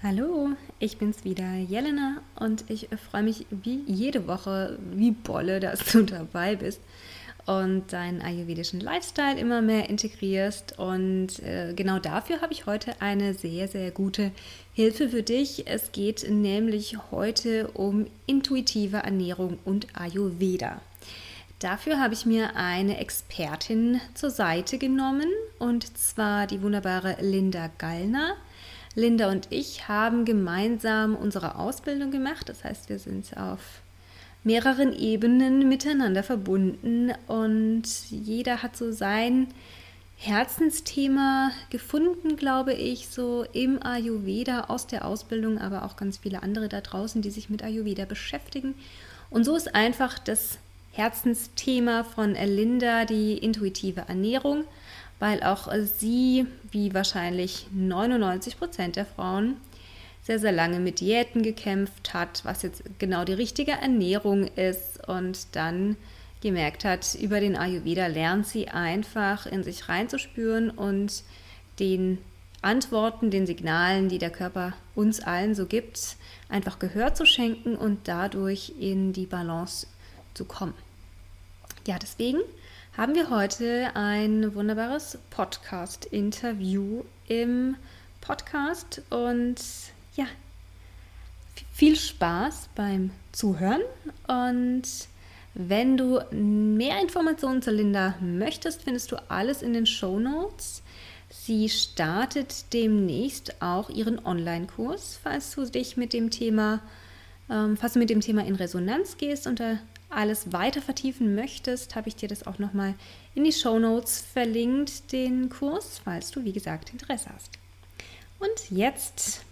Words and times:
Hallo, 0.00 0.50
ich 0.78 0.98
bin's 0.98 1.24
wieder, 1.24 1.54
Jelena, 1.56 2.22
und 2.38 2.70
ich 2.70 2.88
freue 3.10 3.24
mich 3.24 3.46
wie 3.50 3.80
jede 3.84 4.28
Woche, 4.28 4.78
wie 4.92 5.10
Bolle, 5.10 5.58
dass 5.58 5.86
du 5.86 6.02
dabei 6.04 6.54
bist 6.54 6.80
und 7.46 7.92
deinen 7.92 8.22
ayurvedischen 8.22 8.78
Lifestyle 8.78 9.36
immer 9.36 9.60
mehr 9.60 9.90
integrierst. 9.90 10.78
Und 10.78 11.40
äh, 11.40 11.72
genau 11.74 11.98
dafür 11.98 12.42
habe 12.42 12.52
ich 12.52 12.66
heute 12.66 13.02
eine 13.02 13.34
sehr, 13.34 13.66
sehr 13.66 13.90
gute 13.90 14.30
Hilfe 14.72 15.08
für 15.08 15.24
dich. 15.24 15.66
Es 15.66 15.90
geht 15.90 16.30
nämlich 16.30 16.96
heute 17.10 17.66
um 17.74 18.06
intuitive 18.26 18.98
Ernährung 18.98 19.58
und 19.64 19.88
Ayurveda. 19.98 20.80
Dafür 21.58 21.98
habe 21.98 22.14
ich 22.14 22.24
mir 22.24 22.54
eine 22.54 22.98
Expertin 22.98 24.00
zur 24.14 24.30
Seite 24.30 24.78
genommen, 24.78 25.28
und 25.58 25.98
zwar 25.98 26.46
die 26.46 26.62
wunderbare 26.62 27.16
Linda 27.20 27.68
Gallner. 27.78 28.36
Linda 28.98 29.30
und 29.30 29.46
ich 29.50 29.86
haben 29.86 30.24
gemeinsam 30.24 31.14
unsere 31.14 31.54
Ausbildung 31.54 32.10
gemacht. 32.10 32.48
Das 32.48 32.64
heißt, 32.64 32.88
wir 32.88 32.98
sind 32.98 33.36
auf 33.36 33.60
mehreren 34.42 34.92
Ebenen 34.92 35.68
miteinander 35.68 36.24
verbunden 36.24 37.12
und 37.28 37.84
jeder 38.10 38.62
hat 38.62 38.76
so 38.76 38.90
sein 38.90 39.46
Herzensthema 40.16 41.52
gefunden, 41.70 42.34
glaube 42.36 42.74
ich, 42.74 43.06
so 43.08 43.44
im 43.52 43.80
Ayurveda 43.80 44.64
aus 44.64 44.88
der 44.88 45.04
Ausbildung, 45.04 45.58
aber 45.58 45.84
auch 45.84 45.96
ganz 45.96 46.18
viele 46.18 46.42
andere 46.42 46.68
da 46.68 46.80
draußen, 46.80 47.22
die 47.22 47.30
sich 47.30 47.48
mit 47.48 47.62
Ayurveda 47.62 48.04
beschäftigen. 48.04 48.74
Und 49.30 49.44
so 49.44 49.54
ist 49.54 49.76
einfach 49.76 50.18
das 50.18 50.58
Herzensthema 50.90 52.02
von 52.02 52.34
Linda 52.34 53.04
die 53.04 53.38
intuitive 53.38 54.06
Ernährung 54.08 54.64
weil 55.18 55.42
auch 55.42 55.68
sie, 55.98 56.46
wie 56.70 56.94
wahrscheinlich 56.94 57.66
99 57.72 58.58
Prozent 58.58 58.96
der 58.96 59.06
Frauen, 59.06 59.56
sehr, 60.22 60.38
sehr 60.38 60.52
lange 60.52 60.78
mit 60.78 61.00
Diäten 61.00 61.42
gekämpft 61.42 62.12
hat, 62.12 62.44
was 62.44 62.62
jetzt 62.62 62.82
genau 62.98 63.24
die 63.24 63.32
richtige 63.32 63.72
Ernährung 63.72 64.46
ist 64.56 65.08
und 65.08 65.46
dann 65.52 65.96
gemerkt 66.42 66.84
hat, 66.84 67.14
über 67.14 67.40
den 67.40 67.56
Ayurveda 67.56 68.06
lernt 68.06 68.46
sie 68.46 68.68
einfach 68.68 69.46
in 69.46 69.64
sich 69.64 69.88
reinzuspüren 69.88 70.70
und 70.70 71.22
den 71.78 72.18
Antworten, 72.60 73.30
den 73.30 73.46
Signalen, 73.46 74.08
die 74.08 74.18
der 74.18 74.30
Körper 74.30 74.74
uns 74.94 75.20
allen 75.20 75.54
so 75.54 75.66
gibt, 75.66 76.16
einfach 76.48 76.78
Gehör 76.78 77.14
zu 77.14 77.24
schenken 77.24 77.76
und 77.76 78.06
dadurch 78.08 78.74
in 78.78 79.12
die 79.12 79.26
Balance 79.26 79.86
zu 80.34 80.44
kommen. 80.44 80.74
Ja, 81.86 81.98
deswegen 81.98 82.40
haben 82.98 83.14
wir 83.14 83.30
heute 83.30 83.92
ein 83.94 84.56
wunderbares 84.56 85.18
Podcast-Interview 85.30 87.04
im 87.28 87.76
Podcast 88.20 89.02
und 89.08 89.54
ja, 90.16 90.26
viel 91.72 91.94
Spaß 91.94 92.70
beim 92.74 93.12
Zuhören 93.30 93.82
und 94.26 94.82
wenn 95.54 95.96
du 95.96 96.20
mehr 96.32 97.00
Informationen 97.00 97.62
zu 97.62 97.70
Linda 97.70 98.16
möchtest, 98.20 98.82
findest 98.82 99.12
du 99.12 99.30
alles 99.30 99.62
in 99.62 99.74
den 99.74 99.86
Show 99.86 100.18
Notes. 100.18 100.82
Sie 101.30 101.68
startet 101.68 102.72
demnächst 102.72 103.62
auch 103.62 103.90
ihren 103.90 104.18
Online-Kurs, 104.26 105.20
falls 105.22 105.54
du 105.54 105.64
dich 105.66 105.96
mit 105.96 106.12
dem 106.12 106.30
Thema, 106.30 106.80
ähm, 107.48 107.76
falls 107.76 107.92
du 107.92 108.00
mit 108.00 108.10
dem 108.10 108.22
Thema 108.22 108.44
in 108.44 108.56
Resonanz 108.56 109.18
gehst 109.18 109.46
unter 109.46 109.78
alles 110.10 110.52
weiter 110.52 110.80
vertiefen 110.80 111.34
möchtest, 111.34 111.96
habe 111.96 112.08
ich 112.08 112.16
dir 112.16 112.28
das 112.28 112.46
auch 112.46 112.58
nochmal 112.58 112.94
in 113.34 113.44
die 113.44 113.52
Show 113.52 113.78
Notes 113.78 114.20
verlinkt, 114.20 115.12
den 115.12 115.48
Kurs, 115.48 115.98
falls 115.98 116.30
du, 116.30 116.44
wie 116.44 116.52
gesagt, 116.52 116.92
Interesse 116.92 117.30
hast. 117.30 117.58
Und 118.38 118.70
jetzt 118.70 119.44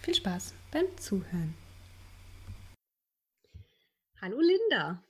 viel 0.00 0.14
Spaß 0.14 0.54
beim 0.72 0.86
Zuhören. 0.96 1.54
Hallo 4.20 4.40
Linda. 4.40 5.02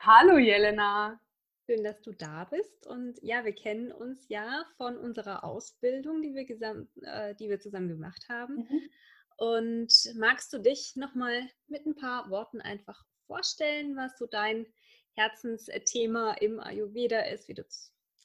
Hallo 0.00 0.38
Jelena. 0.38 1.20
Schön, 1.66 1.84
dass 1.84 2.00
du 2.00 2.12
da 2.12 2.44
bist. 2.44 2.86
Und 2.86 3.22
ja, 3.22 3.44
wir 3.44 3.54
kennen 3.54 3.92
uns 3.92 4.28
ja 4.28 4.64
von 4.76 4.96
unserer 4.96 5.44
Ausbildung, 5.44 6.22
die 6.22 6.34
wir, 6.34 6.44
gesamt, 6.44 6.88
äh, 7.02 7.34
die 7.36 7.48
wir 7.48 7.60
zusammen 7.60 7.88
gemacht 7.88 8.26
haben. 8.28 8.56
Mhm. 8.56 8.90
Und 9.36 9.92
magst 10.16 10.52
du 10.52 10.58
dich 10.58 10.96
nochmal 10.96 11.48
mit 11.68 11.86
ein 11.86 11.94
paar 11.94 12.28
Worten 12.30 12.60
einfach 12.60 13.04
vorstellen, 13.30 13.96
was 13.96 14.18
so 14.18 14.26
dein 14.26 14.66
Herzensthema 15.14 16.32
im 16.40 16.58
Ayurveda 16.58 17.20
ist, 17.20 17.46
wie 17.46 17.54
du 17.54 17.64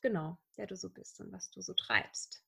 genau, 0.01 0.39
wer 0.55 0.65
du 0.65 0.75
so 0.75 0.89
bist 0.89 1.19
und 1.21 1.31
was 1.31 1.51
du 1.51 1.61
so 1.61 1.75
treibst. 1.75 2.43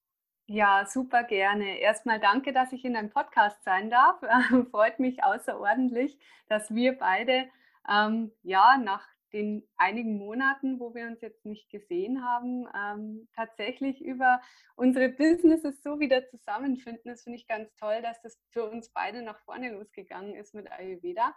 Ja, 0.47 0.85
super 0.87 1.23
gerne. 1.23 1.77
Erstmal 1.79 2.19
danke, 2.19 2.53
dass 2.53 2.71
ich 2.71 2.83
in 2.83 2.93
deinem 2.95 3.11
Podcast 3.11 3.63
sein 3.63 3.91
darf. 3.91 4.19
Freut 4.71 4.99
mich 4.99 5.23
außerordentlich, 5.23 6.17
dass 6.47 6.73
wir 6.73 6.97
beide 6.97 7.47
ähm, 7.87 8.31
ja 8.41 8.77
nach 8.77 9.05
den 9.33 9.67
einigen 9.75 10.17
Monaten, 10.17 10.79
wo 10.79 10.95
wir 10.95 11.05
uns 11.05 11.21
jetzt 11.21 11.45
nicht 11.45 11.69
gesehen 11.69 12.23
haben, 12.23 12.65
ähm, 12.75 13.27
tatsächlich 13.35 14.01
über 14.01 14.41
unsere 14.75 15.09
Businesses 15.09 15.83
so 15.83 15.99
wieder 15.99 16.25
zusammenfinden. 16.27 17.11
Das 17.11 17.23
finde 17.23 17.37
ich 17.37 17.47
ganz 17.47 17.75
toll, 17.75 18.01
dass 18.01 18.21
das 18.21 18.39
für 18.49 18.69
uns 18.69 18.89
beide 18.89 19.21
nach 19.21 19.39
vorne 19.41 19.73
losgegangen 19.73 20.33
ist 20.33 20.55
mit 20.55 20.71
Ayurveda. 20.71 21.35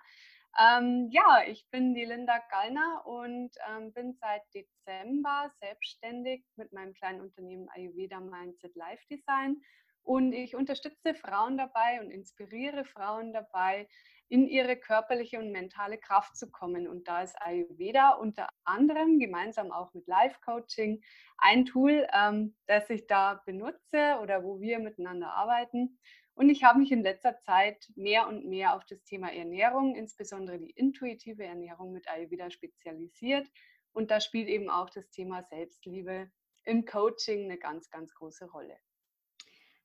Ähm, 0.58 1.08
ja, 1.10 1.42
ich 1.46 1.68
bin 1.70 1.94
die 1.94 2.04
Linda 2.04 2.38
Gallner 2.50 3.02
und 3.06 3.50
ähm, 3.68 3.92
bin 3.92 4.14
seit 4.14 4.42
Dezember 4.54 5.50
selbstständig 5.60 6.44
mit 6.56 6.72
meinem 6.72 6.92
kleinen 6.94 7.20
Unternehmen 7.20 7.68
Ayurveda 7.70 8.20
Mindset 8.20 8.74
Life 8.74 9.04
Design. 9.10 9.60
Und 10.02 10.32
ich 10.32 10.56
unterstütze 10.56 11.14
Frauen 11.14 11.58
dabei 11.58 12.00
und 12.00 12.10
inspiriere 12.10 12.84
Frauen 12.84 13.32
dabei, 13.32 13.86
in 14.30 14.46
ihre 14.46 14.76
körperliche 14.76 15.40
und 15.40 15.50
mentale 15.50 15.98
Kraft 15.98 16.36
zu 16.36 16.50
kommen. 16.50 16.86
Und 16.88 17.08
da 17.08 17.22
ist 17.22 17.36
Ayurveda 17.42 18.10
unter 18.12 18.48
anderem 18.64 19.18
gemeinsam 19.18 19.72
auch 19.72 19.92
mit 19.92 20.06
Life 20.06 20.38
Coaching 20.44 21.02
ein 21.38 21.66
Tool, 21.66 22.06
ähm, 22.14 22.54
das 22.66 22.88
ich 22.90 23.08
da 23.08 23.42
benutze 23.44 24.18
oder 24.22 24.44
wo 24.44 24.60
wir 24.60 24.78
miteinander 24.78 25.32
arbeiten. 25.32 25.98
Und 26.34 26.48
ich 26.48 26.64
habe 26.64 26.78
mich 26.78 26.92
in 26.92 27.02
letzter 27.02 27.38
Zeit 27.41 27.91
mehr 27.96 28.26
und 28.28 28.46
mehr 28.46 28.74
auf 28.74 28.84
das 28.86 29.02
Thema 29.04 29.32
Ernährung, 29.32 29.94
insbesondere 29.94 30.58
die 30.58 30.70
intuitive 30.70 31.44
Ernährung 31.44 31.92
mit 31.92 32.08
Ayurveda 32.08 32.50
spezialisiert. 32.50 33.46
Und 33.92 34.10
da 34.10 34.20
spielt 34.20 34.48
eben 34.48 34.70
auch 34.70 34.88
das 34.91 35.10
Thema 35.10 35.42
Selbstliebe 35.42 36.30
im 36.64 36.84
Coaching 36.84 37.44
eine 37.44 37.58
ganz, 37.58 37.91
ganz 37.91 38.14
große 38.14 38.46
Rolle. 38.46 38.76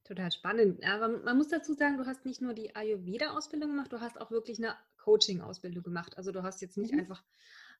Total 0.04 0.32
spannend. 0.32 0.86
Aber 0.86 1.08
man 1.08 1.36
muss 1.36 1.48
dazu 1.48 1.74
sagen, 1.74 1.98
du 1.98 2.06
hast 2.06 2.26
nicht 2.26 2.40
nur 2.40 2.54
die 2.54 2.76
Ayurveda-Ausbildung 2.76 3.72
gemacht, 3.72 3.92
du 3.92 4.00
hast 4.00 4.22
auch 4.22 4.30
wirklich 4.30 4.60
eine 4.60 4.78
Coaching-Ausbildung 4.98 5.84
gemacht. 5.84 6.18
Also 6.18 6.32
du 6.32 6.44
hast 6.44 6.62
jetzt 6.62 6.78
nicht 6.78 6.94
mhm. 6.94 7.00
einfach 7.00 7.24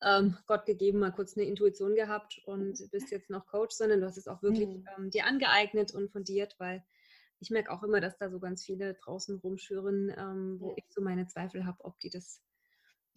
ähm, 0.02 0.38
Gott 0.48 0.66
gegeben 0.66 1.00
mal 1.00 1.12
kurz 1.12 1.38
eine 1.38 1.46
Intuition 1.46 1.96
gehabt 1.96 2.42
und 2.46 2.80
bist 2.92 3.12
jetzt 3.12 3.30
noch 3.30 3.46
Coach, 3.46 3.76
sondern 3.76 4.02
du 4.02 4.08
hast 4.08 4.18
es 4.18 4.28
auch 4.28 4.42
wirklich 4.42 4.68
mhm. 4.68 4.88
ähm, 4.98 5.10
dir 5.12 5.26
angeeignet 5.26 5.94
und 5.94 6.12
fundiert, 6.12 6.56
weil 6.58 6.84
ich 7.40 7.50
merke 7.50 7.72
auch 7.72 7.84
immer, 7.84 8.02
dass 8.02 8.18
da 8.18 8.30
so 8.30 8.40
ganz 8.40 8.64
viele 8.64 8.94
draußen 8.96 9.38
rumschüren, 9.40 10.14
ähm, 10.18 10.58
wo 10.60 10.70
ja. 10.70 10.76
ich 10.78 10.86
so 10.90 11.02
meine 11.02 11.28
Zweifel 11.28 11.66
habe, 11.66 11.84
ob 11.84 12.00
die 12.00 12.10
das 12.10 12.42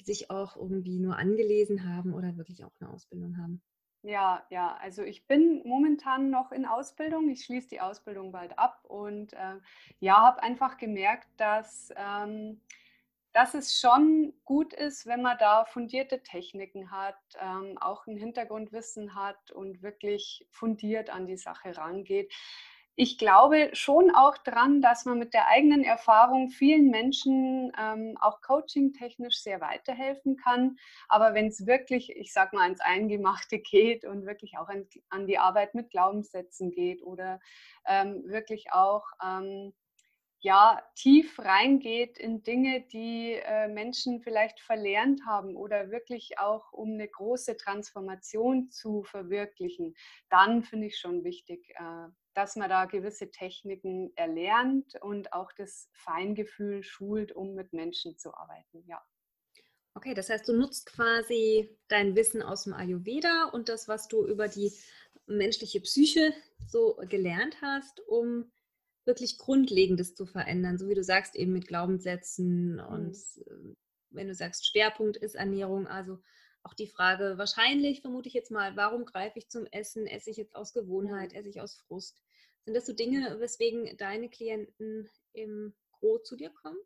sich 0.02 0.30
auch 0.30 0.56
irgendwie 0.56 0.98
nur 0.98 1.16
angelesen 1.16 1.92
haben 1.92 2.14
oder 2.14 2.36
wirklich 2.36 2.64
auch 2.64 2.72
eine 2.80 2.90
Ausbildung 2.90 3.36
haben. 3.38 3.62
Ja, 4.02 4.46
ja, 4.48 4.76
also 4.76 5.02
ich 5.02 5.26
bin 5.26 5.62
momentan 5.64 6.30
noch 6.30 6.52
in 6.52 6.66
Ausbildung. 6.66 7.28
Ich 7.30 7.44
schließe 7.44 7.68
die 7.68 7.80
Ausbildung 7.80 8.30
bald 8.30 8.56
ab 8.58 8.84
und 8.84 9.32
äh, 9.32 9.56
ja, 9.98 10.22
habe 10.22 10.42
einfach 10.42 10.76
gemerkt, 10.76 11.28
dass, 11.36 11.92
ähm, 11.96 12.60
dass 13.32 13.54
es 13.54 13.78
schon 13.80 14.34
gut 14.44 14.72
ist, 14.72 15.06
wenn 15.06 15.20
man 15.20 15.36
da 15.38 15.64
fundierte 15.64 16.22
Techniken 16.22 16.92
hat, 16.92 17.18
ähm, 17.40 17.76
auch 17.78 18.06
ein 18.06 18.16
Hintergrundwissen 18.16 19.16
hat 19.16 19.50
und 19.50 19.82
wirklich 19.82 20.46
fundiert 20.48 21.10
an 21.10 21.26
die 21.26 21.36
Sache 21.36 21.76
rangeht 21.76 22.32
ich 23.00 23.16
glaube 23.16 23.70
schon 23.74 24.10
auch 24.10 24.36
dran, 24.38 24.82
dass 24.82 25.04
man 25.04 25.20
mit 25.20 25.32
der 25.32 25.46
eigenen 25.46 25.84
Erfahrung 25.84 26.50
vielen 26.50 26.90
Menschen 26.90 27.70
ähm, 27.78 28.18
auch 28.20 28.40
coaching-technisch 28.40 29.36
sehr 29.36 29.60
weiterhelfen 29.60 30.36
kann. 30.36 30.76
Aber 31.08 31.32
wenn 31.32 31.46
es 31.46 31.64
wirklich, 31.64 32.10
ich 32.16 32.32
sag 32.32 32.52
mal, 32.52 32.62
ans 32.62 32.80
Eingemachte 32.80 33.60
geht 33.60 34.04
und 34.04 34.26
wirklich 34.26 34.58
auch 34.58 34.68
an, 34.68 34.84
an 35.10 35.28
die 35.28 35.38
Arbeit 35.38 35.76
mit 35.76 35.90
Glaubenssätzen 35.90 36.72
geht 36.72 37.00
oder 37.04 37.38
ähm, 37.86 38.24
wirklich 38.26 38.72
auch 38.72 39.06
ähm, 39.24 39.72
ja, 40.40 40.82
tief 40.96 41.38
reingeht 41.38 42.18
in 42.18 42.42
Dinge, 42.42 42.80
die 42.80 43.34
äh, 43.34 43.68
Menschen 43.68 44.20
vielleicht 44.22 44.58
verlernt 44.58 45.24
haben 45.24 45.54
oder 45.54 45.92
wirklich 45.92 46.40
auch 46.40 46.72
um 46.72 46.94
eine 46.94 47.06
große 47.06 47.56
Transformation 47.56 48.70
zu 48.70 49.04
verwirklichen, 49.04 49.94
dann 50.30 50.64
finde 50.64 50.88
ich 50.88 50.98
schon 50.98 51.22
wichtig, 51.22 51.70
äh, 51.76 52.08
dass 52.38 52.54
man 52.54 52.68
da 52.68 52.84
gewisse 52.84 53.32
Techniken 53.32 54.12
erlernt 54.14 54.94
und 55.02 55.32
auch 55.32 55.50
das 55.56 55.90
Feingefühl 55.92 56.84
schult, 56.84 57.32
um 57.32 57.54
mit 57.54 57.72
Menschen 57.72 58.16
zu 58.16 58.32
arbeiten. 58.32 58.84
Ja. 58.86 59.04
Okay, 59.94 60.14
das 60.14 60.30
heißt, 60.30 60.46
du 60.46 60.52
nutzt 60.52 60.86
quasi 60.86 61.76
dein 61.88 62.14
Wissen 62.14 62.40
aus 62.40 62.62
dem 62.62 62.74
Ayurveda 62.74 63.50
und 63.52 63.68
das, 63.68 63.88
was 63.88 64.06
du 64.06 64.24
über 64.24 64.46
die 64.46 64.72
menschliche 65.26 65.80
Psyche 65.80 66.32
so 66.64 67.00
gelernt 67.08 67.60
hast, 67.60 68.06
um 68.06 68.52
wirklich 69.04 69.36
Grundlegendes 69.38 70.14
zu 70.14 70.24
verändern, 70.24 70.78
so 70.78 70.88
wie 70.88 70.94
du 70.94 71.02
sagst, 71.02 71.34
eben 71.34 71.52
mit 71.52 71.66
Glaubenssätzen 71.66 72.78
und 72.78 73.16
mhm. 73.46 73.76
wenn 74.10 74.28
du 74.28 74.34
sagst, 74.34 74.64
Schwerpunkt 74.64 75.16
ist 75.16 75.34
Ernährung, 75.34 75.88
also 75.88 76.20
auch 76.62 76.74
die 76.74 76.86
Frage, 76.86 77.34
wahrscheinlich 77.36 78.02
vermute 78.02 78.28
ich 78.28 78.34
jetzt 78.34 78.50
mal, 78.50 78.76
warum 78.76 79.04
greife 79.06 79.38
ich 79.38 79.48
zum 79.48 79.66
Essen? 79.66 80.06
Esse 80.06 80.30
ich 80.30 80.36
jetzt 80.36 80.54
aus 80.54 80.72
Gewohnheit, 80.72 81.32
esse 81.32 81.48
ich 81.48 81.60
aus 81.60 81.74
Frust? 81.74 82.20
Sind 82.68 82.76
das 82.76 82.84
so 82.84 82.92
Dinge, 82.92 83.40
weswegen 83.40 83.96
deine 83.96 84.28
Klienten 84.28 85.08
im 85.32 85.72
Gro 85.90 86.18
zu 86.18 86.36
dir 86.36 86.50
kommen? 86.50 86.76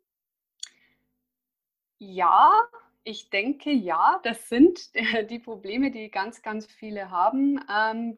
Ja, 1.97 2.69
ich 3.03 3.29
denke 3.29 3.69
ja, 3.69 4.21
das 4.23 4.47
sind 4.47 4.91
die 5.29 5.39
Probleme, 5.39 5.91
die 5.91 6.09
ganz, 6.09 6.41
ganz 6.41 6.67
viele 6.67 7.11
haben, 7.11 7.59
ähm, 7.69 8.17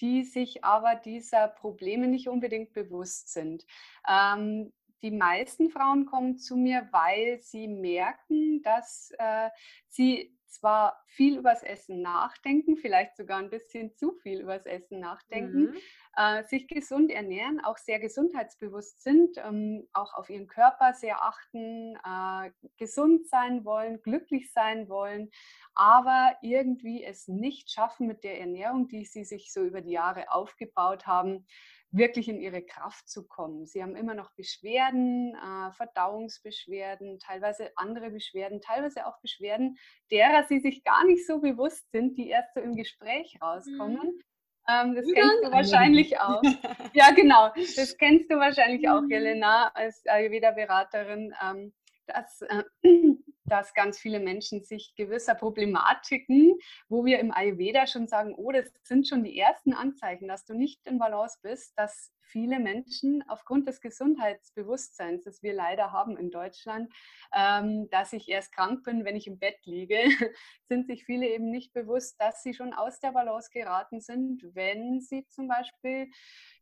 die 0.00 0.24
sich 0.24 0.64
aber 0.64 0.96
dieser 0.96 1.46
Probleme 1.46 2.08
nicht 2.08 2.28
unbedingt 2.28 2.72
bewusst 2.72 3.32
sind. 3.32 3.64
Ähm, 4.08 4.72
die 5.00 5.12
meisten 5.12 5.70
Frauen 5.70 6.04
kommen 6.04 6.36
zu 6.36 6.56
mir, 6.56 6.88
weil 6.90 7.40
sie 7.40 7.68
merken, 7.68 8.60
dass 8.62 9.12
äh, 9.20 9.50
sie 9.86 10.36
zwar 10.48 11.04
viel 11.06 11.38
übers 11.38 11.62
Essen 11.62 12.02
nachdenken, 12.02 12.76
vielleicht 12.76 13.16
sogar 13.16 13.38
ein 13.38 13.50
bisschen 13.50 13.94
zu 13.94 14.12
viel 14.22 14.40
übers 14.40 14.66
Essen 14.66 14.98
nachdenken, 14.98 15.66
mhm. 15.66 15.76
Äh, 16.18 16.42
sich 16.48 16.66
gesund 16.66 17.12
ernähren, 17.12 17.60
auch 17.64 17.78
sehr 17.78 18.00
gesundheitsbewusst 18.00 19.00
sind, 19.00 19.38
ähm, 19.38 19.86
auch 19.92 20.14
auf 20.14 20.28
ihren 20.28 20.48
Körper 20.48 20.92
sehr 20.92 21.22
achten, 21.22 21.94
äh, 22.04 22.50
gesund 22.76 23.28
sein 23.28 23.64
wollen, 23.64 24.02
glücklich 24.02 24.52
sein 24.52 24.88
wollen, 24.88 25.30
aber 25.76 26.36
irgendwie 26.42 27.04
es 27.04 27.28
nicht 27.28 27.70
schaffen 27.70 28.08
mit 28.08 28.24
der 28.24 28.40
Ernährung, 28.40 28.88
die 28.88 29.04
sie 29.04 29.24
sich 29.24 29.52
so 29.52 29.62
über 29.62 29.80
die 29.80 29.92
Jahre 29.92 30.32
aufgebaut 30.32 31.06
haben, 31.06 31.46
wirklich 31.92 32.28
in 32.28 32.40
ihre 32.40 32.62
Kraft 32.62 33.08
zu 33.08 33.26
kommen. 33.26 33.64
Sie 33.66 33.80
haben 33.80 33.94
immer 33.94 34.14
noch 34.14 34.32
Beschwerden, 34.32 35.36
äh, 35.36 35.72
Verdauungsbeschwerden, 35.72 37.20
teilweise 37.20 37.70
andere 37.76 38.10
Beschwerden, 38.10 38.60
teilweise 38.60 39.06
auch 39.06 39.20
Beschwerden, 39.20 39.78
derer 40.10 40.44
sie 40.48 40.58
sich 40.58 40.82
gar 40.82 41.04
nicht 41.04 41.24
so 41.28 41.40
bewusst 41.40 41.88
sind, 41.92 42.18
die 42.18 42.28
erst 42.28 42.54
so 42.54 42.60
im 42.60 42.74
Gespräch 42.74 43.38
rauskommen. 43.40 44.16
Mhm. 44.16 44.22
Ähm, 44.68 44.94
das 44.94 45.06
kennst 45.06 45.44
du 45.44 45.50
wahrscheinlich 45.50 46.20
auch. 46.20 46.42
Ja, 46.94 47.10
genau. 47.12 47.50
Das 47.76 47.96
kennst 47.96 48.30
du 48.30 48.36
wahrscheinlich 48.36 48.88
auch, 48.88 49.02
mhm. 49.02 49.10
Jelena, 49.10 49.70
als 49.74 50.04
Ayurveda-Beraterin, 50.06 51.34
ähm, 51.42 51.72
dass 52.06 52.42
äh, 52.42 52.64
dass 53.48 53.74
ganz 53.74 53.98
viele 53.98 54.20
Menschen 54.20 54.62
sich 54.62 54.94
gewisser 54.94 55.34
Problematiken, 55.34 56.58
wo 56.88 57.04
wir 57.04 57.18
im 57.18 57.32
Ayurveda 57.32 57.86
schon 57.86 58.06
sagen, 58.06 58.34
oh, 58.36 58.52
das 58.52 58.70
sind 58.82 59.08
schon 59.08 59.24
die 59.24 59.38
ersten 59.38 59.72
Anzeichen, 59.72 60.28
dass 60.28 60.44
du 60.44 60.54
nicht 60.54 60.80
in 60.84 60.98
Balance 60.98 61.38
bist, 61.42 61.72
dass 61.78 62.12
viele 62.28 62.60
Menschen 62.60 63.24
aufgrund 63.28 63.68
des 63.68 63.80
Gesundheitsbewusstseins, 63.80 65.24
das 65.24 65.42
wir 65.42 65.52
leider 65.54 65.92
haben 65.92 66.16
in 66.16 66.30
Deutschland, 66.30 66.92
ähm, 67.34 67.88
dass 67.90 68.12
ich 68.12 68.28
erst 68.28 68.52
krank 68.52 68.84
bin, 68.84 69.04
wenn 69.04 69.16
ich 69.16 69.26
im 69.26 69.38
Bett 69.38 69.58
liege, 69.64 69.98
sind 70.68 70.86
sich 70.86 71.04
viele 71.04 71.26
eben 71.26 71.50
nicht 71.50 71.72
bewusst, 71.72 72.20
dass 72.20 72.42
sie 72.42 72.54
schon 72.54 72.72
aus 72.72 73.00
der 73.00 73.12
Balance 73.12 73.50
geraten 73.52 74.00
sind, 74.00 74.42
wenn 74.54 75.00
sie 75.00 75.26
zum 75.28 75.48
Beispiel 75.48 76.10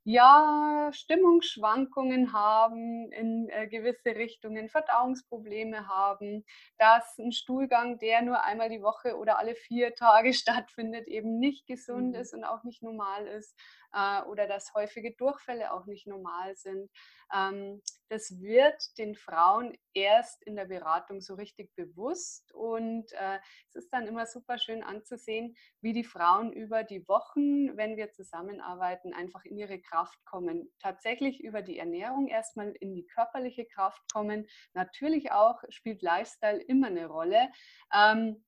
ja, 0.08 0.88
Stimmungsschwankungen 0.92 2.32
haben 2.32 3.10
in 3.10 3.48
äh, 3.48 3.66
gewisse 3.66 4.14
Richtungen, 4.14 4.68
Verdauungsprobleme 4.68 5.88
haben, 5.88 6.44
dass 6.78 7.18
ein 7.18 7.32
Stuhlgang, 7.32 7.98
der 7.98 8.22
nur 8.22 8.44
einmal 8.44 8.68
die 8.68 8.82
Woche 8.82 9.16
oder 9.16 9.40
alle 9.40 9.56
vier 9.56 9.96
Tage 9.96 10.32
stattfindet, 10.32 11.08
eben 11.08 11.40
nicht 11.40 11.66
gesund 11.66 12.14
mhm. 12.14 12.20
ist 12.20 12.34
und 12.34 12.44
auch 12.44 12.62
nicht 12.62 12.84
normal 12.84 13.26
ist 13.26 13.58
äh, 13.92 14.22
oder 14.22 14.46
dass 14.46 14.74
häufige 14.74 15.12
Durchfälle 15.16 15.72
auch 15.72 15.86
nicht 15.86 16.06
normal 16.06 16.54
sind. 16.54 16.88
Ähm, 17.34 17.82
das 18.08 18.40
wird 18.40 18.98
den 18.98 19.14
Frauen 19.14 19.76
erst 19.94 20.42
in 20.44 20.56
der 20.56 20.66
Beratung 20.66 21.20
so 21.20 21.34
richtig 21.34 21.74
bewusst 21.74 22.52
und 22.52 23.12
äh, 23.12 23.38
es 23.68 23.76
ist 23.76 23.92
dann 23.92 24.06
immer 24.06 24.26
super 24.26 24.58
schön 24.58 24.82
anzusehen, 24.82 25.56
wie 25.80 25.92
die 25.92 26.04
Frauen 26.04 26.52
über 26.52 26.84
die 26.84 27.06
Wochen, 27.08 27.76
wenn 27.76 27.96
wir 27.96 28.12
zusammenarbeiten, 28.12 29.14
einfach 29.14 29.44
in 29.44 29.56
ihre 29.56 29.80
Kraft 29.80 30.24
kommen. 30.24 30.72
Tatsächlich 30.80 31.42
über 31.42 31.62
die 31.62 31.78
Ernährung 31.78 32.28
erstmal 32.28 32.72
in 32.80 32.94
die 32.94 33.06
körperliche 33.06 33.66
Kraft 33.66 34.02
kommen. 34.12 34.46
Natürlich 34.74 35.32
auch 35.32 35.62
spielt 35.68 36.02
Lifestyle 36.02 36.62
immer 36.62 36.88
eine 36.88 37.06
Rolle. 37.06 37.48
Ähm, 37.94 38.44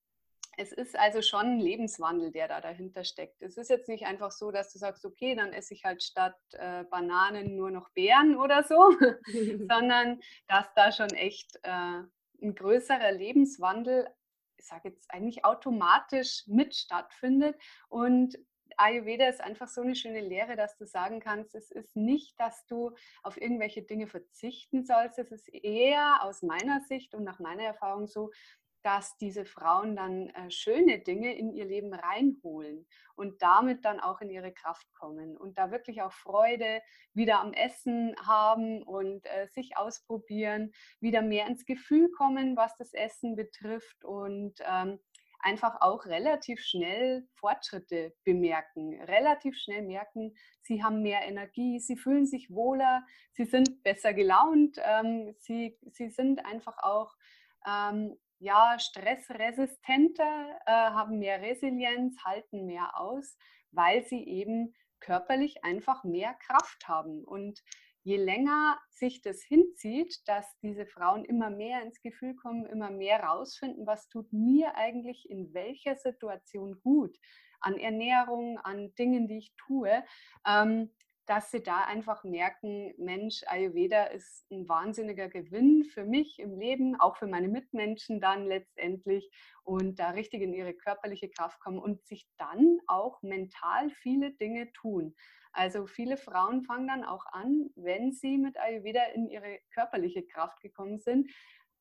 es 0.58 0.72
ist 0.72 0.98
also 0.98 1.22
schon 1.22 1.46
ein 1.46 1.60
Lebenswandel, 1.60 2.32
der 2.32 2.48
da 2.48 2.60
dahinter 2.60 3.04
steckt. 3.04 3.40
Es 3.42 3.56
ist 3.56 3.70
jetzt 3.70 3.88
nicht 3.88 4.06
einfach 4.06 4.32
so, 4.32 4.50
dass 4.50 4.72
du 4.72 4.78
sagst, 4.78 5.04
okay, 5.04 5.36
dann 5.36 5.52
esse 5.52 5.72
ich 5.72 5.84
halt 5.84 6.02
statt 6.02 6.36
äh, 6.52 6.82
Bananen 6.90 7.54
nur 7.54 7.70
noch 7.70 7.88
Beeren 7.90 8.36
oder 8.36 8.64
so, 8.64 8.90
sondern 9.70 10.20
dass 10.48 10.66
da 10.74 10.90
schon 10.90 11.10
echt 11.10 11.60
äh, 11.62 12.02
ein 12.42 12.54
größerer 12.56 13.12
Lebenswandel, 13.12 14.08
ich 14.56 14.66
sage 14.66 14.88
jetzt 14.88 15.08
eigentlich 15.12 15.44
automatisch 15.44 16.42
mit 16.48 16.74
stattfindet. 16.74 17.54
Und 17.88 18.36
Ayurveda 18.76 19.28
ist 19.28 19.40
einfach 19.40 19.68
so 19.68 19.82
eine 19.82 19.94
schöne 19.94 20.20
Lehre, 20.20 20.56
dass 20.56 20.76
du 20.76 20.86
sagen 20.86 21.20
kannst, 21.20 21.54
es 21.54 21.70
ist 21.70 21.94
nicht, 21.94 22.38
dass 22.40 22.66
du 22.66 22.90
auf 23.22 23.40
irgendwelche 23.40 23.82
Dinge 23.82 24.08
verzichten 24.08 24.84
sollst. 24.84 25.20
Es 25.20 25.30
ist 25.30 25.48
eher 25.54 26.18
aus 26.22 26.42
meiner 26.42 26.80
Sicht 26.80 27.14
und 27.14 27.22
nach 27.22 27.38
meiner 27.38 27.62
Erfahrung 27.62 28.08
so, 28.08 28.32
dass 28.88 29.18
diese 29.18 29.44
Frauen 29.44 29.96
dann 29.96 30.30
äh, 30.30 30.50
schöne 30.50 31.00
Dinge 31.00 31.36
in 31.36 31.52
ihr 31.52 31.66
Leben 31.66 31.92
reinholen 31.92 32.86
und 33.16 33.42
damit 33.42 33.84
dann 33.84 34.00
auch 34.00 34.22
in 34.22 34.30
ihre 34.30 34.50
Kraft 34.50 34.86
kommen 34.94 35.36
und 35.36 35.58
da 35.58 35.70
wirklich 35.70 36.00
auch 36.00 36.12
Freude 36.12 36.80
wieder 37.12 37.40
am 37.40 37.52
Essen 37.52 38.16
haben 38.26 38.82
und 38.82 39.26
äh, 39.26 39.46
sich 39.48 39.76
ausprobieren, 39.76 40.72
wieder 41.00 41.20
mehr 41.20 41.46
ins 41.48 41.66
Gefühl 41.66 42.10
kommen, 42.12 42.56
was 42.56 42.78
das 42.78 42.94
Essen 42.94 43.36
betrifft 43.36 44.06
und 44.06 44.54
ähm, 44.60 44.98
einfach 45.40 45.82
auch 45.82 46.06
relativ 46.06 46.58
schnell 46.60 47.28
Fortschritte 47.34 48.14
bemerken, 48.24 48.98
relativ 49.02 49.54
schnell 49.58 49.82
merken, 49.82 50.34
sie 50.62 50.82
haben 50.82 51.02
mehr 51.02 51.28
Energie, 51.28 51.78
sie 51.78 51.98
fühlen 51.98 52.24
sich 52.24 52.50
wohler, 52.50 53.04
sie 53.32 53.44
sind 53.44 53.82
besser 53.82 54.14
gelaunt, 54.14 54.78
ähm, 54.82 55.34
sie, 55.40 55.78
sie 55.92 56.08
sind 56.08 56.42
einfach 56.46 56.78
auch 56.78 57.12
ähm, 57.66 58.16
ja, 58.38 58.78
stressresistenter, 58.78 60.60
äh, 60.66 60.70
haben 60.70 61.18
mehr 61.18 61.40
Resilienz, 61.40 62.16
halten 62.24 62.66
mehr 62.66 62.98
aus, 62.98 63.36
weil 63.72 64.04
sie 64.04 64.24
eben 64.24 64.74
körperlich 65.00 65.64
einfach 65.64 66.04
mehr 66.04 66.34
Kraft 66.34 66.88
haben. 66.88 67.24
Und 67.24 67.62
je 68.02 68.16
länger 68.16 68.78
sich 68.90 69.20
das 69.22 69.42
hinzieht, 69.42 70.26
dass 70.26 70.46
diese 70.62 70.86
Frauen 70.86 71.24
immer 71.24 71.50
mehr 71.50 71.82
ins 71.82 72.00
Gefühl 72.00 72.34
kommen, 72.36 72.66
immer 72.66 72.90
mehr 72.90 73.20
rausfinden, 73.20 73.86
was 73.86 74.08
tut 74.08 74.32
mir 74.32 74.76
eigentlich 74.76 75.28
in 75.28 75.52
welcher 75.52 75.96
Situation 75.96 76.80
gut, 76.80 77.16
an 77.60 77.76
Ernährung, 77.76 78.58
an 78.58 78.94
Dingen, 78.94 79.26
die 79.26 79.38
ich 79.38 79.52
tue, 79.56 80.04
ähm, 80.46 80.90
dass 81.28 81.50
sie 81.50 81.62
da 81.62 81.84
einfach 81.84 82.24
merken, 82.24 82.94
Mensch, 82.96 83.42
Ayurveda 83.46 84.04
ist 84.04 84.50
ein 84.50 84.66
wahnsinniger 84.66 85.28
Gewinn 85.28 85.84
für 85.84 86.04
mich 86.04 86.38
im 86.38 86.58
Leben, 86.58 86.98
auch 86.98 87.16
für 87.16 87.26
meine 87.26 87.48
Mitmenschen 87.48 88.18
dann 88.18 88.46
letztendlich 88.46 89.30
und 89.62 89.98
da 89.98 90.10
richtig 90.10 90.40
in 90.40 90.54
ihre 90.54 90.72
körperliche 90.72 91.28
Kraft 91.28 91.60
kommen 91.60 91.78
und 91.78 92.02
sich 92.06 92.26
dann 92.38 92.78
auch 92.86 93.20
mental 93.20 93.90
viele 93.90 94.32
Dinge 94.32 94.72
tun. 94.72 95.14
Also 95.52 95.86
viele 95.86 96.16
Frauen 96.16 96.62
fangen 96.62 96.88
dann 96.88 97.04
auch 97.04 97.26
an, 97.26 97.68
wenn 97.76 98.12
sie 98.12 98.38
mit 98.38 98.58
Ayurveda 98.58 99.04
in 99.14 99.28
ihre 99.28 99.58
körperliche 99.74 100.26
Kraft 100.26 100.60
gekommen 100.62 100.98
sind, 100.98 101.30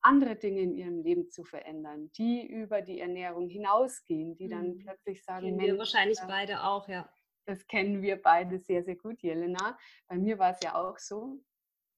andere 0.02 0.36
Dinge 0.36 0.60
in 0.60 0.74
ihrem 0.74 1.00
Leben 1.00 1.30
zu 1.30 1.42
verändern, 1.42 2.10
die 2.18 2.46
über 2.46 2.82
die 2.82 3.00
Ernährung 3.00 3.48
hinausgehen, 3.48 4.36
die 4.36 4.48
dann 4.48 4.74
mhm. 4.74 4.78
plötzlich 4.80 5.24
sagen, 5.24 5.46
Kennen 5.46 5.60
wir 5.60 5.78
wahrscheinlich 5.78 6.18
äh, 6.18 6.26
beide 6.26 6.64
auch, 6.64 6.86
ja. 6.88 7.08
Das 7.48 7.66
kennen 7.66 8.02
wir 8.02 8.20
beide 8.20 8.58
sehr, 8.58 8.84
sehr 8.84 8.96
gut, 8.96 9.22
Jelena. 9.22 9.78
Bei 10.06 10.18
mir 10.18 10.38
war 10.38 10.50
es 10.50 10.60
ja 10.62 10.74
auch 10.74 10.98
so. 10.98 11.40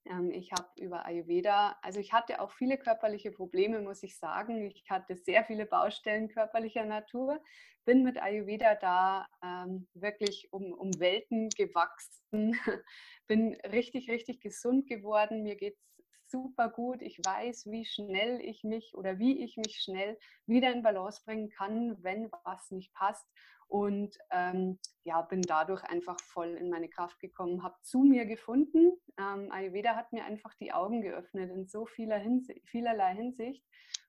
Ähm, 0.05 0.31
ich 0.31 0.53
habe 0.53 0.69
über 0.77 1.05
Ayurveda, 1.05 1.77
also 1.83 1.99
ich 1.99 2.13
hatte 2.13 2.41
auch 2.41 2.53
viele 2.53 2.79
körperliche 2.79 3.33
Probleme, 3.33 3.81
muss 3.81 4.05
ich 4.05 4.17
sagen. 4.17 4.71
Ich 4.71 4.89
hatte 4.89 5.17
sehr 5.17 5.45
viele 5.45 5.67
Baustellen 5.67 6.29
körperlicher 6.29 6.85
Natur, 6.85 7.43
bin 7.85 8.05
mit 8.05 8.23
Ayurveda 8.23 8.77
da 8.77 9.27
ähm, 9.43 9.89
wirklich 9.95 10.53
um, 10.53 10.73
um 10.73 10.93
Welten 11.01 11.49
gewachsen, 11.49 12.55
bin 13.27 13.57
richtig, 13.73 14.09
richtig 14.09 14.41
gesund 14.41 14.87
geworden. 14.87 15.43
Mir 15.43 15.57
geht 15.57 15.75
es 15.75 16.31
super 16.31 16.69
gut. 16.69 17.03
Ich 17.03 17.19
weiß, 17.19 17.67
wie 17.67 17.85
schnell 17.85 18.41
ich 18.41 18.63
mich 18.63 18.95
oder 18.95 19.19
wie 19.19 19.43
ich 19.43 19.57
mich 19.57 19.81
schnell 19.81 20.17
wieder 20.47 20.73
in 20.73 20.85
Balance 20.85 21.23
bringen 21.25 21.51
kann, 21.51 22.01
wenn 22.05 22.31
was 22.45 22.71
nicht 22.71 22.95
passt 22.95 23.27
und 23.71 24.19
ähm, 24.33 24.81
ja, 25.05 25.23
bin 25.23 25.43
dadurch 25.43 25.85
einfach 25.85 26.19
voll 26.21 26.57
in 26.57 26.71
meine 26.71 26.89
Kraft 26.89 27.21
gekommen, 27.21 27.63
habe 27.63 27.77
zu 27.83 28.01
mir 28.01 28.27
gefunden. 28.27 28.93
Ähm, 29.17 29.51
Ayurveda 29.53 29.95
hat 29.95 30.13
mir 30.13 30.25
einfach 30.25 30.53
die 30.55 30.73
Augen 30.73 31.03
geöffnet 31.03 31.51
in 31.53 31.69
so 31.69 31.87
vieler 31.87 32.19
Hinsicht, 32.19 32.69
vielerlei 32.69 33.15
Hinsicht 33.15 33.65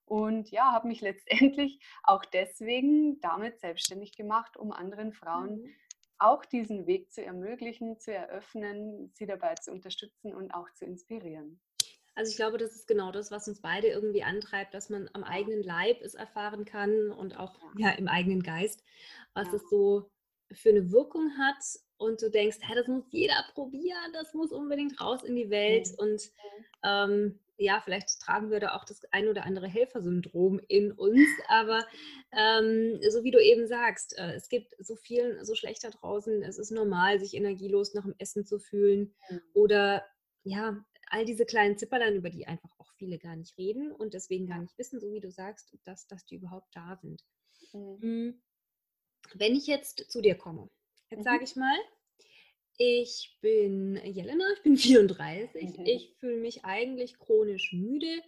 und 0.05 0.49
ja, 0.49 0.71
habe 0.71 0.87
mich 0.87 1.01
letztendlich 1.01 1.79
auch 2.03 2.25
deswegen 2.25 3.21
damit 3.21 3.59
selbstständig 3.59 4.17
gemacht, 4.17 4.57
um 4.57 4.71
anderen 4.71 5.13
Frauen 5.13 5.61
mhm. 5.61 5.75
auch 6.17 6.43
diesen 6.43 6.87
Weg 6.87 7.11
zu 7.11 7.23
ermöglichen, 7.23 7.99
zu 7.99 8.11
eröffnen, 8.11 9.11
sie 9.13 9.27
dabei 9.27 9.53
zu 9.55 9.71
unterstützen 9.71 10.33
und 10.33 10.55
auch 10.55 10.73
zu 10.73 10.85
inspirieren. 10.85 11.61
Also 12.13 12.29
ich 12.29 12.35
glaube, 12.35 12.57
das 12.57 12.75
ist 12.75 12.87
genau 12.87 13.11
das, 13.11 13.31
was 13.31 13.47
uns 13.47 13.61
beide 13.61 13.87
irgendwie 13.87 14.23
antreibt, 14.23 14.73
dass 14.73 14.89
man 14.89 15.09
am 15.13 15.23
eigenen 15.23 15.63
Leib 15.63 16.01
es 16.01 16.13
erfahren 16.13 16.65
kann 16.65 17.09
und 17.11 17.39
auch 17.39 17.57
ja, 17.77 17.91
im 17.91 18.07
eigenen 18.07 18.43
Geist, 18.43 18.83
was 19.33 19.51
es 19.53 19.61
so 19.69 20.09
für 20.51 20.69
eine 20.69 20.91
Wirkung 20.91 21.31
hat 21.37 21.63
und 21.97 22.21
du 22.21 22.29
denkst, 22.29 22.57
hey, 22.61 22.75
das 22.75 22.87
muss 22.87 23.05
jeder 23.11 23.45
probieren, 23.53 24.11
das 24.13 24.33
muss 24.33 24.51
unbedingt 24.51 24.99
raus 24.99 25.23
in 25.23 25.35
die 25.35 25.49
Welt 25.49 25.87
mhm. 25.89 25.95
und 25.99 26.21
ähm, 26.83 27.39
ja, 27.57 27.79
vielleicht 27.83 28.19
tragen 28.19 28.49
wir 28.49 28.59
da 28.59 28.73
auch 28.75 28.85
das 28.85 29.05
ein 29.11 29.27
oder 29.27 29.45
andere 29.45 29.67
Helfersyndrom 29.67 30.59
in 30.67 30.91
uns, 30.91 31.27
aber 31.47 31.85
ähm, 32.31 32.99
so 33.09 33.23
wie 33.23 33.31
du 33.31 33.41
eben 33.41 33.67
sagst, 33.67 34.17
äh, 34.17 34.33
es 34.33 34.49
gibt 34.49 34.75
so 34.79 34.95
viel, 34.95 35.43
so 35.45 35.53
schlecht 35.53 35.83
da 35.83 35.91
draußen, 35.91 36.41
es 36.41 36.57
ist 36.57 36.71
normal, 36.71 37.19
sich 37.19 37.35
energielos 37.35 37.93
nach 37.93 38.03
dem 38.03 38.15
Essen 38.17 38.45
zu 38.45 38.59
fühlen 38.59 39.13
mhm. 39.29 39.41
oder 39.53 40.03
ja, 40.43 40.83
all 41.11 41.25
diese 41.25 41.45
kleinen 41.45 41.77
Zipperlein, 41.77 42.15
über 42.15 42.29
die 42.29 42.47
einfach 42.47 42.71
auch 42.79 42.91
viele 42.97 43.19
gar 43.19 43.35
nicht 43.35 43.57
reden 43.57 43.91
und 43.91 44.13
deswegen 44.13 44.47
gar 44.47 44.59
nicht 44.59 44.77
wissen, 44.77 44.99
so 44.99 45.11
wie 45.11 45.19
du 45.19 45.29
sagst, 45.29 45.77
dass, 45.83 46.07
dass 46.07 46.25
die 46.25 46.35
überhaupt 46.35 46.69
da 46.73 46.97
sind. 47.01 47.23
Mhm. 47.73 48.41
Wenn 49.35 49.55
ich 49.55 49.67
jetzt 49.67 50.11
zu 50.11 50.21
dir 50.21 50.35
komme, 50.35 50.69
jetzt 51.09 51.19
mhm. 51.19 51.23
sage 51.23 51.43
ich 51.43 51.55
mal, 51.55 51.77
ich 52.77 53.37
bin 53.41 53.99
Jelena, 54.03 54.45
ich 54.55 54.63
bin 54.63 54.77
34. 54.77 55.77
Mhm. 55.77 55.85
Ich 55.85 56.15
fühle 56.19 56.37
mich 56.37 56.65
eigentlich 56.65 57.19
chronisch 57.19 57.73
müde. 57.73 58.21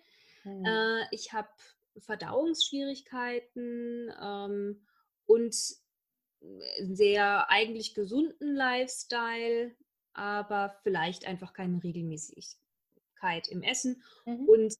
Mhm. 0.44 0.66
Äh, 0.66 1.06
ich 1.12 1.34
habe 1.34 1.50
Verdauungsschwierigkeiten 1.98 4.14
ähm, 4.22 4.86
und 5.26 5.56
einen 6.42 6.96
sehr 6.96 7.50
eigentlich 7.50 7.94
gesunden 7.94 8.56
Lifestyle, 8.56 9.76
aber 10.14 10.80
vielleicht 10.84 11.26
einfach 11.26 11.52
keine 11.54 11.84
Regelmäßigkeit 11.84 13.50
im 13.50 13.64
Essen 13.64 14.02
mhm. 14.26 14.48
und 14.48 14.74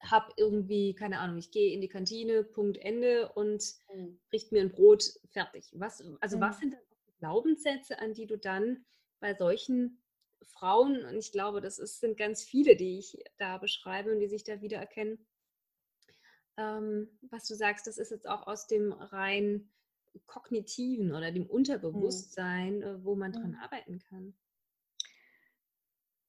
habe 0.00 0.32
irgendwie, 0.36 0.94
keine 0.94 1.18
Ahnung, 1.18 1.38
ich 1.38 1.50
gehe 1.50 1.72
in 1.72 1.80
die 1.80 1.88
Kantine, 1.88 2.44
Punkt 2.44 2.78
Ende 2.78 3.32
und 3.32 3.62
mhm. 3.94 4.18
richte 4.32 4.54
mir 4.54 4.62
ein 4.62 4.70
Brot, 4.70 5.04
fertig. 5.30 5.70
Was, 5.72 6.02
also 6.20 6.40
was 6.40 6.56
mhm. 6.56 6.60
sind 6.60 6.74
dann 6.74 6.80
Glaubenssätze, 7.18 7.98
an 7.98 8.14
die 8.14 8.26
du 8.26 8.38
dann 8.38 8.84
bei 9.20 9.34
solchen 9.34 10.00
Frauen, 10.42 11.04
und 11.04 11.16
ich 11.16 11.32
glaube, 11.32 11.60
das 11.60 11.78
ist, 11.78 12.00
sind 12.00 12.16
ganz 12.16 12.44
viele, 12.44 12.76
die 12.76 12.98
ich 12.98 13.24
da 13.38 13.58
beschreibe 13.58 14.12
und 14.12 14.20
die 14.20 14.28
sich 14.28 14.44
da 14.44 14.60
wiedererkennen, 14.60 15.26
ähm, 16.56 17.08
was 17.30 17.46
du 17.46 17.54
sagst, 17.54 17.86
das 17.86 17.98
ist 17.98 18.10
jetzt 18.10 18.28
auch 18.28 18.46
aus 18.46 18.66
dem 18.66 18.92
rein 18.92 19.70
kognitiven 20.26 21.12
oder 21.12 21.30
dem 21.32 21.44
mhm. 21.44 21.50
Unterbewusstsein, 21.50 22.78
mhm. 22.78 23.04
wo 23.04 23.14
man 23.14 23.32
dran 23.32 23.52
mhm. 23.52 23.58
arbeiten 23.58 23.98
kann. 23.98 24.34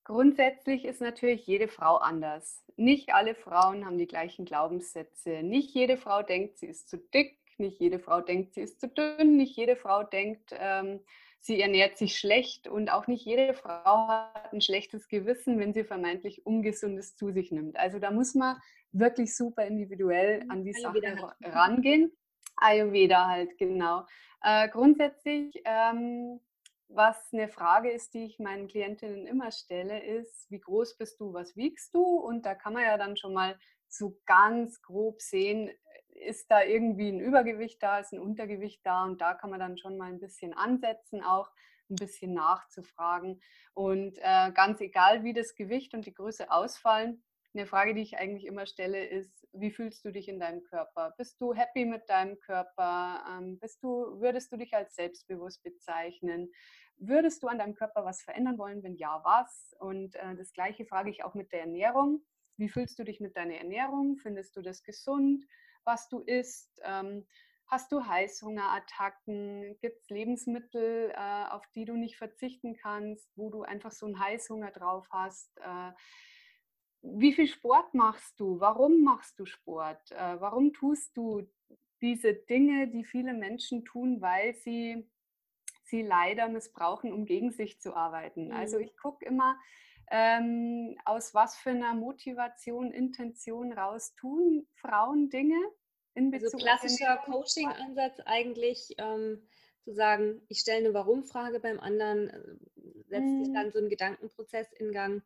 Grundsätzlich 0.09 0.85
ist 0.85 1.01
natürlich 1.01 1.45
jede 1.45 1.67
Frau 1.67 1.97
anders. 1.97 2.65
Nicht 2.77 3.13
alle 3.13 3.35
Frauen 3.35 3.85
haben 3.85 3.99
die 3.99 4.07
gleichen 4.07 4.43
Glaubenssätze. 4.43 5.43
Nicht 5.43 5.75
jede 5.75 5.97
Frau 5.97 6.23
denkt, 6.23 6.57
sie 6.57 6.65
ist 6.65 6.89
zu 6.89 6.97
dick. 6.97 7.37
Nicht 7.59 7.79
jede 7.79 7.99
Frau 7.99 8.19
denkt, 8.19 8.55
sie 8.55 8.61
ist 8.61 8.81
zu 8.81 8.87
dünn. 8.87 9.37
Nicht 9.37 9.55
jede 9.55 9.75
Frau 9.75 10.01
denkt, 10.01 10.49
ähm, 10.57 10.99
sie 11.37 11.61
ernährt 11.61 11.99
sich 11.99 12.17
schlecht. 12.17 12.67
Und 12.67 12.91
auch 12.91 13.05
nicht 13.05 13.23
jede 13.23 13.53
Frau 13.53 14.07
hat 14.07 14.51
ein 14.51 14.61
schlechtes 14.61 15.09
Gewissen, 15.09 15.59
wenn 15.59 15.75
sie 15.75 15.83
vermeintlich 15.83 16.43
Ungesundes 16.43 17.15
zu 17.15 17.31
sich 17.31 17.51
nimmt. 17.51 17.77
Also 17.77 17.99
da 17.99 18.09
muss 18.09 18.33
man 18.33 18.57
wirklich 18.91 19.37
super 19.37 19.67
individuell 19.67 20.43
an 20.49 20.63
die 20.63 20.73
Sache 20.73 21.03
rangehen. 21.43 22.11
Ayurveda 22.55 23.27
halt, 23.27 23.59
genau. 23.59 24.07
Äh, 24.41 24.69
grundsätzlich, 24.69 25.61
ähm, 25.65 26.39
was 26.89 27.31
eine 27.31 27.48
Frage 27.48 27.91
ist, 27.91 28.13
die 28.13 28.25
ich 28.25 28.39
meinen 28.39 28.67
Klientinnen 28.67 29.27
immer 29.27 29.51
stelle, 29.51 30.03
ist, 30.03 30.50
wie 30.50 30.60
groß 30.60 30.98
bist 30.98 31.19
du, 31.19 31.34
was 31.34 31.55
wiegst 31.55 31.93
du? 31.93 32.03
Und 32.03 32.46
da 32.46 32.55
kann 32.55 32.74
man 32.74 32.84
ja 32.84 32.98
dann 32.98 33.15
schon 33.15 33.34
mal 33.34 33.58
so 33.88 34.19
ganz 34.25 34.81
grob 34.81 35.22
sehen, 35.22 35.69
ist 36.10 36.51
da 36.51 36.63
irgendwie 36.63 37.10
ein 37.10 37.19
Übergewicht 37.19 37.81
da, 37.81 38.00
ist 38.00 38.12
ein 38.12 38.19
Untergewicht 38.19 38.81
da 38.84 39.05
und 39.05 39.22
da 39.22 39.34
kann 39.34 39.51
man 39.51 39.60
dann 39.60 39.77
schon 39.77 39.98
mal 39.98 40.10
ein 40.10 40.19
bisschen 40.19 40.53
ansetzen, 40.53 41.24
auch 41.24 41.51
ein 41.89 41.96
bisschen 41.96 42.34
nachzufragen. 42.34 43.41
Und 43.74 44.17
äh, 44.19 44.51
ganz 44.51 44.81
egal, 44.81 45.24
wie 45.24 45.34
das 45.34 45.55
Gewicht 45.55 45.93
und 45.93 46.05
die 46.05 46.13
Größe 46.13 46.51
ausfallen, 46.51 47.24
eine 47.53 47.65
Frage, 47.65 47.93
die 47.93 48.01
ich 48.01 48.17
eigentlich 48.17 48.45
immer 48.45 48.65
stelle, 48.65 49.05
ist, 49.05 49.47
wie 49.53 49.71
fühlst 49.71 50.05
du 50.05 50.11
dich 50.11 50.27
in 50.27 50.39
deinem 50.39 50.63
Körper? 50.63 51.13
Bist 51.17 51.41
du 51.41 51.53
happy 51.53 51.85
mit 51.85 52.07
deinem 52.09 52.39
Körper? 52.39 53.23
Ähm, 53.29 53.59
bist 53.59 53.83
du, 53.83 54.19
würdest 54.19 54.51
du 54.51 54.57
dich 54.57 54.73
als 54.73 54.95
selbstbewusst 54.95 55.63
bezeichnen? 55.63 56.51
Würdest 56.97 57.41
du 57.43 57.47
an 57.47 57.59
deinem 57.59 57.75
Körper 57.75 58.05
was 58.05 58.21
verändern 58.21 58.57
wollen? 58.57 58.83
Wenn 58.83 58.95
ja, 58.95 59.21
was? 59.23 59.73
Und 59.79 60.15
äh, 60.15 60.35
das 60.35 60.53
Gleiche 60.53 60.85
frage 60.85 61.09
ich 61.09 61.23
auch 61.23 61.33
mit 61.33 61.51
der 61.51 61.61
Ernährung. 61.61 62.21
Wie 62.57 62.69
fühlst 62.69 62.99
du 62.99 63.03
dich 63.03 63.19
mit 63.19 63.37
deiner 63.37 63.55
Ernährung? 63.55 64.17
Findest 64.17 64.55
du 64.55 64.61
das 64.61 64.83
gesund? 64.83 65.45
was 65.89 66.07
du 66.09 66.19
isst? 66.19 66.79
Ähm, 66.83 67.25
hast 67.67 67.91
du 67.91 68.05
Heißhungerattacken? 68.05 69.77
Gibt 69.79 70.01
es 70.01 70.09
Lebensmittel, 70.09 71.11
äh, 71.15 71.45
auf 71.49 71.65
die 71.75 71.85
du 71.85 71.95
nicht 71.95 72.17
verzichten 72.17 72.75
kannst, 72.75 73.31
wo 73.35 73.49
du 73.49 73.63
einfach 73.63 73.91
so 73.91 74.05
einen 74.05 74.19
Heißhunger 74.19 74.71
drauf 74.71 75.07
hast? 75.11 75.57
Äh, 75.57 75.91
wie 77.01 77.33
viel 77.33 77.47
Sport 77.47 77.93
machst 77.93 78.39
du? 78.39 78.59
Warum 78.59 79.03
machst 79.03 79.39
du 79.39 79.45
Sport? 79.45 80.11
Äh, 80.11 80.39
warum 80.39 80.73
tust 80.73 81.15
du 81.15 81.47
diese 82.01 82.33
Dinge, 82.33 82.87
die 82.87 83.03
viele 83.03 83.33
Menschen 83.33 83.85
tun, 83.85 84.21
weil 84.21 84.53
sie 84.55 85.07
sie 85.83 86.01
leider 86.03 86.47
missbrauchen, 86.49 87.11
um 87.11 87.25
gegen 87.25 87.51
sich 87.51 87.79
zu 87.79 87.95
arbeiten? 87.95 88.51
Also 88.51 88.77
mhm. 88.77 88.83
ich 88.83 88.97
gucke 88.97 89.25
immer, 89.25 89.57
ähm, 90.11 90.97
aus 91.05 91.33
was 91.33 91.55
für 91.55 91.69
einer 91.69 91.93
Motivation, 91.93 92.91
Intention 92.91 93.73
raus 93.73 94.15
tun 94.15 94.67
Frauen 94.75 95.29
Dinge 95.29 95.59
in 96.15 96.33
also 96.33 96.45
Bezug 96.45 96.61
Also 96.61 96.65
klassischer 96.65 97.17
Coaching-Ansatz 97.25 98.19
eigentlich 98.25 98.95
ähm, 98.97 99.47
zu 99.83 99.93
sagen, 99.93 100.41
ich 100.47 100.59
stelle 100.59 100.85
eine 100.85 100.93
Warum-Frage 100.93 101.59
beim 101.59 101.79
anderen, 101.79 102.29
äh, 102.29 103.03
setzt 103.07 103.45
sich 103.45 103.53
dann 103.53 103.71
so 103.71 103.79
ein 103.79 103.89
Gedankenprozess 103.89 104.71
in 104.73 104.91
Gang 104.91 105.23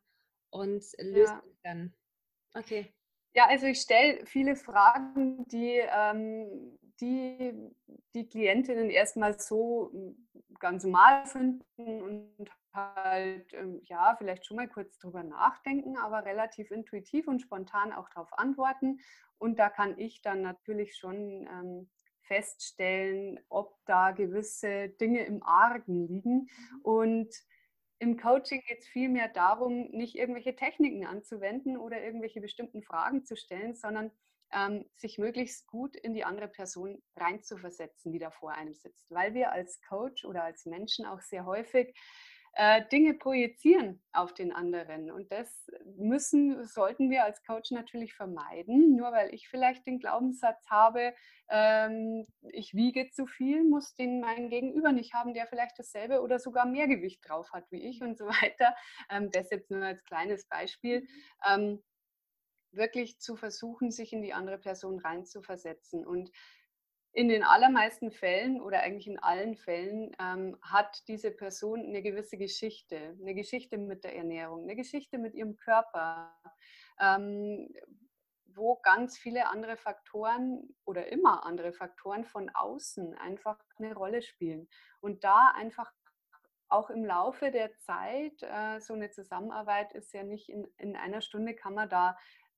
und 0.54 0.84
löst 0.98 1.32
ja. 1.32 1.42
dann. 1.62 1.94
Okay. 2.54 2.92
Ja, 3.34 3.46
also 3.48 3.66
ich 3.66 3.80
stelle 3.80 4.24
viele 4.26 4.54
Fragen, 4.54 5.44
die, 5.48 5.80
ähm, 5.80 6.78
die 7.00 7.74
die 8.14 8.28
Klientinnen 8.28 8.90
erstmal 8.90 9.38
so 9.38 9.90
hm, 9.92 10.28
ganz 10.60 10.84
normal 10.84 11.26
finden 11.26 11.62
und 11.76 12.50
halt, 12.72 13.52
ähm, 13.54 13.80
ja, 13.84 14.14
vielleicht 14.16 14.46
schon 14.46 14.56
mal 14.56 14.68
kurz 14.68 14.98
drüber 14.98 15.22
nachdenken, 15.22 15.96
aber 15.96 16.24
relativ 16.24 16.70
intuitiv 16.70 17.28
und 17.28 17.40
spontan 17.40 17.92
auch 17.92 18.08
darauf 18.10 18.32
antworten. 18.38 19.00
Und 19.38 19.58
da 19.58 19.68
kann 19.68 19.98
ich 19.98 20.22
dann 20.22 20.42
natürlich 20.42 20.96
schon 20.96 21.46
ähm, 21.50 21.90
feststellen, 22.22 23.38
ob 23.48 23.76
da 23.84 24.12
gewisse 24.12 24.88
Dinge 24.88 25.24
im 25.24 25.42
Argen 25.42 26.06
liegen. 26.06 26.34
Mhm. 26.34 26.80
Und 26.82 27.34
im 28.04 28.18
Coaching 28.18 28.62
geht 28.68 28.80
es 28.80 28.86
vielmehr 28.86 29.28
darum, 29.28 29.88
nicht 29.90 30.14
irgendwelche 30.14 30.54
Techniken 30.54 31.06
anzuwenden 31.06 31.78
oder 31.78 32.02
irgendwelche 32.02 32.42
bestimmten 32.42 32.82
Fragen 32.82 33.24
zu 33.24 33.34
stellen, 33.34 33.74
sondern 33.74 34.10
ähm, 34.52 34.84
sich 34.94 35.16
möglichst 35.16 35.66
gut 35.66 35.96
in 35.96 36.12
die 36.12 36.24
andere 36.24 36.48
Person 36.48 37.02
reinzuversetzen, 37.16 38.12
die 38.12 38.18
da 38.18 38.30
vor 38.30 38.52
einem 38.52 38.74
sitzt. 38.74 39.10
Weil 39.10 39.32
wir 39.32 39.52
als 39.52 39.80
Coach 39.80 40.26
oder 40.26 40.44
als 40.44 40.66
Menschen 40.66 41.06
auch 41.06 41.22
sehr 41.22 41.46
häufig 41.46 41.94
äh, 42.56 42.86
Dinge 42.88 43.14
projizieren 43.14 44.02
auf 44.12 44.32
den 44.32 44.52
anderen. 44.52 45.10
Und 45.10 45.32
das 45.32 45.70
müssen, 45.96 46.64
sollten 46.66 47.10
wir 47.10 47.24
als 47.24 47.42
Coach 47.44 47.70
natürlich 47.72 48.14
vermeiden. 48.14 48.96
Nur 48.96 49.12
weil 49.12 49.34
ich 49.34 49.48
vielleicht 49.48 49.86
den 49.86 49.98
Glaubenssatz 49.98 50.64
habe, 50.68 51.14
ähm, 51.48 52.26
ich 52.50 52.74
wiege 52.74 53.10
zu 53.10 53.26
viel, 53.26 53.64
muss 53.64 53.94
den 53.94 54.20
mein 54.20 54.50
Gegenüber 54.50 54.92
nicht 54.92 55.14
haben, 55.14 55.34
der 55.34 55.46
vielleicht 55.46 55.78
dasselbe 55.78 56.20
oder 56.20 56.38
sogar 56.38 56.66
mehr 56.66 56.86
Gewicht 56.86 57.20
drauf 57.28 57.52
hat 57.52 57.64
wie 57.70 57.82
ich 57.88 58.02
und 58.02 58.16
so 58.16 58.26
weiter. 58.42 58.74
Ähm, 59.10 59.30
das 59.30 59.50
jetzt 59.50 59.70
nur 59.70 59.84
als 59.84 60.04
kleines 60.04 60.46
Beispiel. 60.46 61.00
Mhm. 61.00 61.06
Ähm, 61.46 61.82
wirklich 62.76 63.20
zu 63.20 63.36
versuchen, 63.36 63.90
sich 63.90 64.12
in 64.12 64.22
die 64.22 64.32
andere 64.32 64.58
Person 64.58 64.98
reinzuversetzen. 64.98 66.04
Und 66.06 66.30
in 67.14 67.28
den 67.28 67.44
allermeisten 67.44 68.10
Fällen 68.10 68.60
oder 68.60 68.80
eigentlich 68.80 69.06
in 69.06 69.20
allen 69.20 69.54
Fällen 69.54 70.10
ähm, 70.20 70.58
hat 70.62 71.06
diese 71.06 71.30
Person 71.30 71.80
eine 71.80 72.02
gewisse 72.02 72.36
Geschichte, 72.36 73.16
eine 73.20 73.34
Geschichte 73.34 73.78
mit 73.78 74.02
der 74.02 74.16
Ernährung, 74.16 74.64
eine 74.64 74.74
Geschichte 74.74 75.18
mit 75.18 75.32
ihrem 75.34 75.56
Körper, 75.56 76.36
ähm, 77.00 77.72
wo 78.46 78.76
ganz 78.82 79.16
viele 79.16 79.48
andere 79.48 79.76
Faktoren 79.76 80.74
oder 80.84 81.06
immer 81.06 81.46
andere 81.46 81.72
Faktoren 81.72 82.24
von 82.24 82.50
außen 82.52 83.14
einfach 83.14 83.60
eine 83.78 83.94
Rolle 83.94 84.20
spielen. 84.20 84.68
Und 85.00 85.22
da 85.22 85.52
einfach 85.54 85.92
auch 86.68 86.90
im 86.90 87.04
Laufe 87.04 87.52
der 87.52 87.76
Zeit, 87.76 88.42
äh, 88.42 88.80
so 88.80 88.94
eine 88.94 89.10
Zusammenarbeit 89.10 89.92
ist 89.92 90.12
ja 90.12 90.24
nicht 90.24 90.48
in, 90.48 90.66
in 90.78 90.96
einer 90.96 91.20
Stunde, 91.20 91.54
kann 91.54 91.74
man 91.74 91.88
da 91.88 92.16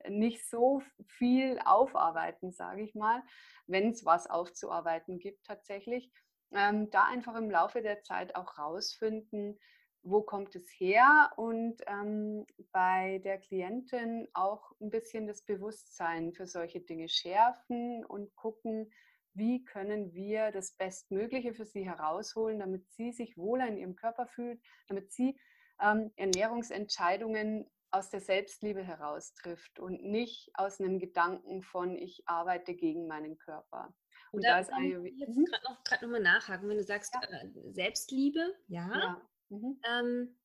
nicht 0.08 0.48
so 0.48 0.82
viel 1.06 1.58
aufarbeiten, 1.64 2.52
sage 2.52 2.82
ich 2.82 2.94
mal, 2.94 3.22
wenn 3.66 3.90
es 3.90 4.04
was 4.04 4.28
aufzuarbeiten 4.28 5.18
gibt 5.18 5.44
tatsächlich. 5.46 6.10
ähm, 6.52 6.90
da 6.90 7.04
einfach 7.04 7.34
im 7.34 7.50
Laufe 7.50 7.82
der 7.82 8.02
Zeit 8.02 8.36
auch 8.36 8.56
rausfinden, 8.58 9.58
wo 10.02 10.22
kommt 10.22 10.54
es 10.54 10.68
her 10.78 11.32
und 11.36 11.82
ähm, 11.88 12.46
bei 12.72 13.18
der 13.24 13.38
Klientin 13.38 14.28
auch 14.34 14.70
ein 14.80 14.90
bisschen 14.90 15.26
das 15.26 15.42
Bewusstsein 15.42 16.32
für 16.32 16.46
solche 16.46 16.80
Dinge 16.80 17.08
schärfen 17.08 18.04
und 18.04 18.34
gucken, 18.36 18.92
wie 19.34 19.64
können 19.64 20.14
wir 20.14 20.52
das 20.52 20.72
Bestmögliche 20.76 21.52
für 21.54 21.64
sie 21.64 21.84
herausholen, 21.84 22.60
damit 22.60 22.88
sie 22.92 23.12
sich 23.12 23.36
wohler 23.36 23.66
in 23.66 23.76
ihrem 23.76 23.96
Körper 23.96 24.26
fühlt, 24.28 24.60
damit 24.88 25.12
sie 25.12 25.38
ähm, 25.80 26.12
Ernährungsentscheidungen 26.16 27.68
aus 27.90 28.10
der 28.10 28.20
Selbstliebe 28.20 28.82
heraus 28.82 29.34
trifft 29.34 29.78
und 29.78 30.02
nicht 30.02 30.50
aus 30.54 30.80
einem 30.80 30.98
Gedanken 30.98 31.62
von, 31.62 31.96
ich 31.96 32.22
arbeite 32.26 32.74
gegen 32.74 33.06
meinen 33.06 33.38
Körper. 33.38 33.94
Und, 34.32 34.44
da, 34.44 34.54
da 34.54 34.58
ist 34.60 34.72
Ayurveda. 34.72 35.16
Jetzt 35.18 35.36
mhm. 35.36 35.44
gerade 35.44 35.64
noch, 35.64 35.84
grad 35.84 36.02
noch 36.02 36.08
mal 36.10 36.20
nachhaken, 36.20 36.68
wenn 36.68 36.76
du 36.76 36.84
sagst 36.84 37.14
ja. 37.14 37.20
äh, 37.28 37.72
Selbstliebe, 37.72 38.54
ja. 38.68 38.90
ja. 38.92 39.22
Mhm. 39.48 39.80
Ähm, 39.88 40.36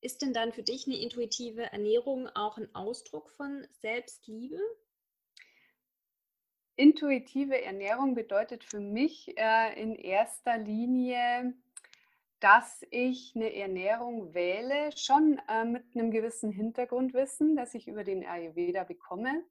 ist 0.00 0.20
denn 0.22 0.32
dann 0.32 0.52
für 0.52 0.62
dich 0.62 0.86
eine 0.86 1.00
intuitive 1.00 1.72
Ernährung 1.72 2.28
auch 2.34 2.58
ein 2.58 2.74
Ausdruck 2.74 3.30
von 3.30 3.66
Selbstliebe? 3.70 4.58
Intuitive 6.74 7.62
Ernährung 7.62 8.14
bedeutet 8.14 8.64
für 8.64 8.80
mich 8.80 9.36
äh, 9.36 9.80
in 9.80 9.94
erster 9.94 10.58
Linie, 10.58 11.54
dass 12.42 12.84
ich 12.90 13.32
eine 13.36 13.54
Ernährung 13.54 14.34
wähle, 14.34 14.90
schon 14.96 15.40
äh, 15.48 15.64
mit 15.64 15.84
einem 15.94 16.10
gewissen 16.10 16.50
Hintergrundwissen, 16.50 17.56
das 17.56 17.74
ich 17.74 17.88
über 17.88 18.04
den 18.04 18.26
Ayurveda 18.26 18.84
bekomme 18.84 19.44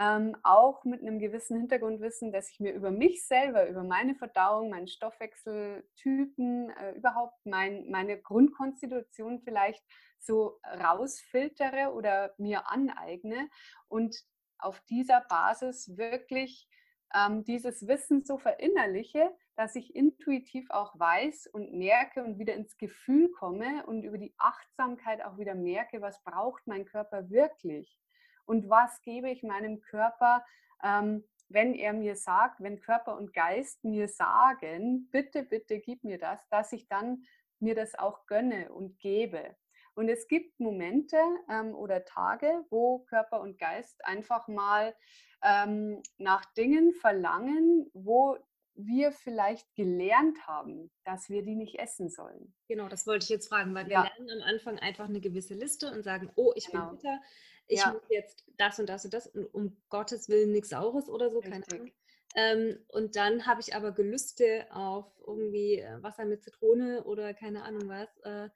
ähm, 0.00 0.34
auch 0.42 0.82
mit 0.84 1.02
einem 1.02 1.18
gewissen 1.18 1.58
Hintergrundwissen, 1.58 2.32
dass 2.32 2.50
ich 2.50 2.58
mir 2.58 2.72
über 2.72 2.90
mich 2.90 3.26
selber, 3.26 3.68
über 3.68 3.84
meine 3.84 4.14
Verdauung, 4.14 4.70
meinen 4.70 4.88
Stoffwechseltypen, 4.88 6.70
äh, 6.70 6.92
überhaupt 6.92 7.44
mein, 7.44 7.86
meine 7.90 8.18
Grundkonstitution 8.18 9.42
vielleicht 9.42 9.84
so 10.18 10.58
rausfiltere 10.64 11.92
oder 11.92 12.32
mir 12.38 12.70
aneigne 12.70 13.50
und 13.88 14.16
auf 14.58 14.80
dieser 14.88 15.20
Basis 15.28 15.96
wirklich 15.98 16.66
ähm, 17.14 17.44
dieses 17.44 17.86
Wissen 17.86 18.24
so 18.24 18.38
verinnerliche, 18.38 19.30
dass 19.56 19.76
ich 19.76 19.94
intuitiv 19.94 20.70
auch 20.70 20.98
weiß 20.98 21.48
und 21.48 21.72
merke 21.72 22.24
und 22.24 22.38
wieder 22.38 22.54
ins 22.54 22.76
Gefühl 22.78 23.30
komme 23.32 23.84
und 23.86 24.04
über 24.04 24.18
die 24.18 24.34
Achtsamkeit 24.38 25.24
auch 25.24 25.38
wieder 25.38 25.54
merke, 25.54 26.00
was 26.00 26.22
braucht 26.22 26.66
mein 26.66 26.84
Körper 26.84 27.30
wirklich 27.30 27.98
und 28.46 28.68
was 28.68 29.00
gebe 29.02 29.30
ich 29.30 29.42
meinem 29.42 29.80
Körper, 29.80 30.44
ähm, 30.82 31.24
wenn 31.48 31.74
er 31.74 31.92
mir 31.92 32.16
sagt, 32.16 32.60
wenn 32.60 32.80
Körper 32.80 33.16
und 33.16 33.32
Geist 33.32 33.84
mir 33.84 34.08
sagen, 34.08 35.08
bitte, 35.10 35.42
bitte 35.42 35.80
gib 35.80 36.04
mir 36.04 36.18
das, 36.18 36.48
dass 36.48 36.72
ich 36.72 36.88
dann 36.88 37.24
mir 37.58 37.74
das 37.74 37.98
auch 37.98 38.26
gönne 38.26 38.72
und 38.72 38.98
gebe. 38.98 39.56
Und 40.00 40.08
es 40.08 40.28
gibt 40.28 40.58
Momente 40.58 41.18
ähm, 41.50 41.74
oder 41.74 42.06
Tage, 42.06 42.64
wo 42.70 43.00
Körper 43.00 43.42
und 43.42 43.58
Geist 43.58 44.02
einfach 44.02 44.48
mal 44.48 44.96
ähm, 45.44 46.02
nach 46.16 46.46
Dingen 46.54 46.94
verlangen, 46.94 47.90
wo 47.92 48.38
wir 48.74 49.12
vielleicht 49.12 49.74
gelernt 49.74 50.38
haben, 50.46 50.90
dass 51.04 51.28
wir 51.28 51.42
die 51.42 51.54
nicht 51.54 51.78
essen 51.78 52.08
sollen. 52.08 52.54
Genau, 52.66 52.88
das 52.88 53.06
wollte 53.06 53.24
ich 53.24 53.28
jetzt 53.28 53.50
fragen, 53.50 53.74
weil 53.74 53.88
wir 53.88 53.92
ja. 53.92 54.02
lernen 54.04 54.40
am 54.40 54.48
Anfang 54.48 54.78
einfach 54.78 55.06
eine 55.06 55.20
gewisse 55.20 55.52
Liste 55.52 55.92
und 55.92 56.02
sagen, 56.02 56.30
oh, 56.34 56.54
ich 56.56 56.68
genau. 56.68 56.86
bin 56.86 56.96
bitter, 56.96 57.20
ich 57.66 57.80
ja. 57.80 57.92
muss 57.92 58.02
jetzt 58.08 58.46
das 58.56 58.78
und 58.78 58.88
das 58.88 59.04
und 59.04 59.12
das 59.12 59.26
und 59.26 59.44
um 59.52 59.76
Gottes 59.90 60.30
Willen 60.30 60.52
nichts 60.52 60.70
Saures 60.70 61.10
oder 61.10 61.28
so, 61.30 61.40
Richtig. 61.40 61.52
keine 61.52 61.66
Ahnung. 61.74 61.92
Ähm, 62.36 62.78
und 62.88 63.16
dann 63.16 63.44
habe 63.44 63.60
ich 63.60 63.74
aber 63.74 63.92
Gelüste 63.92 64.66
auf 64.70 65.12
irgendwie 65.26 65.80
äh, 65.80 66.02
Wasser 66.02 66.24
mit 66.24 66.42
Zitrone 66.42 67.04
oder 67.04 67.34
keine 67.34 67.64
Ahnung 67.64 67.86
was. 67.86 68.08
Äh, 68.22 68.48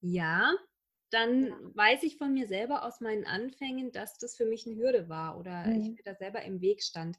ja, 0.00 0.54
dann 1.10 1.46
ja. 1.46 1.56
weiß 1.74 2.02
ich 2.02 2.16
von 2.16 2.32
mir 2.32 2.46
selber 2.46 2.84
aus 2.84 3.00
meinen 3.00 3.26
Anfängen, 3.26 3.92
dass 3.92 4.18
das 4.18 4.36
für 4.36 4.46
mich 4.46 4.66
eine 4.66 4.76
Hürde 4.76 5.08
war 5.08 5.38
oder 5.38 5.66
mhm. 5.66 5.80
ich 5.80 5.88
mir 5.90 6.02
da 6.04 6.14
selber 6.14 6.42
im 6.42 6.60
Weg 6.60 6.82
stand. 6.82 7.18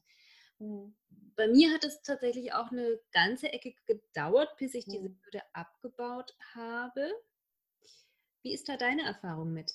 Mhm. 0.59 0.95
Bei 1.35 1.47
mir 1.47 1.73
hat 1.73 1.83
es 1.85 2.01
tatsächlich 2.01 2.53
auch 2.53 2.71
eine 2.71 2.99
ganze 3.11 3.51
Ecke 3.51 3.73
gedauert, 3.85 4.55
bis 4.57 4.73
ich 4.73 4.87
mhm. 4.87 4.91
diese 4.91 5.15
Hürde 5.23 5.41
abgebaut 5.53 6.35
habe. 6.53 7.11
Wie 8.41 8.53
ist 8.53 8.69
da 8.69 8.77
deine 8.77 9.03
Erfahrung 9.03 9.53
mit? 9.53 9.73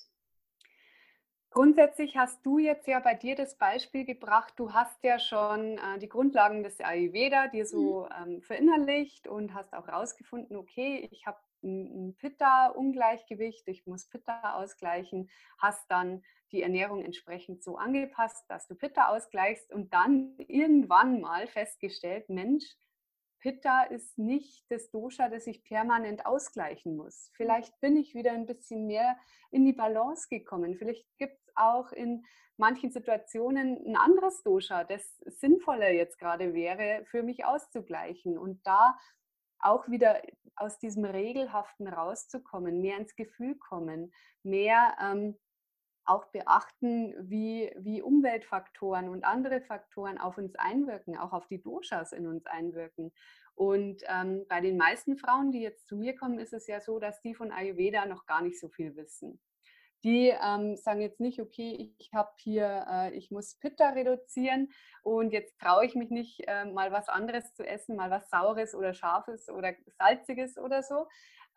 Grundsätzlich 1.55 2.17
hast 2.17 2.45
du 2.45 2.57
jetzt 2.57 2.85
ja 2.85 2.99
bei 2.99 3.13
dir 3.13 3.33
das 3.35 3.57
Beispiel 3.57 4.03
gebracht, 4.03 4.53
du 4.57 4.73
hast 4.73 5.01
ja 5.03 5.19
schon 5.19 5.77
äh, 5.77 5.97
die 5.99 6.09
Grundlagen 6.09 6.63
des 6.63 6.81
Ayurveda 6.81 7.47
dir 7.47 7.65
so 7.65 8.09
mhm. 8.25 8.33
ähm, 8.33 8.41
verinnerlicht 8.41 9.29
und 9.29 9.53
hast 9.53 9.73
auch 9.73 9.87
herausgefunden, 9.87 10.57
okay, 10.57 11.07
ich 11.11 11.25
habe 11.25 11.39
ein, 11.65 12.15
Pitta-Ungleichgewicht, 12.17 13.67
ich 13.67 13.85
muss 13.85 14.07
Pitta 14.07 14.55
ausgleichen, 14.55 15.29
hast 15.57 15.89
dann 15.89 16.23
die 16.51 16.61
Ernährung 16.61 17.03
entsprechend 17.03 17.63
so 17.63 17.77
angepasst, 17.77 18.45
dass 18.47 18.67
du 18.67 18.75
Pitta 18.75 19.09
ausgleichst 19.09 19.73
und 19.73 19.93
dann 19.93 20.35
irgendwann 20.37 21.19
mal 21.21 21.47
festgestellt, 21.47 22.29
Mensch, 22.29 22.65
Pitta 23.45 23.83
ist 23.83 24.17
nicht 24.17 24.65
das 24.69 24.89
Dosha, 24.89 25.29
das 25.29 25.45
ich 25.45 25.63
permanent 25.63 26.25
ausgleichen 26.25 26.95
muss. 26.95 27.29
Mhm. 27.29 27.35
Vielleicht 27.35 27.79
bin 27.79 27.95
ich 27.95 28.15
wieder 28.15 28.31
ein 28.31 28.47
bisschen 28.47 28.87
mehr 28.87 29.17
in 29.51 29.65
die 29.65 29.73
Balance 29.73 30.27
gekommen. 30.29 30.75
Vielleicht 30.77 31.05
gibt 31.17 31.37
es 31.45 31.53
auch 31.55 31.91
in 31.91 32.25
manchen 32.57 32.89
Situationen 32.89 33.77
ein 33.85 33.97
anderes 33.97 34.41
Dosha, 34.41 34.83
das 34.83 35.19
sinnvoller 35.25 35.91
jetzt 35.91 36.17
gerade 36.17 36.55
wäre, 36.55 37.05
für 37.05 37.21
mich 37.21 37.45
auszugleichen. 37.45 38.35
Und 38.37 38.65
da 38.65 38.97
auch 39.65 39.89
wieder 39.89 40.21
aus 40.55 40.79
diesem 40.79 41.05
Regelhaften 41.05 41.87
rauszukommen, 41.87 42.81
mehr 42.81 42.97
ins 42.97 43.15
Gefühl 43.15 43.55
kommen, 43.55 44.13
mehr 44.43 44.95
ähm, 45.01 45.37
auch 46.05 46.25
beachten, 46.25 47.15
wie, 47.19 47.73
wie 47.77 48.01
Umweltfaktoren 48.01 49.09
und 49.09 49.25
andere 49.25 49.61
Faktoren 49.61 50.19
auf 50.19 50.37
uns 50.37 50.55
einwirken, 50.55 51.17
auch 51.17 51.33
auf 51.33 51.47
die 51.47 51.61
Doshas 51.61 52.11
in 52.11 52.27
uns 52.27 52.45
einwirken. 52.45 53.11
Und 53.55 54.03
ähm, 54.07 54.45
bei 54.47 54.61
den 54.61 54.77
meisten 54.77 55.17
Frauen, 55.17 55.51
die 55.51 55.61
jetzt 55.61 55.87
zu 55.87 55.95
mir 55.95 56.15
kommen, 56.15 56.39
ist 56.39 56.53
es 56.53 56.67
ja 56.67 56.79
so, 56.79 56.99
dass 56.99 57.21
die 57.21 57.33
von 57.33 57.51
Ayurveda 57.51 58.05
noch 58.05 58.25
gar 58.25 58.41
nicht 58.41 58.59
so 58.59 58.69
viel 58.69 58.95
wissen. 58.95 59.39
Die 60.05 60.27
ähm, 60.29 60.77
sagen 60.77 61.01
jetzt 61.01 61.19
nicht, 61.19 61.41
okay, 61.41 61.91
ich 61.97 62.13
habe 62.13 62.29
hier, 62.37 62.85
äh, 62.87 63.13
ich 63.15 63.31
muss 63.31 63.55
Pitta 63.55 63.89
reduzieren 63.89 64.69
und 65.01 65.31
jetzt 65.33 65.59
traue 65.59 65.83
ich 65.83 65.95
mich 65.95 66.11
nicht, 66.11 66.47
äh, 66.47 66.65
mal 66.65 66.91
was 66.91 67.09
anderes 67.09 67.55
zu 67.55 67.65
essen, 67.65 67.95
mal 67.95 68.11
was 68.11 68.29
Saures 68.29 68.75
oder 68.75 68.93
Scharfes 68.93 69.49
oder 69.49 69.73
Salziges 69.97 70.59
oder 70.59 70.83
so, 70.83 71.07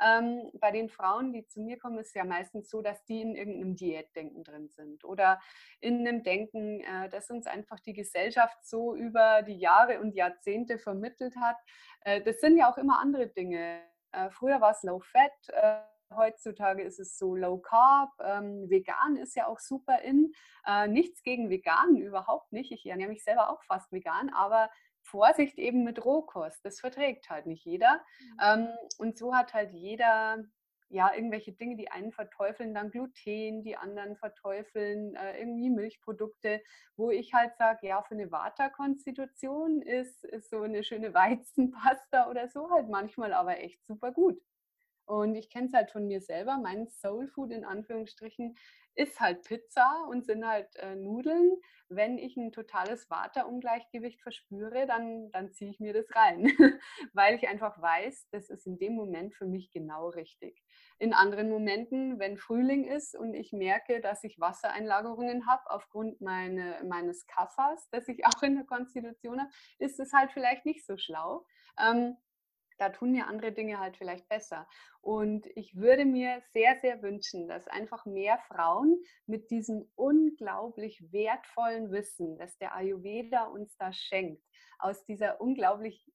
ähm, 0.01 0.51
bei 0.55 0.71
den 0.71 0.89
Frauen, 0.89 1.33
die 1.33 1.47
zu 1.47 1.61
mir 1.61 1.79
kommen, 1.79 1.99
ist 1.99 2.09
es 2.09 2.15
ja 2.15 2.25
meistens 2.25 2.71
so, 2.71 2.81
dass 2.81 3.05
die 3.05 3.21
in 3.21 3.35
irgendeinem 3.35 3.77
Diätdenken 3.77 4.45
drin 4.45 4.69
sind 4.71 5.05
oder 5.05 5.41
in 5.81 6.07
einem 6.07 6.23
Denken, 6.23 6.81
äh, 6.81 7.09
das 7.11 7.29
uns 7.31 7.47
einfach 7.47 7.81
die 7.81 7.93
Gesellschaft 7.95 8.65
so 8.65 8.95
über 8.95 9.43
die 9.43 9.59
Jahre 9.59 10.01
und 10.01 10.15
Jahrzehnte 10.15 10.79
vermittelt 10.79 11.35
hat. 11.37 11.57
Äh, 12.01 12.23
das 12.23 12.41
sind 12.41 12.57
ja 12.57 12.73
auch 12.73 12.79
immer 12.79 13.01
andere 13.01 13.27
Dinge. 13.27 13.83
Äh, 14.13 14.31
früher 14.31 14.61
war 14.61 14.71
es 14.71 14.83
Low 14.85 15.01
Fat. 15.01 15.89
Heutzutage 16.14 16.83
ist 16.83 16.99
es 16.99 17.18
so 17.18 17.35
Low 17.35 17.59
Carb, 17.59 18.11
ähm, 18.21 18.68
vegan 18.71 19.16
ist 19.16 19.37
ja 19.37 19.47
auch 19.47 19.61
super 19.61 20.01
in. 20.03 20.33
Äh, 20.66 20.88
nichts 20.88 21.23
gegen 21.23 21.51
vegan, 21.51 21.97
überhaupt 21.97 22.53
nicht. 22.53 22.73
Ich 22.73 22.87
ernähre 22.87 23.11
mich 23.11 23.25
selber 23.25 23.51
auch 23.51 23.62
fast 23.64 23.92
vegan, 23.92 24.31
aber 24.31 24.71
Vorsicht 25.03 25.59
eben 25.59 25.85
mit 25.85 26.05
Rohkost. 26.05 26.64
Das 26.64 26.81
verträgt 26.81 27.31
halt 27.31 27.47
nicht 27.47 27.64
jeder. 27.64 28.05
Mhm. 28.21 28.38
Ähm, 28.42 28.68
und 28.99 29.18
so 29.18 29.35
hat 29.35 29.55
halt 29.55 29.73
jeder 29.73 30.44
ja 30.90 31.12
irgendwelche 31.14 31.53
Dinge, 31.53 31.77
die 31.77 31.90
einen 31.90 32.12
verteufeln 32.12 32.75
dann 32.75 32.90
Gluten, 32.90 33.62
die 33.62 33.77
anderen 33.77 34.16
verteufeln 34.16 35.14
äh, 35.16 35.38
irgendwie 35.38 35.71
Milchprodukte, 35.71 36.62
wo 36.97 37.11
ich 37.11 37.35
halt 37.35 37.57
sage, 37.57 37.87
ja, 37.87 38.03
für 38.03 38.14
eine 38.14 38.31
Vata-Konstitution 38.31 39.83
ist, 39.83 40.25
ist 40.25 40.51
so 40.51 40.62
eine 40.62 40.83
schöne 40.83 41.12
Weizenpasta 41.14 42.31
oder 42.31 42.49
so 42.49 42.71
halt 42.71 42.88
manchmal 42.88 43.33
aber 43.33 43.59
echt 43.59 43.85
super 43.87 44.12
gut. 44.12 44.40
Und 45.09 45.37
ich 45.37 45.49
kenne 45.49 45.68
es 45.68 45.73
halt 45.73 45.90
von 45.90 46.07
mir 46.07 46.21
selber, 46.21 46.59
mein 46.59 46.87
Soul 46.87 47.29
Food 47.29 47.51
in 47.51 47.64
Anführungsstrichen 47.64 48.55
ist 48.94 49.21
halt 49.21 49.42
Pizza 49.44 50.05
und 50.11 50.27
sind 50.27 50.47
halt 50.47 50.68
äh, 50.77 50.97
Nudeln. 50.97 51.57
Wenn 51.88 52.18
ich 52.18 52.37
ein 52.37 52.53
totales 52.53 53.09
Waterungleichgewicht 53.09 54.21
verspüre, 54.21 54.87
dann, 54.87 55.31
dann 55.31 55.51
ziehe 55.53 55.71
ich 55.71 55.81
mir 55.81 55.94
das 55.94 56.14
rein, 56.14 56.44
weil 57.14 57.37
ich 57.37 57.49
einfach 57.49 57.81
weiß, 57.81 58.29
das 58.33 58.51
ist 58.51 58.66
in 58.66 58.77
dem 58.77 58.94
Moment 58.94 59.35
für 59.35 59.47
mich 59.47 59.71
genau 59.71 60.11
richtig. 60.11 60.62
In 60.99 61.14
anderen 61.14 61.49
Momenten, 61.49 62.18
wenn 62.18 62.37
Frühling 62.37 62.85
ist 62.85 63.16
und 63.16 63.33
ich 63.33 63.53
merke, 63.53 64.03
dass 64.03 64.25
ich 64.25 64.38
Wassereinlagerungen 64.38 65.47
habe 65.47 65.62
aufgrund 65.71 66.21
meine, 66.21 66.83
meines 66.87 67.27
Kaffers, 67.27 67.88
das 67.92 68.09
ich 68.09 68.25
auch 68.27 68.42
in 68.42 68.57
der 68.57 68.66
Konstitution 68.66 69.40
habe, 69.40 69.51
ist 69.79 70.01
es 70.01 70.12
halt 70.12 70.33
vielleicht 70.33 70.66
nicht 70.66 70.85
so 70.85 70.99
schlau. 70.99 71.47
Ähm, 71.81 72.16
da 72.79 72.91
tun 72.91 73.12
mir 73.12 73.27
andere 73.27 73.53
Dinge 73.53 73.79
halt 73.79 73.97
vielleicht 73.97 74.29
besser. 74.29 74.67
Und 75.01 75.47
ich 75.57 75.77
würde 75.77 76.05
mir 76.05 76.43
sehr, 76.53 76.79
sehr 76.81 77.03
wünschen, 77.03 77.49
dass 77.49 77.69
einfach 77.69 78.07
mehr 78.07 78.38
Frauen 78.49 79.03
mit 79.27 79.51
diesem 79.51 79.91
unglaublich 79.95 81.12
wertvollen 81.12 81.91
Wissen, 81.91 82.38
das 82.38 82.57
der 82.59 82.75
Ayurveda 82.75 83.45
uns 83.45 83.77
da 83.77 83.93
schenkt, 83.93 84.43
aus 84.79 85.05
dieser 85.05 85.41
unglaublich 85.41 86.11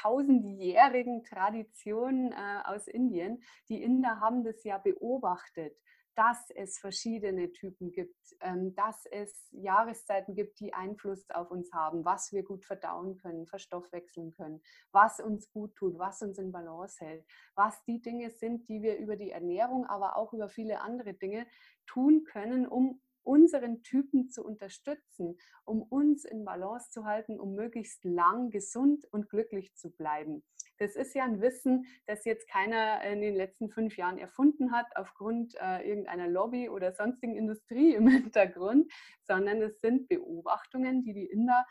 tausendjährigen 0.00 1.24
Tradition 1.24 2.32
äh, 2.32 2.62
aus 2.64 2.86
Indien. 2.86 3.42
Die 3.68 3.82
Inder 3.82 4.20
haben 4.20 4.44
das 4.44 4.62
ja 4.64 4.78
beobachtet 4.78 5.76
dass 6.16 6.50
es 6.50 6.78
verschiedene 6.78 7.52
Typen 7.52 7.92
gibt, 7.92 8.16
ähm, 8.40 8.74
dass 8.74 9.04
es 9.10 9.48
Jahreszeiten 9.52 10.34
gibt, 10.34 10.58
die 10.60 10.72
Einfluss 10.72 11.28
auf 11.30 11.50
uns 11.50 11.70
haben, 11.72 12.04
was 12.04 12.32
wir 12.32 12.42
gut 12.42 12.64
verdauen 12.64 13.18
können, 13.18 13.46
verstoffwechseln 13.46 14.32
können, 14.32 14.62
was 14.92 15.20
uns 15.20 15.50
gut 15.50 15.76
tut, 15.76 15.98
was 15.98 16.22
uns 16.22 16.38
in 16.38 16.52
Balance 16.52 17.04
hält, 17.04 17.24
was 17.54 17.84
die 17.84 18.00
Dinge 18.00 18.30
sind, 18.30 18.66
die 18.68 18.82
wir 18.82 18.96
über 18.96 19.16
die 19.16 19.30
Ernährung, 19.30 19.84
aber 19.86 20.16
auch 20.16 20.32
über 20.32 20.48
viele 20.48 20.80
andere 20.80 21.12
Dinge 21.12 21.46
tun 21.86 22.24
können, 22.24 22.66
um 22.66 23.00
unseren 23.22 23.82
Typen 23.82 24.30
zu 24.30 24.44
unterstützen, 24.44 25.36
um 25.64 25.82
uns 25.82 26.24
in 26.24 26.44
Balance 26.44 26.90
zu 26.90 27.04
halten, 27.04 27.38
um 27.38 27.54
möglichst 27.54 28.04
lang 28.04 28.50
gesund 28.50 29.04
und 29.10 29.28
glücklich 29.28 29.74
zu 29.74 29.90
bleiben. 29.90 30.44
Das 30.78 30.96
ist 30.96 31.14
ja 31.14 31.24
ein 31.24 31.40
Wissen, 31.40 31.86
das 32.06 32.24
jetzt 32.24 32.48
keiner 32.48 33.02
in 33.02 33.20
den 33.20 33.34
letzten 33.34 33.70
fünf 33.70 33.96
Jahren 33.96 34.18
erfunden 34.18 34.72
hat, 34.72 34.86
aufgrund 34.96 35.54
äh, 35.60 35.88
irgendeiner 35.88 36.28
Lobby 36.28 36.68
oder 36.68 36.92
sonstigen 36.92 37.36
Industrie 37.36 37.94
im 37.94 38.08
Hintergrund, 38.08 38.92
sondern 39.22 39.62
es 39.62 39.80
sind 39.80 40.08
Beobachtungen, 40.08 41.02
die 41.02 41.14
die 41.14 41.26
Inder 41.26 41.64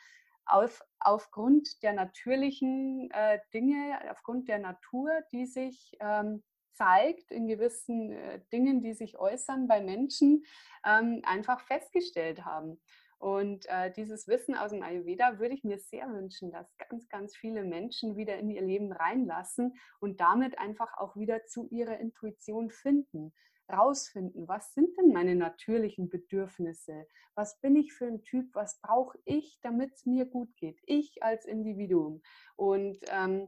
auf, 0.46 0.82
aufgrund 1.00 1.82
der 1.84 1.94
natürlichen 1.94 3.10
äh, 3.12 3.40
Dinge, 3.54 4.00
aufgrund 4.12 4.48
der 4.48 4.60
Natur, 4.60 5.12
die 5.32 5.46
sich 5.46 5.96
ähm, 6.00 6.44
zeigt 6.76 7.32
in 7.32 7.48
gewissen 7.48 8.12
äh, 8.12 8.42
Dingen, 8.52 8.82
die 8.82 8.94
sich 8.94 9.18
äußern 9.18 9.68
bei 9.68 9.82
Menschen, 9.82 10.46
ähm, 10.86 11.22
einfach 11.26 11.62
festgestellt 11.62 12.46
haben. 12.46 12.80
Und 13.26 13.66
äh, 13.70 13.92
dieses 13.92 14.28
Wissen 14.28 14.54
aus 14.54 14.70
dem 14.70 14.84
Ayurveda 14.84 15.40
würde 15.40 15.56
ich 15.56 15.64
mir 15.64 15.80
sehr 15.80 16.08
wünschen, 16.14 16.52
dass 16.52 16.78
ganz, 16.78 17.10
ganz 17.10 17.36
viele 17.36 17.64
Menschen 17.64 18.16
wieder 18.16 18.38
in 18.38 18.52
ihr 18.52 18.62
Leben 18.62 18.92
reinlassen 18.92 19.74
und 20.00 20.22
damit 20.22 20.60
einfach 20.60 20.96
auch 21.00 21.16
wieder 21.16 21.44
zu 21.46 21.68
ihrer 21.72 21.98
Intuition 21.98 22.70
finden, 22.70 23.34
rausfinden, 23.68 24.48
was 24.48 24.76
sind 24.76 24.96
denn 24.96 25.12
meine 25.12 25.34
natürlichen 25.34 26.08
Bedürfnisse? 26.08 27.08
Was 27.34 27.60
bin 27.62 27.76
ich 27.76 27.94
für 27.94 28.06
ein 28.06 28.22
Typ? 28.22 28.54
Was 28.54 28.80
brauche 28.80 29.18
ich, 29.26 29.58
damit 29.64 29.94
es 29.96 30.06
mir 30.06 30.28
gut 30.28 30.56
geht? 30.58 30.80
Ich 30.86 31.24
als 31.24 31.46
Individuum. 31.46 32.22
Und 32.56 33.00
ähm, 33.10 33.48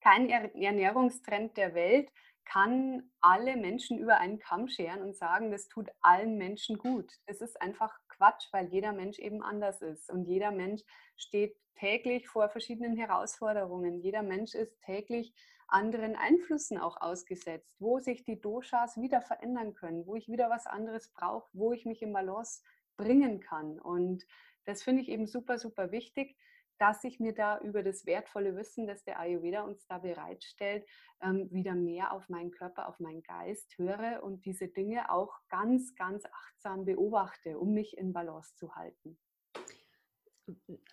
kein 0.00 0.30
Ernährungstrend 0.30 1.56
der 1.56 1.74
Welt 1.74 2.08
kann 2.44 3.10
alle 3.20 3.56
Menschen 3.56 3.98
über 3.98 4.18
einen 4.18 4.38
Kamm 4.38 4.68
scheren 4.68 5.02
und 5.02 5.16
sagen, 5.16 5.50
das 5.50 5.68
tut 5.68 5.88
allen 6.00 6.36
Menschen 6.38 6.78
gut. 6.78 7.12
Das 7.26 7.40
ist 7.40 7.60
einfach 7.60 7.96
Quatsch, 8.12 8.48
weil 8.52 8.68
jeder 8.68 8.92
Mensch 8.92 9.18
eben 9.18 9.42
anders 9.42 9.82
ist 9.82 10.10
und 10.10 10.24
jeder 10.24 10.50
Mensch 10.50 10.82
steht 11.16 11.56
täglich 11.74 12.28
vor 12.28 12.48
verschiedenen 12.48 12.96
Herausforderungen. 12.96 14.00
Jeder 14.00 14.22
Mensch 14.22 14.54
ist 14.54 14.80
täglich 14.82 15.34
anderen 15.68 16.16
Einflüssen 16.16 16.78
auch 16.78 17.00
ausgesetzt, 17.00 17.74
wo 17.78 17.98
sich 17.98 18.24
die 18.24 18.40
Doshas 18.40 19.00
wieder 19.00 19.22
verändern 19.22 19.74
können, 19.74 20.06
wo 20.06 20.14
ich 20.14 20.28
wieder 20.28 20.50
was 20.50 20.66
anderes 20.66 21.08
brauche, 21.12 21.48
wo 21.52 21.72
ich 21.72 21.86
mich 21.86 22.02
in 22.02 22.12
Balance 22.12 22.62
bringen 22.96 23.40
kann. 23.40 23.80
Und 23.80 24.24
das 24.64 24.82
finde 24.82 25.02
ich 25.02 25.08
eben 25.08 25.26
super, 25.26 25.58
super 25.58 25.90
wichtig 25.90 26.36
dass 26.82 27.04
ich 27.04 27.20
mir 27.20 27.32
da 27.32 27.60
über 27.60 27.84
das 27.84 28.06
wertvolle 28.06 28.56
Wissen, 28.56 28.88
das 28.88 29.04
der 29.04 29.20
Ayurveda 29.20 29.62
uns 29.62 29.86
da 29.86 29.98
bereitstellt, 29.98 30.84
ähm, 31.20 31.48
wieder 31.52 31.76
mehr 31.76 32.12
auf 32.12 32.28
meinen 32.28 32.50
Körper, 32.50 32.88
auf 32.88 32.98
meinen 32.98 33.22
Geist 33.22 33.78
höre 33.78 34.20
und 34.24 34.44
diese 34.44 34.66
Dinge 34.66 35.08
auch 35.12 35.32
ganz, 35.48 35.94
ganz 35.94 36.24
achtsam 36.24 36.84
beobachte, 36.84 37.56
um 37.56 37.72
mich 37.72 37.96
in 37.96 38.12
Balance 38.12 38.56
zu 38.56 38.74
halten. 38.74 39.16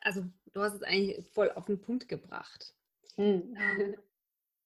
Also 0.02 0.26
du 0.54 0.62
hast 0.62 0.76
es 0.76 0.84
eigentlich 0.84 1.28
voll 1.32 1.50
auf 1.54 1.66
den 1.66 1.82
Punkt 1.82 2.08
gebracht. 2.08 2.76
Hm. 3.16 3.58
Ähm, 3.58 3.96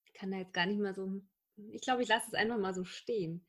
ich 0.03 0.13
kann 0.13 0.29
da 0.29 0.39
jetzt 0.39 0.53
gar 0.53 0.65
nicht 0.65 0.81
mal 0.81 0.93
so, 0.93 1.21
ich 1.55 1.79
glaube, 1.79 2.03
ich 2.03 2.09
lasse 2.09 2.27
es 2.27 2.33
einfach 2.33 2.57
mal 2.57 2.73
so 2.73 2.83
stehen 2.83 3.47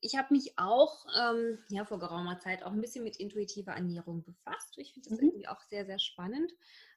ich 0.00 0.16
habe 0.16 0.32
mich 0.32 0.58
auch 0.58 1.06
ähm, 1.18 1.58
ja, 1.70 1.84
vor 1.84 1.98
geraumer 1.98 2.38
Zeit 2.38 2.62
auch 2.62 2.72
ein 2.72 2.80
bisschen 2.80 3.04
mit 3.04 3.16
intuitiver 3.16 3.72
Ernährung 3.72 4.22
befasst. 4.22 4.78
Ich 4.78 4.92
finde 4.92 5.10
das 5.10 5.20
mhm. 5.20 5.28
irgendwie 5.28 5.48
auch 5.48 5.60
sehr, 5.62 5.86
sehr 5.86 5.98
spannend, 5.98 6.52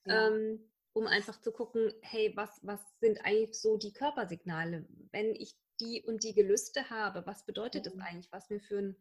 ja. 0.06 0.28
ähm, 0.28 0.70
um 0.94 1.08
einfach 1.08 1.40
zu 1.42 1.52
gucken, 1.52 1.92
hey, 2.02 2.34
was, 2.36 2.60
was 2.64 2.82
sind 3.00 3.24
eigentlich 3.26 3.60
so 3.60 3.78
die 3.78 3.94
Körpersignale? 3.94 4.86
Wenn 5.12 5.36
ich 5.36 5.56
die 5.80 6.04
und 6.06 6.24
die 6.24 6.34
Gelüste 6.34 6.90
habe, 6.90 7.26
was 7.26 7.46
bedeutet 7.46 7.86
mhm. 7.86 7.90
das 7.90 8.08
eigentlich, 8.08 8.32
was 8.32 8.50
mir 8.50 8.60
für 8.60 8.78
ein 8.78 8.96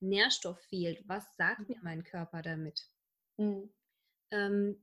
Nährstoff 0.00 0.58
fehlt? 0.68 1.02
Was 1.06 1.36
sagt 1.36 1.60
mhm. 1.60 1.66
mir 1.68 1.80
mein 1.82 2.04
Körper 2.04 2.42
damit? 2.42 2.86
Mhm. 3.36 3.70
Ähm, 4.30 4.82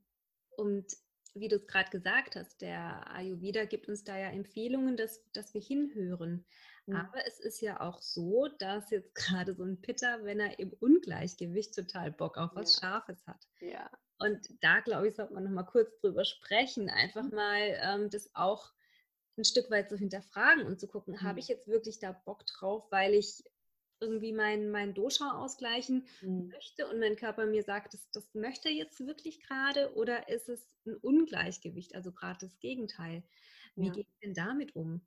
und 0.58 0.86
wie 1.34 1.47
du 1.47 1.58
es 1.58 1.67
gerade 1.67 1.89
gesagt 1.89 2.36
hast, 2.36 2.62
der 2.62 3.10
Ayurveda 3.12 3.65
gibt 3.65 3.88
uns 3.88 4.03
da 4.03 4.17
ja 4.17 4.29
Empfehlungen, 4.29 4.97
dass, 4.97 5.23
dass 5.32 5.53
wir 5.53 5.62
hinhören. 5.62 6.45
Mhm. 6.89 6.95
Aber 6.95 7.25
es 7.28 7.39
ist 7.39 7.62
ja 7.62 7.80
auch 7.82 8.02
so, 8.02 8.47
dass 8.60 8.89
jetzt 8.89 9.15
gerade 9.15 9.54
so 9.54 9.63
ein 9.63 9.82
Pitter, 9.82 10.23
wenn 10.23 10.39
er 10.39 10.60
im 10.60 10.73
Ungleichgewicht 10.73 11.75
total 11.75 12.12
Bock 12.12 12.38
auf 12.38 12.52
was 12.56 12.75
ja. 12.75 12.82
Scharfes 12.82 13.25
hat. 13.28 13.47
Ja. 13.60 13.89
Und 14.17 14.49
da, 14.62 14.82
glaube 14.82 15.08
ich, 15.08 15.15
sollte 15.15 15.34
man 15.34 15.45
noch 15.45 15.52
mal 15.52 15.63
kurz 15.63 15.97
drüber 16.02 16.25
sprechen, 16.25 16.89
einfach 16.89 17.23
mhm. 17.23 17.36
mal 17.36 17.80
ähm, 17.82 18.10
das 18.10 18.30
auch 18.36 18.73
ein 19.38 19.45
Stück 19.45 19.71
weit 19.71 19.89
zu 19.89 19.95
so 19.95 19.99
hinterfragen 19.99 20.65
und 20.65 20.80
zu 20.80 20.88
gucken, 20.88 21.13
mhm. 21.13 21.21
habe 21.21 21.39
ich 21.39 21.47
jetzt 21.47 21.67
wirklich 21.67 21.99
da 21.99 22.12
Bock 22.12 22.45
drauf, 22.45 22.91
weil 22.91 23.13
ich 23.13 23.43
irgendwie 24.02 24.34
mein, 24.34 24.71
mein 24.71 24.93
Dosha 24.93 25.38
ausgleichen 25.38 26.06
mhm. 26.21 26.49
möchte 26.49 26.88
und 26.88 26.99
mein 26.99 27.15
Körper 27.15 27.45
mir 27.45 27.63
sagt, 27.63 27.93
das, 27.93 28.10
das 28.12 28.34
möchte 28.34 28.69
er 28.69 28.75
jetzt 28.75 29.06
wirklich 29.06 29.41
gerade 29.41 29.93
oder 29.95 30.30
ist 30.30 30.49
es 30.49 30.62
ein 30.86 30.95
Ungleichgewicht, 30.95 31.95
also 31.95 32.12
gerade 32.12 32.39
das 32.45 32.60
Gegenteil. 32.60 33.23
Wie 33.75 33.88
ja. 33.88 33.93
geht 33.93 34.08
denn 34.23 34.34
damit 34.34 34.75
um? 34.75 35.02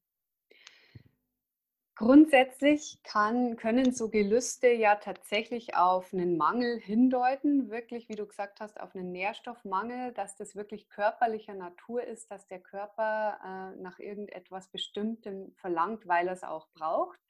Grundsätzlich 2.02 2.98
kann, 3.04 3.54
können 3.54 3.92
so 3.92 4.08
Gelüste 4.08 4.66
ja 4.66 4.96
tatsächlich 4.96 5.76
auf 5.76 6.12
einen 6.12 6.36
Mangel 6.36 6.80
hindeuten, 6.80 7.70
wirklich, 7.70 8.08
wie 8.08 8.16
du 8.16 8.26
gesagt 8.26 8.58
hast, 8.58 8.80
auf 8.80 8.96
einen 8.96 9.12
Nährstoffmangel, 9.12 10.10
dass 10.10 10.34
das 10.34 10.56
wirklich 10.56 10.88
körperlicher 10.88 11.54
Natur 11.54 12.02
ist, 12.02 12.28
dass 12.32 12.48
der 12.48 12.58
Körper 12.58 13.38
äh, 13.44 13.80
nach 13.80 14.00
irgendetwas 14.00 14.66
Bestimmtem 14.66 15.52
verlangt, 15.54 16.08
weil 16.08 16.26
er 16.26 16.32
es 16.32 16.42
auch 16.42 16.66
braucht. 16.74 17.20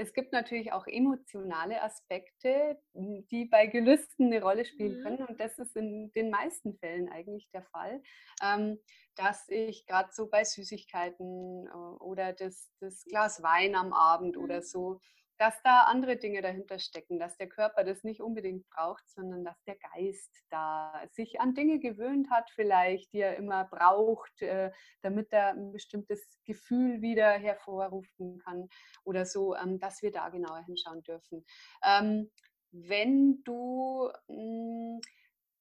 Es 0.00 0.12
gibt 0.12 0.32
natürlich 0.32 0.72
auch 0.72 0.86
emotionale 0.86 1.82
Aspekte, 1.82 2.80
die 2.94 3.46
bei 3.46 3.66
Gelüsten 3.66 4.26
eine 4.26 4.40
Rolle 4.40 4.64
spielen 4.64 5.00
mhm. 5.00 5.02
können. 5.02 5.26
Und 5.26 5.40
das 5.40 5.58
ist 5.58 5.74
in 5.74 6.12
den 6.12 6.30
meisten 6.30 6.78
Fällen 6.78 7.08
eigentlich 7.08 7.50
der 7.52 7.64
Fall, 7.64 8.00
ähm, 8.40 8.78
dass 9.16 9.48
ich 9.48 9.86
gerade 9.86 10.10
so 10.12 10.28
bei 10.30 10.44
Süßigkeiten 10.44 11.66
äh, 11.66 11.70
oder 11.70 12.32
das, 12.32 12.70
das 12.78 13.04
Glas 13.06 13.42
Wein 13.42 13.74
am 13.74 13.92
Abend 13.92 14.36
oder 14.36 14.58
mhm. 14.58 14.62
so, 14.62 15.00
dass 15.38 15.60
da 15.62 15.82
andere 15.82 16.16
Dinge 16.16 16.42
dahinter 16.42 16.78
stecken, 16.78 17.18
dass 17.18 17.36
der 17.36 17.48
Körper 17.48 17.84
das 17.84 18.02
nicht 18.02 18.20
unbedingt 18.20 18.68
braucht, 18.68 19.08
sondern 19.08 19.44
dass 19.44 19.62
der 19.64 19.76
Geist 19.76 20.44
da 20.50 20.92
sich 21.12 21.40
an 21.40 21.54
Dinge 21.54 21.78
gewöhnt 21.78 22.30
hat, 22.30 22.50
vielleicht, 22.50 23.12
die 23.12 23.20
er 23.20 23.36
immer 23.36 23.64
braucht, 23.64 24.42
äh, 24.42 24.72
damit 25.02 25.32
er 25.32 25.50
ein 25.50 25.72
bestimmtes 25.72 26.38
Gefühl 26.44 27.00
wieder 27.00 27.30
hervorrufen 27.30 28.38
kann 28.38 28.68
oder 29.04 29.24
so, 29.24 29.54
ähm, 29.54 29.78
dass 29.78 30.02
wir 30.02 30.10
da 30.10 30.28
genauer 30.28 30.64
hinschauen 30.64 31.02
dürfen. 31.02 31.44
Ähm, 31.84 32.30
wenn 32.72 33.42
du 33.44 34.10
hm, 34.28 35.00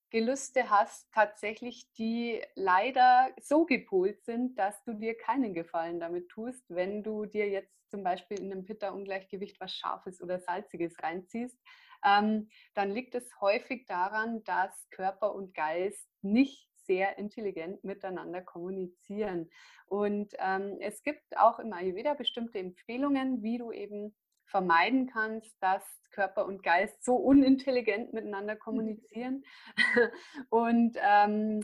Gelüste 0.10 0.70
hast, 0.70 1.12
tatsächlich, 1.12 1.92
die 1.94 2.42
leider 2.56 3.30
so 3.42 3.66
gepolt 3.66 4.24
sind, 4.24 4.58
dass 4.58 4.82
du 4.84 4.94
dir 4.94 5.18
keinen 5.18 5.54
Gefallen 5.54 6.00
damit 6.00 6.30
tust, 6.30 6.64
wenn 6.70 7.04
du 7.04 7.26
dir 7.26 7.50
jetzt 7.50 7.74
zum 7.90 8.04
Beispiel 8.04 8.40
in 8.40 8.52
einem 8.52 8.66
Pitta-Ungleichgewicht 8.66 9.60
was 9.60 9.74
Scharfes 9.74 10.22
oder 10.22 10.40
Salziges 10.40 11.02
reinziehst, 11.02 11.58
ähm, 12.06 12.50
dann 12.74 12.92
liegt 12.92 13.16
es 13.16 13.30
häufig 13.42 13.86
daran, 13.86 14.44
dass 14.44 14.90
Körper 14.90 15.34
und 15.34 15.54
Geist 15.54 16.08
nicht 16.22 16.70
sehr 16.86 17.18
intelligent 17.18 17.84
miteinander 17.84 18.42
kommunizieren. 18.42 19.50
Und 19.88 20.34
ähm, 20.40 20.78
es 20.80 21.04
gibt 21.04 21.38
auch 21.38 21.60
im 21.60 21.74
Ayurveda 21.74 22.14
bestimmte 22.14 22.60
Empfehlungen, 22.60 23.44
wie 23.44 23.58
du 23.58 23.72
eben 23.72 24.16
vermeiden 24.48 25.08
kannst, 25.08 25.56
dass 25.62 25.84
Körper 26.12 26.46
und 26.46 26.64
Geist 26.64 27.04
so 27.04 27.16
unintelligent 27.16 28.14
miteinander 28.14 28.56
mhm. 28.56 28.60
kommunizieren. 28.60 29.44
und 30.50 30.98
ähm, 31.00 31.64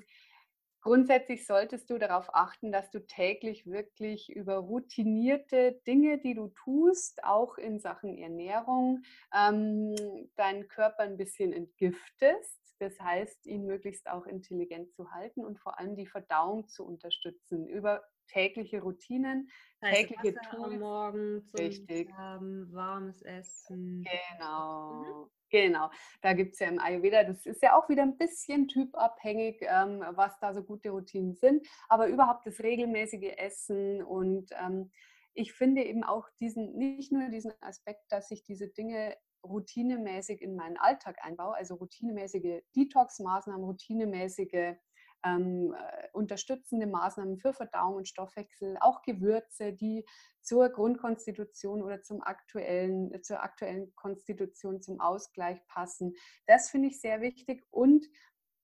Grundsätzlich 0.84 1.48
solltest 1.48 1.90
du 1.90 1.98
darauf 1.98 2.36
achten, 2.36 2.74
dass 2.74 2.92
du 2.92 3.00
täglich 3.00 3.66
wirklich 3.66 4.30
über 4.30 4.58
routinierte 4.58 5.80
Dinge, 5.88 6.18
die 6.18 6.34
du 6.34 6.50
tust, 6.50 7.24
auch 7.24 7.58
in 7.58 7.80
Sachen 7.80 8.18
Ernährung, 8.18 9.02
ähm, 9.34 9.96
deinen 10.36 10.68
Körper 10.68 11.04
ein 11.04 11.16
bisschen 11.16 11.54
entgiftest. 11.54 12.60
Das 12.80 13.00
heißt, 13.00 13.46
ihn 13.46 13.66
möglichst 13.66 14.10
auch 14.10 14.26
intelligent 14.26 14.92
zu 14.92 15.10
halten 15.12 15.46
und 15.46 15.58
vor 15.58 15.80
allem 15.80 15.96
die 15.96 16.08
Verdauung 16.08 16.68
zu 16.68 16.86
unterstützen 16.86 17.66
über 17.66 18.04
tägliche 18.28 18.82
Routinen, 18.82 19.50
heißt, 19.82 20.08
tägliche 20.08 20.36
Wasser 20.36 20.50
Tools. 20.50 20.74
Am 20.74 20.80
Morgen 20.80 21.44
zum 21.50 21.66
Richtig. 21.66 22.14
Haben, 22.14 22.74
warmes 22.74 23.22
Essen. 23.22 24.06
Genau. 24.38 25.04
Mhm. 25.04 25.30
Genau, 25.50 25.92
da 26.24 26.34
gibt 26.34 26.54
es 26.54 26.60
ja 26.62 26.68
im 26.68 26.80
Ayurveda, 26.80 27.26
das 27.26 27.46
ist 27.46 27.62
ja 27.62 27.78
auch 27.78 27.88
wieder 27.88 28.02
ein 28.02 28.18
bisschen 28.18 28.68
typabhängig, 28.68 29.58
ähm, 29.62 30.04
was 30.16 30.40
da 30.40 30.52
so 30.52 30.64
gute 30.64 30.90
Routinen 30.90 31.36
sind, 31.36 31.68
aber 31.90 32.08
überhaupt 32.08 32.48
das 32.48 32.60
regelmäßige 32.60 33.38
Essen 33.38 34.02
und 34.02 34.50
ähm, 34.60 34.90
ich 35.36 35.54
finde 35.54 35.84
eben 35.84 36.04
auch 36.04 36.28
diesen, 36.40 36.76
nicht 36.76 37.12
nur 37.12 37.30
diesen 37.30 37.54
Aspekt, 37.62 38.02
dass 38.10 38.32
ich 38.32 38.44
diese 38.44 38.68
Dinge 38.70 39.16
routinemäßig 39.44 40.42
in 40.42 40.56
meinen 40.56 40.78
Alltag 40.78 41.18
einbaue, 41.22 41.56
also 41.56 41.76
routinemäßige 41.76 42.64
Detox-Maßnahmen, 42.76 43.64
routinemäßige 43.64 44.76
ähm, 45.24 45.74
äh, 45.74 46.08
unterstützende 46.14 46.88
Maßnahmen 46.88 47.38
für 47.38 47.54
Verdauung 47.54 47.96
und 47.96 48.08
Stoffwechsel, 48.08 48.78
auch 48.80 49.02
Gewürze, 49.02 49.74
die 49.74 50.06
zur 50.42 50.70
Grundkonstitution 50.70 51.82
oder 51.82 52.02
zum 52.02 52.22
aktuellen, 52.22 53.22
zur 53.24 53.42
aktuellen 53.42 53.94
Konstitution, 53.96 54.82
zum 54.82 55.00
Ausgleich 55.00 55.66
passen. 55.68 56.14
Das 56.46 56.70
finde 56.70 56.90
ich 56.90 57.00
sehr 57.00 57.22
wichtig 57.22 57.64
und 57.72 58.06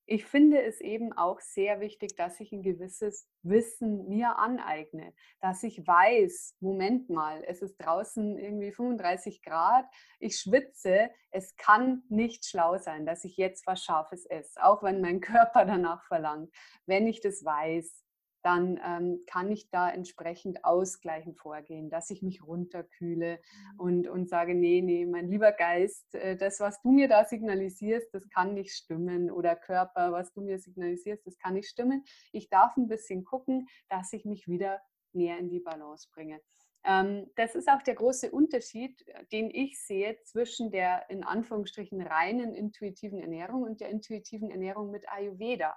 ich 0.10 0.26
finde 0.26 0.60
es 0.64 0.82
eben 0.82 1.14
auch 1.14 1.40
sehr 1.40 1.80
wichtig, 1.82 2.16
dass 2.16 2.40
ich 2.40 2.52
ein 2.52 2.64
gewisses 2.64 3.30
Wissen 3.44 4.08
mir 4.08 4.40
aneigne, 4.40 5.14
dass 5.40 5.62
ich 5.62 5.86
weiß, 5.86 6.56
Moment 6.60 7.12
mal, 7.12 7.44
es 7.46 7.62
ist 7.62 7.78
draußen 7.78 8.40
irgendwie 8.40 8.72
35 8.72 9.44
Grad, 9.44 9.86
ich 10.20 10.40
schwitze, 10.40 11.12
es 11.30 11.56
kann 11.58 12.02
nicht 12.10 12.46
schlau 12.46 12.80
sein, 12.80 13.06
dass 13.06 13.24
ich 13.24 13.38
jetzt 13.38 13.68
was 13.68 13.84
Scharfes 13.84 14.26
esse, 14.26 14.64
auch 14.64 14.82
wenn 14.82 15.00
mein 15.00 15.20
Körper 15.22 15.66
danach 15.66 16.04
verlangt. 16.06 16.52
Wenn 16.88 17.06
ich 17.06 17.22
das 17.22 17.46
weiß, 17.46 18.04
dann 18.42 18.80
ähm, 18.86 19.24
kann 19.28 19.52
ich 19.52 19.70
da 19.70 19.90
entsprechend 19.90 20.64
ausgleichend 20.64 21.38
vorgehen, 21.38 21.90
dass 21.90 22.10
ich 22.10 22.22
mich 22.22 22.44
runterkühle 22.44 23.36
mhm. 23.38 23.80
und, 23.80 24.08
und 24.08 24.30
sage, 24.30 24.56
nee, 24.56 24.82
nee, 24.82 25.06
mein 25.06 25.30
lieber 25.30 25.52
Geist, 25.52 26.16
äh, 26.16 26.38
das, 26.38 26.60
was 26.60 26.82
du 26.82 26.92
mir 26.92 27.08
da 27.08 27.26
signalisierst, 27.26 28.14
das 28.14 28.30
kann 28.30 28.54
nicht 28.54 28.74
stimmen. 28.74 29.32
Oder 29.32 29.56
Körper, 29.56 30.12
was 30.12 30.32
du 30.34 30.42
mir 30.42 30.60
signalisierst, 30.60 31.26
das 31.26 31.38
kann 31.38 31.56
nicht 31.56 31.70
stimmen. 31.70 32.04
Ich 32.32 32.50
darf 32.50 32.76
ein 32.78 32.88
bisschen 32.88 33.24
gucken, 33.24 33.68
dass 33.90 34.14
ich 34.14 34.26
mich 34.26 34.48
wieder 34.48 34.82
näher 35.14 35.38
in 35.38 35.50
die 35.50 35.60
Balance 35.60 36.08
bringe. 36.14 36.40
Ähm, 36.86 37.30
das 37.36 37.56
ist 37.56 37.68
auch 37.68 37.82
der 37.82 37.96
große 37.96 38.32
Unterschied, 38.32 39.06
äh, 39.08 39.26
den 39.32 39.50
ich 39.50 39.84
sehe 39.84 40.18
zwischen 40.24 40.72
der 40.72 41.10
in 41.10 41.24
Anführungsstrichen 41.24 42.02
reinen 42.02 42.54
intuitiven 42.54 43.20
Ernährung 43.20 43.64
und 43.64 43.82
der 43.82 43.90
intuitiven 43.90 44.50
Ernährung 44.50 44.90
mit 44.92 45.10
Ayurveda. 45.10 45.76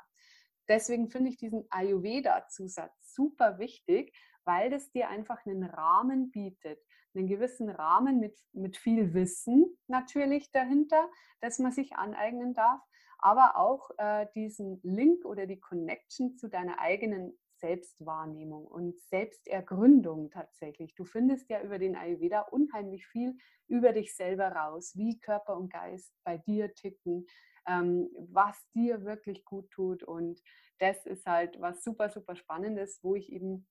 Deswegen 0.73 1.11
finde 1.11 1.29
ich 1.29 1.37
diesen 1.37 1.67
Ayurveda-Zusatz 1.69 3.15
super 3.15 3.59
wichtig, 3.59 4.17
weil 4.47 4.71
das 4.71 4.91
dir 4.91 5.11
einfach 5.11 5.45
einen 5.45 5.65
Rahmen 5.65 6.31
bietet, 6.31 6.83
einen 7.15 7.27
gewissen 7.27 7.69
Rahmen 7.69 8.19
mit, 8.19 8.41
mit 8.55 8.79
viel 8.79 9.13
Wissen 9.13 9.67
natürlich 9.87 10.51
dahinter, 10.51 11.11
dass 11.43 11.59
man 11.59 11.73
sich 11.73 11.97
aneignen 11.97 12.55
darf, 12.55 12.81
aber 13.19 13.57
auch 13.57 13.91
äh, 13.99 14.27
diesen 14.35 14.81
Link 14.83 15.27
oder 15.27 15.45
die 15.45 15.61
Connection 15.61 16.39
zu 16.39 16.49
deiner 16.49 16.79
eigenen 16.79 17.39
Selbstwahrnehmung 17.59 18.67
und 18.67 18.99
Selbstergründung 18.99 20.31
tatsächlich. 20.31 20.95
Du 20.95 21.05
findest 21.05 21.51
ja 21.51 21.61
über 21.61 21.79
den 21.79 21.97
Ayurveda 21.97 22.41
unheimlich 22.51 23.07
viel 23.07 23.37
über 23.69 23.93
dich 23.93 24.17
selber 24.17 24.49
raus, 24.49 24.93
wie 24.97 25.21
Körper 25.21 25.59
und 25.59 25.71
Geist 25.71 26.15
bei 26.25 26.39
dir 26.39 26.73
ticken, 26.73 27.27
ähm, 27.67 28.11
was 28.17 28.57
dir 28.75 29.05
wirklich 29.05 29.45
gut 29.45 29.71
tut. 29.71 30.03
Und 30.03 30.43
das 30.79 31.07
ist 31.07 31.27
halt 31.27 31.61
was 31.61 31.83
super, 31.83 32.09
super 32.09 32.37
Spannendes, 32.37 33.01
wo 33.03 33.15
ich 33.15 33.33
eben 33.33 33.67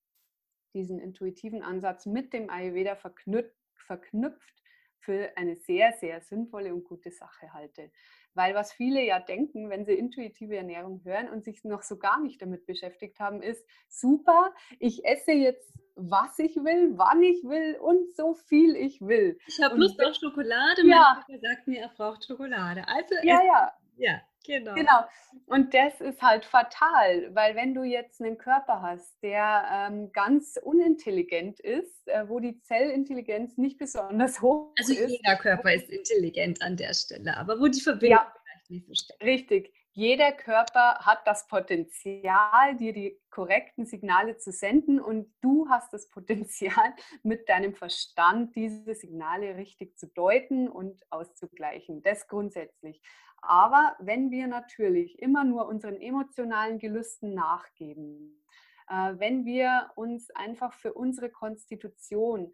diesen 0.73 0.99
intuitiven 0.99 1.63
Ansatz 1.63 2.05
mit 2.05 2.33
dem 2.33 2.49
Ayurveda 2.49 2.95
verknüpft, 2.95 3.55
verknüpft 3.75 4.61
für 5.01 5.31
eine 5.35 5.55
sehr, 5.55 5.93
sehr 5.93 6.21
sinnvolle 6.21 6.73
und 6.73 6.83
gute 6.83 7.11
Sache 7.11 7.53
halte. 7.53 7.91
Weil 8.33 8.55
was 8.55 8.71
viele 8.71 9.03
ja 9.03 9.19
denken, 9.19 9.69
wenn 9.69 9.85
sie 9.85 9.93
intuitive 9.93 10.55
Ernährung 10.55 11.03
hören 11.03 11.27
und 11.27 11.43
sich 11.43 11.63
noch 11.65 11.81
so 11.81 11.97
gar 11.97 12.21
nicht 12.21 12.41
damit 12.41 12.65
beschäftigt 12.65 13.19
haben, 13.19 13.41
ist 13.41 13.65
super, 13.89 14.53
ich 14.79 15.03
esse 15.03 15.33
jetzt, 15.33 15.77
was 15.95 16.39
ich 16.39 16.55
will, 16.55 16.97
wann 16.97 17.21
ich 17.21 17.43
will 17.43 17.77
und 17.81 18.15
so 18.15 18.35
viel 18.35 18.75
ich 18.75 19.01
will. 19.01 19.37
Ich 19.47 19.61
habe 19.61 19.75
Lust 19.75 20.01
auf 20.01 20.15
Schokolade, 20.15 20.87
ja. 20.87 21.21
mein 21.27 21.41
sagt 21.41 21.67
mir, 21.67 21.81
er 21.81 21.89
braucht 21.89 22.25
Schokolade. 22.25 22.87
Also 22.87 23.15
ja, 23.23 23.43
ja. 23.43 23.73
Ja, 24.01 24.19
genau. 24.45 24.73
Genau. 24.73 25.05
Und 25.45 25.73
das 25.75 26.01
ist 26.01 26.21
halt 26.21 26.43
fatal, 26.43 27.29
weil 27.35 27.55
wenn 27.55 27.75
du 27.75 27.83
jetzt 27.83 28.19
einen 28.19 28.37
Körper 28.37 28.81
hast, 28.81 29.21
der 29.21 29.63
ähm, 29.71 30.11
ganz 30.11 30.59
unintelligent 30.61 31.59
ist, 31.59 32.07
äh, 32.07 32.27
wo 32.27 32.39
die 32.39 32.59
Zellintelligenz 32.61 33.57
nicht 33.57 33.77
besonders 33.77 34.41
hoch 34.41 34.73
also 34.79 34.93
ist. 34.93 35.01
Also 35.01 35.13
jeder 35.13 35.35
Körper 35.37 35.73
ist 35.73 35.89
intelligent 35.89 36.61
an 36.63 36.77
der 36.77 36.93
Stelle, 36.93 37.37
aber 37.37 37.59
wo 37.59 37.67
die 37.67 37.81
Verbindung 37.81 38.17
ja, 38.17 38.33
vielleicht 38.43 38.71
nicht 38.71 38.87
so 38.87 38.93
stark 38.95 39.21
Richtig. 39.21 39.73
Jeder 39.93 40.31
Körper 40.31 40.99
hat 40.99 41.27
das 41.27 41.47
Potenzial, 41.47 42.77
dir 42.77 42.93
die 42.93 43.19
korrekten 43.29 43.85
Signale 43.85 44.37
zu 44.37 44.53
senden 44.53 45.01
und 45.01 45.27
du 45.41 45.67
hast 45.69 45.91
das 45.91 46.09
Potenzial, 46.09 46.93
mit 47.23 47.49
deinem 47.49 47.75
Verstand 47.75 48.55
diese 48.55 48.95
Signale 48.95 49.57
richtig 49.57 49.97
zu 49.97 50.07
deuten 50.07 50.69
und 50.69 51.01
auszugleichen. 51.09 52.01
Das 52.03 52.27
grundsätzlich. 52.27 53.01
Aber 53.41 53.97
wenn 53.99 54.31
wir 54.31 54.47
natürlich 54.47 55.19
immer 55.19 55.43
nur 55.43 55.67
unseren 55.67 55.99
emotionalen 55.99 56.79
Gelüsten 56.79 57.33
nachgeben, 57.33 58.41
äh, 58.87 59.13
wenn 59.17 59.45
wir 59.45 59.91
uns 59.95 60.29
einfach 60.31 60.73
für 60.73 60.93
unsere 60.93 61.29
Konstitution 61.29 62.53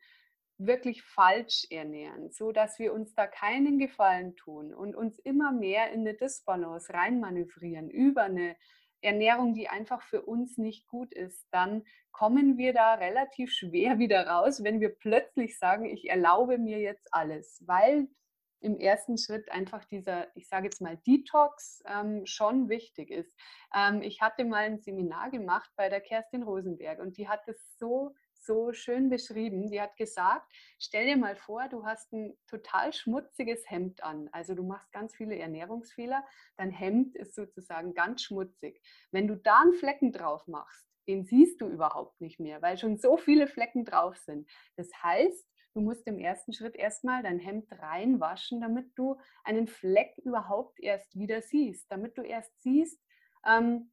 wirklich 0.57 1.03
falsch 1.03 1.67
ernähren, 1.69 2.31
so 2.31 2.51
dass 2.51 2.79
wir 2.79 2.93
uns 2.93 3.13
da 3.13 3.27
keinen 3.27 3.77
Gefallen 3.77 4.35
tun 4.35 4.73
und 4.73 4.95
uns 4.95 5.19
immer 5.19 5.51
mehr 5.51 5.91
in 5.91 6.01
eine 6.01 6.15
Disbalance 6.15 6.93
reinmanövrieren 6.93 7.89
über 7.89 8.23
eine 8.23 8.55
Ernährung, 9.01 9.53
die 9.53 9.69
einfach 9.69 10.01
für 10.01 10.23
uns 10.23 10.57
nicht 10.57 10.87
gut 10.87 11.13
ist, 11.13 11.47
dann 11.51 11.83
kommen 12.11 12.57
wir 12.57 12.73
da 12.73 12.95
relativ 12.95 13.51
schwer 13.53 13.99
wieder 13.99 14.27
raus, 14.27 14.63
wenn 14.63 14.79
wir 14.81 14.89
plötzlich 14.89 15.59
sagen, 15.59 15.85
ich 15.85 16.09
erlaube 16.09 16.57
mir 16.57 16.79
jetzt 16.79 17.07
alles, 17.11 17.63
weil 17.67 18.07
im 18.59 18.79
ersten 18.79 19.19
Schritt 19.19 19.51
einfach 19.51 19.85
dieser, 19.85 20.35
ich 20.35 20.47
sage 20.47 20.65
jetzt 20.65 20.81
mal, 20.81 20.97
Detox 21.05 21.83
ähm, 21.85 22.25
schon 22.25 22.69
wichtig 22.69 23.11
ist. 23.11 23.31
Ähm, 23.75 24.01
ich 24.01 24.21
hatte 24.21 24.45
mal 24.45 24.63
ein 24.63 24.79
Seminar 24.79 25.29
gemacht 25.29 25.69
bei 25.75 25.89
der 25.89 26.01
Kerstin 26.01 26.41
Rosenberg 26.41 26.99
und 26.99 27.17
die 27.17 27.29
hat 27.29 27.47
es 27.47 27.77
so, 27.77 28.15
so 28.47 28.73
schön 28.73 29.09
beschrieben. 29.09 29.69
Die 29.69 29.79
hat 29.79 29.95
gesagt, 29.97 30.51
stell 30.79 31.05
dir 31.05 31.17
mal 31.17 31.35
vor, 31.35 31.67
du 31.69 31.85
hast 31.85 32.11
ein 32.13 32.35
total 32.47 32.93
schmutziges 32.93 33.69
Hemd 33.69 34.01
an. 34.03 34.29
Also 34.31 34.55
du 34.55 34.63
machst 34.63 34.91
ganz 34.91 35.15
viele 35.15 35.37
Ernährungsfehler. 35.37 36.25
Dein 36.55 36.71
Hemd 36.71 37.15
ist 37.15 37.35
sozusagen 37.35 37.93
ganz 37.93 38.23
schmutzig. 38.23 38.81
Wenn 39.11 39.27
du 39.27 39.35
da 39.35 39.59
einen 39.61 39.73
Flecken 39.73 40.11
drauf 40.11 40.47
machst, 40.47 40.87
den 41.07 41.23
siehst 41.23 41.61
du 41.61 41.67
überhaupt 41.67 42.19
nicht 42.19 42.39
mehr, 42.39 42.61
weil 42.63 42.77
schon 42.77 42.97
so 42.97 43.17
viele 43.17 43.47
Flecken 43.47 43.85
drauf 43.85 44.17
sind. 44.17 44.49
Das 44.75 44.89
heißt, 45.03 45.47
Du 45.77 45.83
musst 45.83 46.07
im 46.07 46.17
ersten 46.17 46.53
Schritt 46.53 46.75
erstmal 46.75 47.21
dein 47.21 47.37
Hemd 47.37 47.71
reinwaschen, 47.71 48.61
damit 48.61 48.87
du 48.95 49.15
einen 49.43 49.67
Fleck 49.67 50.17
überhaupt 50.23 50.79
erst 50.79 51.15
wieder 51.15 51.43
siehst, 51.43 51.85
damit 51.91 52.17
du 52.17 52.23
erst 52.23 52.51
siehst, 52.63 52.99
ähm, 53.45 53.91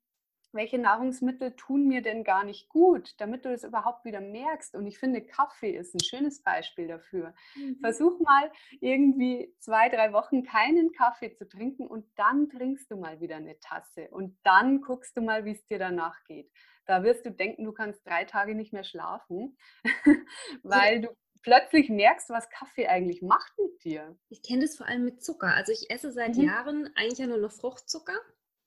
welche 0.55 0.79
Nahrungsmittel 0.79 1.55
tun 1.57 1.87
mir 1.87 2.03
denn 2.03 2.25
gar 2.25 2.45
nicht 2.45 2.69
gut, 2.69 3.15
damit 3.19 3.45
du 3.45 3.51
das 3.51 3.65
überhaupt 3.65 4.05
wieder 4.05 4.21
merkst. 4.21 4.75
Und 4.75 4.87
ich 4.87 4.99
finde, 4.99 5.23
Kaffee 5.23 5.77
ist 5.77 5.95
ein 5.95 6.05
schönes 6.05 6.43
Beispiel 6.43 6.89
dafür. 6.89 7.35
Mhm. 7.57 7.79
Versuch 7.81 8.21
mal 8.21 8.51
irgendwie 8.81 9.55
zwei, 9.59 9.89
drei 9.89 10.13
Wochen 10.13 10.45
keinen 10.45 10.93
Kaffee 10.93 11.35
zu 11.35 11.49
trinken 11.49 11.87
und 11.87 12.07
dann 12.17 12.49
trinkst 12.49 12.91
du 12.91 12.97
mal 12.97 13.21
wieder 13.21 13.37
eine 13.37 13.59
Tasse 13.61 14.09
und 14.11 14.39
dann 14.45 14.81
guckst 14.81 15.17
du 15.17 15.23
mal, 15.23 15.45
wie 15.45 15.53
es 15.53 15.67
dir 15.67 15.79
danach 15.79 16.23
geht. 16.25 16.51
Da 16.87 17.03
wirst 17.03 17.25
du 17.27 17.31
denken, 17.31 17.65
du 17.65 17.73
kannst 17.73 18.07
drei 18.07 18.25
Tage 18.25 18.55
nicht 18.55 18.73
mehr 18.73 18.85
schlafen, 18.85 19.57
weil 20.63 21.01
du 21.01 21.09
plötzlich 21.43 21.91
merkst, 21.91 22.31
was 22.31 22.49
Kaffee 22.51 22.89
eigentlich 22.89 23.23
macht 23.23 23.53
mit 23.59 23.85
dir. 23.85 24.17
Ich 24.29 24.43
kenne 24.43 24.63
das 24.63 24.77
vor 24.77 24.87
allem 24.87 25.05
mit 25.05 25.23
Zucker. 25.23 25.55
Also 25.55 25.73
ich 25.73 25.91
esse 25.91 26.11
seit 26.13 26.37
mhm. 26.37 26.45
Jahren 26.45 26.91
eigentlich 26.97 27.19
ja 27.19 27.27
nur 27.27 27.39
noch 27.39 27.53
Fruchtzucker. 27.53 28.19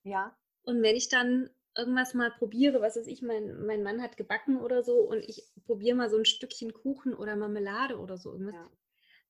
Ja. 0.03 0.37
Und 0.63 0.81
wenn 0.83 0.95
ich 0.95 1.09
dann 1.09 1.49
irgendwas 1.77 2.13
mal 2.13 2.31
probiere, 2.31 2.81
was 2.81 2.95
weiß 2.95 3.07
ich, 3.07 3.21
mein, 3.21 3.65
mein 3.65 3.83
Mann 3.83 4.01
hat 4.01 4.17
gebacken 4.17 4.59
oder 4.59 4.83
so 4.83 4.97
und 4.99 5.19
ich 5.19 5.43
probiere 5.65 5.95
mal 5.95 6.09
so 6.09 6.17
ein 6.17 6.25
Stückchen 6.25 6.73
Kuchen 6.73 7.13
oder 7.13 7.35
Marmelade 7.35 7.97
oder 7.97 8.17
so 8.17 8.31
irgendwas. 8.31 8.55
Ja. 8.55 8.71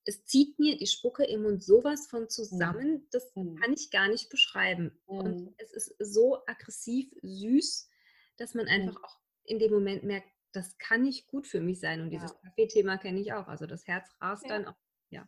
Es 0.05 0.23
zieht 0.23 0.57
mir 0.57 0.77
die 0.77 0.87
Spucke 0.87 1.25
im 1.25 1.43
Mund 1.43 1.61
sowas 1.63 2.07
von 2.07 2.29
zusammen, 2.29 3.07
das 3.11 3.29
mhm. 3.35 3.55
kann 3.55 3.73
ich 3.73 3.91
gar 3.91 4.07
nicht 4.07 4.29
beschreiben. 4.29 4.97
Mhm. 5.07 5.17
Und 5.17 5.55
es 5.57 5.73
ist 5.73 5.95
so 5.99 6.45
aggressiv 6.45 7.13
süß, 7.21 7.89
dass 8.37 8.53
man 8.53 8.67
einfach 8.67 8.97
mhm. 8.97 9.03
auch 9.03 9.19
in 9.43 9.59
dem 9.59 9.71
Moment 9.71 10.03
merkt, 10.03 10.29
das 10.53 10.77
kann 10.77 11.03
nicht 11.03 11.27
gut 11.27 11.45
für 11.45 11.59
mich 11.59 11.79
sein. 11.79 12.01
Und 12.01 12.09
dieses 12.09 12.31
ja. 12.31 12.37
Kaffeethema 12.43 12.97
kenne 12.97 13.19
ich 13.19 13.33
auch. 13.33 13.47
Also 13.47 13.65
das 13.65 13.85
Herz 13.85 14.09
rast 14.21 14.43
ja. 14.43 14.49
dann 14.49 14.67
auch. 14.67 14.75
Ja, 15.09 15.27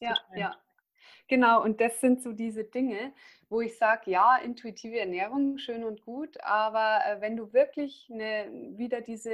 ja, 0.00 0.14
ja. 0.34 0.56
Genau, 1.28 1.62
und 1.62 1.80
das 1.80 2.00
sind 2.00 2.22
so 2.22 2.32
diese 2.32 2.64
Dinge, 2.64 3.12
wo 3.50 3.60
ich 3.60 3.76
sage, 3.76 4.10
ja, 4.10 4.38
intuitive 4.38 4.98
Ernährung, 4.98 5.58
schön 5.58 5.84
und 5.84 6.00
gut, 6.02 6.42
aber 6.42 7.00
äh, 7.06 7.20
wenn 7.20 7.36
du 7.36 7.52
wirklich 7.52 8.08
eine, 8.10 8.50
wieder 8.78 9.02
diese 9.02 9.30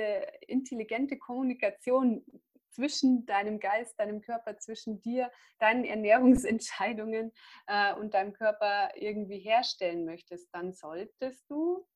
intelligente 0.49 1.17
Kommunikation 1.19 2.25
zwischen 2.71 3.27
deinem 3.27 3.61
Geist, 3.61 3.99
deinem 4.01 4.21
Körper, 4.21 4.59
zwischen 4.59 5.01
dir, 5.01 5.31
deinen 5.61 5.85
Ernährungsentscheidungen 5.85 7.33
äh, 7.69 7.95
und 7.95 8.15
deinem 8.15 8.33
Körper 8.33 8.91
irgendwie 8.97 9.39
herstellen 9.39 10.05
möchtest, 10.05 10.53
dann 10.53 10.73
solltest 10.73 11.49
du 11.49 11.87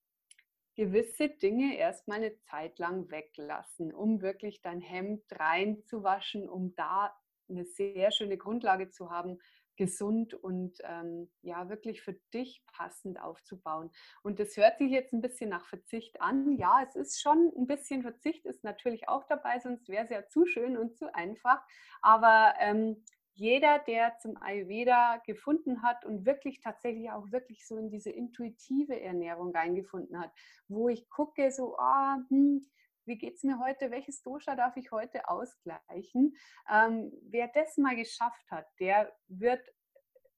gewisse 0.77 1.29
Dinge 1.29 1.77
erstmal 1.77 2.19
eine 2.19 2.39
Zeit 2.39 2.79
lang 2.79 3.11
weglassen, 3.11 3.93
um 3.93 4.23
wirklich 4.23 4.63
dein 4.63 4.81
Hemd 4.81 5.25
reinzuwaschen, 5.33 6.49
um 6.49 6.77
da 6.77 7.13
eine 7.49 7.65
sehr 7.65 8.13
schöne 8.13 8.37
Grundlage 8.37 8.91
zu 8.91 9.11
haben, 9.11 9.41
gesund 9.79 10.35
und 10.35 10.77
ähm, 10.85 11.31
ja, 11.41 11.71
wirklich 11.71 12.03
für 12.03 12.15
dich 12.35 12.63
passend 12.67 13.19
aufzubauen. 13.19 13.91
Und 14.23 14.39
das 14.39 14.57
hört 14.59 14.77
sich 14.79 14.91
jetzt 14.91 15.15
ein 15.15 15.23
bisschen 15.23 15.49
nach 15.49 15.65
Verzicht 15.65 16.21
an. 16.21 16.53
Ja, 16.59 16.83
es 16.87 16.97
ist 16.97 17.23
schon 17.23 17.51
ein 17.57 17.67
bisschen 17.67 18.03
Verzicht, 18.03 18.45
ist 18.45 18.65
natürlich 18.65 19.09
auch 19.09 19.25
dabei, 19.25 19.59
sonst 19.61 19.89
wäre 19.89 20.05
es 20.05 20.11
ja 20.11 20.27
zu 20.29 20.45
schön 20.45 20.77
und 20.77 20.97
zu 20.97 21.15
einfach. 21.15 21.63
Aber 22.03 22.53
ähm, 22.59 23.03
jeder, 23.33 23.79
der 23.79 24.19
zum 24.19 24.37
Ayurveda 24.43 25.23
gefunden 25.25 25.83
hat 25.83 26.05
und 26.05 26.27
wirklich 26.27 26.61
tatsächlich 26.61 27.11
auch 27.13 27.31
wirklich 27.31 27.67
so 27.67 27.79
in 27.79 27.89
diese 27.89 28.11
intuitive 28.11 29.01
Ernährung 29.01 29.55
reingefunden 29.55 30.19
hat, 30.19 30.33
wo 30.67 30.89
ich 30.89 31.09
gucke, 31.09 31.53
so, 31.53 31.79
ah, 31.79 32.19
hm, 32.29 32.67
wie 33.09 33.19
geht 33.19 33.37
es 33.37 33.43
mir 33.43 33.59
heute, 33.59 33.91
welches 33.91 34.23
Dosha 34.23 34.55
darf 34.55 34.77
ich 34.77 34.93
heute 34.93 35.29
ausgleichen? 35.29 36.37
Ähm, 36.71 37.11
wer 37.23 37.49
das 37.49 37.77
mal 37.79 37.97
geschafft 37.97 38.49
hat, 38.51 38.67
der 38.79 39.13
wird, 39.27 39.67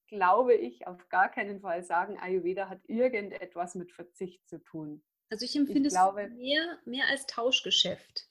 glaube 0.06 0.54
ich, 0.54 0.86
auf 0.86 1.08
gar 1.08 1.30
keinen 1.30 1.60
Fall 1.60 1.82
sagen, 1.82 2.18
Ayurveda 2.18 2.68
hat 2.68 2.80
irgendetwas 2.86 3.74
mit 3.74 3.92
Verzicht 3.92 4.48
zu 4.48 4.62
tun. 4.62 5.04
Also 5.30 5.44
ich 5.44 5.54
empfinde 5.54 5.88
ich 5.88 5.94
glaube, 5.94 6.22
es 6.22 6.32
mehr, 6.32 6.78
mehr 6.84 7.06
als 7.08 7.26
Tauschgeschäft. 7.26 8.28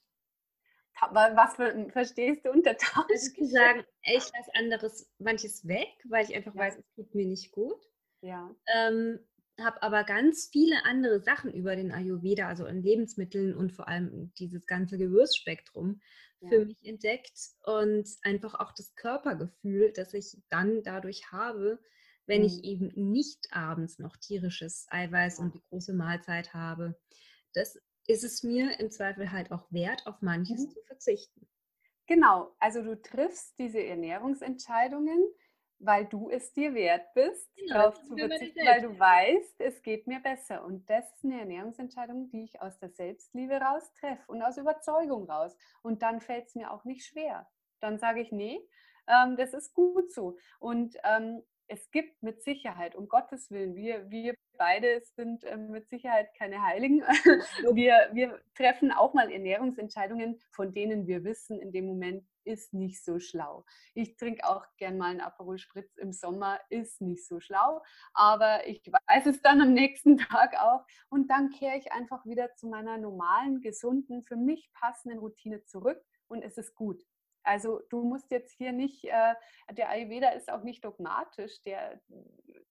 Was 1.12 1.54
verstehst 1.92 2.44
du 2.44 2.50
unter 2.50 2.76
Tausch? 2.76 3.06
Ich 3.36 3.50
sagen, 3.50 3.84
ich 4.02 4.14
lasse 4.14 4.54
anderes, 4.54 5.10
manches 5.18 5.66
weg, 5.66 5.88
weil 6.04 6.24
ich 6.24 6.34
einfach 6.34 6.54
ja. 6.54 6.60
weiß, 6.60 6.76
es 6.76 6.90
tut 6.94 7.14
mir 7.14 7.26
nicht 7.26 7.52
gut. 7.52 7.80
Ja. 8.22 8.54
Ähm, 8.74 9.18
habe 9.64 9.82
aber 9.82 10.04
ganz 10.04 10.48
viele 10.50 10.84
andere 10.84 11.20
Sachen 11.20 11.52
über 11.52 11.76
den 11.76 11.92
Ayurveda, 11.92 12.48
also 12.48 12.66
in 12.66 12.82
Lebensmitteln 12.82 13.54
und 13.54 13.72
vor 13.72 13.88
allem 13.88 14.32
dieses 14.38 14.66
ganze 14.66 14.98
Gewürzspektrum 14.98 16.00
ja. 16.40 16.48
für 16.48 16.64
mich 16.64 16.84
entdeckt 16.84 17.38
und 17.64 18.08
einfach 18.22 18.54
auch 18.54 18.72
das 18.72 18.94
Körpergefühl, 18.94 19.92
das 19.94 20.14
ich 20.14 20.36
dann 20.48 20.82
dadurch 20.82 21.32
habe, 21.32 21.80
wenn 22.26 22.42
mhm. 22.42 22.46
ich 22.46 22.64
eben 22.64 22.92
nicht 22.94 23.48
abends 23.52 23.98
noch 23.98 24.16
tierisches 24.16 24.86
Eiweiß 24.90 25.38
ja. 25.38 25.44
und 25.44 25.54
die 25.54 25.62
große 25.68 25.92
Mahlzeit 25.92 26.54
habe. 26.54 26.98
Das 27.54 27.78
ist 28.06 28.24
es 28.24 28.42
mir 28.42 28.78
im 28.80 28.90
Zweifel 28.90 29.32
halt 29.32 29.52
auch 29.52 29.70
wert, 29.70 30.06
auf 30.06 30.22
manches 30.22 30.66
mhm. 30.66 30.70
zu 30.70 30.80
verzichten. 30.86 31.46
Genau, 32.06 32.54
also 32.58 32.82
du 32.82 33.00
triffst 33.00 33.58
diese 33.58 33.82
Ernährungsentscheidungen, 33.82 35.28
weil 35.80 36.06
du 36.06 36.28
es 36.30 36.52
dir 36.52 36.74
wert 36.74 37.12
bist, 37.14 37.50
genau, 37.56 37.74
darauf 37.74 38.02
zu 38.02 38.16
verzichten, 38.16 38.66
weil 38.66 38.82
du 38.82 38.98
weißt, 38.98 39.60
es 39.60 39.82
geht 39.82 40.06
mir 40.06 40.20
besser. 40.20 40.64
Und 40.64 40.88
das 40.88 41.10
ist 41.14 41.24
eine 41.24 41.40
Ernährungsentscheidung, 41.40 42.28
die 42.28 42.44
ich 42.44 42.60
aus 42.60 42.78
der 42.78 42.90
Selbstliebe 42.90 43.54
raus 43.54 43.92
treffe 43.94 44.22
und 44.28 44.42
aus 44.42 44.58
Überzeugung 44.58 45.28
raus. 45.28 45.56
Und 45.82 46.02
dann 46.02 46.20
fällt 46.20 46.46
es 46.46 46.54
mir 46.54 46.70
auch 46.70 46.84
nicht 46.84 47.06
schwer. 47.06 47.48
Dann 47.80 47.98
sage 47.98 48.20
ich, 48.20 48.30
nee, 48.30 48.60
ähm, 49.08 49.36
das 49.36 49.54
ist 49.54 49.74
gut 49.74 50.12
so. 50.12 50.36
Und 50.58 50.96
ähm, 51.02 51.42
es 51.70 51.90
gibt 51.92 52.20
mit 52.22 52.42
Sicherheit, 52.42 52.96
um 52.96 53.08
Gottes 53.08 53.50
Willen, 53.50 53.76
wir, 53.76 54.10
wir 54.10 54.34
beide 54.58 55.00
sind 55.14 55.44
äh, 55.44 55.56
mit 55.56 55.88
Sicherheit 55.88 56.34
keine 56.34 56.62
Heiligen. 56.62 57.00
wir, 57.72 58.10
wir 58.12 58.40
treffen 58.56 58.90
auch 58.90 59.14
mal 59.14 59.30
Ernährungsentscheidungen, 59.30 60.40
von 60.50 60.74
denen 60.74 61.06
wir 61.06 61.22
wissen, 61.22 61.60
in 61.60 61.70
dem 61.70 61.86
Moment 61.86 62.26
ist 62.42 62.74
nicht 62.74 63.04
so 63.04 63.20
schlau. 63.20 63.64
Ich 63.94 64.16
trinke 64.16 64.44
auch 64.44 64.66
gern 64.78 64.98
mal 64.98 65.10
einen 65.10 65.20
Aperol 65.20 65.58
Spritz 65.58 65.96
im 65.96 66.12
Sommer, 66.12 66.58
ist 66.70 67.00
nicht 67.00 67.24
so 67.24 67.38
schlau, 67.38 67.82
aber 68.14 68.66
ich 68.66 68.82
weiß 69.08 69.26
es 69.26 69.40
dann 69.40 69.60
am 69.60 69.72
nächsten 69.72 70.18
Tag 70.18 70.60
auch 70.60 70.84
und 71.08 71.30
dann 71.30 71.50
kehre 71.50 71.76
ich 71.76 71.92
einfach 71.92 72.26
wieder 72.26 72.52
zu 72.56 72.66
meiner 72.66 72.98
normalen, 72.98 73.60
gesunden, 73.60 74.24
für 74.24 74.36
mich 74.36 74.72
passenden 74.72 75.20
Routine 75.20 75.62
zurück 75.64 76.02
und 76.26 76.42
es 76.42 76.58
ist 76.58 76.74
gut. 76.74 77.04
Also 77.42 77.80
du 77.88 78.02
musst 78.02 78.30
jetzt 78.30 78.52
hier 78.52 78.72
nicht, 78.72 79.04
äh, 79.04 79.34
der 79.72 79.88
Ayurveda 79.88 80.30
ist 80.30 80.50
auch 80.50 80.62
nicht 80.62 80.84
dogmatisch, 80.84 81.62
der, 81.62 82.00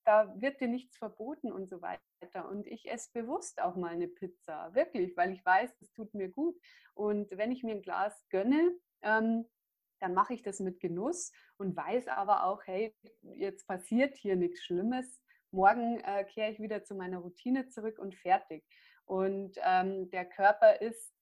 da 0.04 0.32
wird 0.40 0.60
dir 0.60 0.68
nichts 0.68 0.96
verboten 0.96 1.52
und 1.52 1.68
so 1.68 1.82
weiter. 1.82 2.48
Und 2.48 2.66
ich 2.66 2.90
esse 2.90 3.10
bewusst 3.12 3.60
auch 3.60 3.76
mal 3.76 3.90
eine 3.90 4.08
Pizza, 4.08 4.74
wirklich, 4.74 5.16
weil 5.16 5.32
ich 5.32 5.44
weiß, 5.44 5.70
es 5.80 5.92
tut 5.92 6.14
mir 6.14 6.28
gut. 6.28 6.56
Und 6.94 7.30
wenn 7.32 7.52
ich 7.52 7.62
mir 7.62 7.72
ein 7.72 7.82
Glas 7.82 8.26
gönne, 8.28 8.76
ähm, 9.02 9.46
dann 10.00 10.14
mache 10.14 10.34
ich 10.34 10.42
das 10.42 10.60
mit 10.60 10.80
Genuss 10.80 11.32
und 11.58 11.76
weiß 11.76 12.08
aber 12.08 12.44
auch, 12.44 12.62
hey, 12.66 12.94
jetzt 13.34 13.66
passiert 13.66 14.16
hier 14.16 14.36
nichts 14.36 14.62
Schlimmes. 14.62 15.20
Morgen 15.50 16.00
äh, 16.00 16.24
kehre 16.24 16.50
ich 16.50 16.60
wieder 16.60 16.84
zu 16.84 16.94
meiner 16.94 17.18
Routine 17.18 17.68
zurück 17.68 17.98
und 17.98 18.14
fertig. 18.14 18.64
Und 19.04 19.58
ähm, 19.62 20.08
der 20.10 20.24
Körper 20.24 20.80
ist 20.80 21.12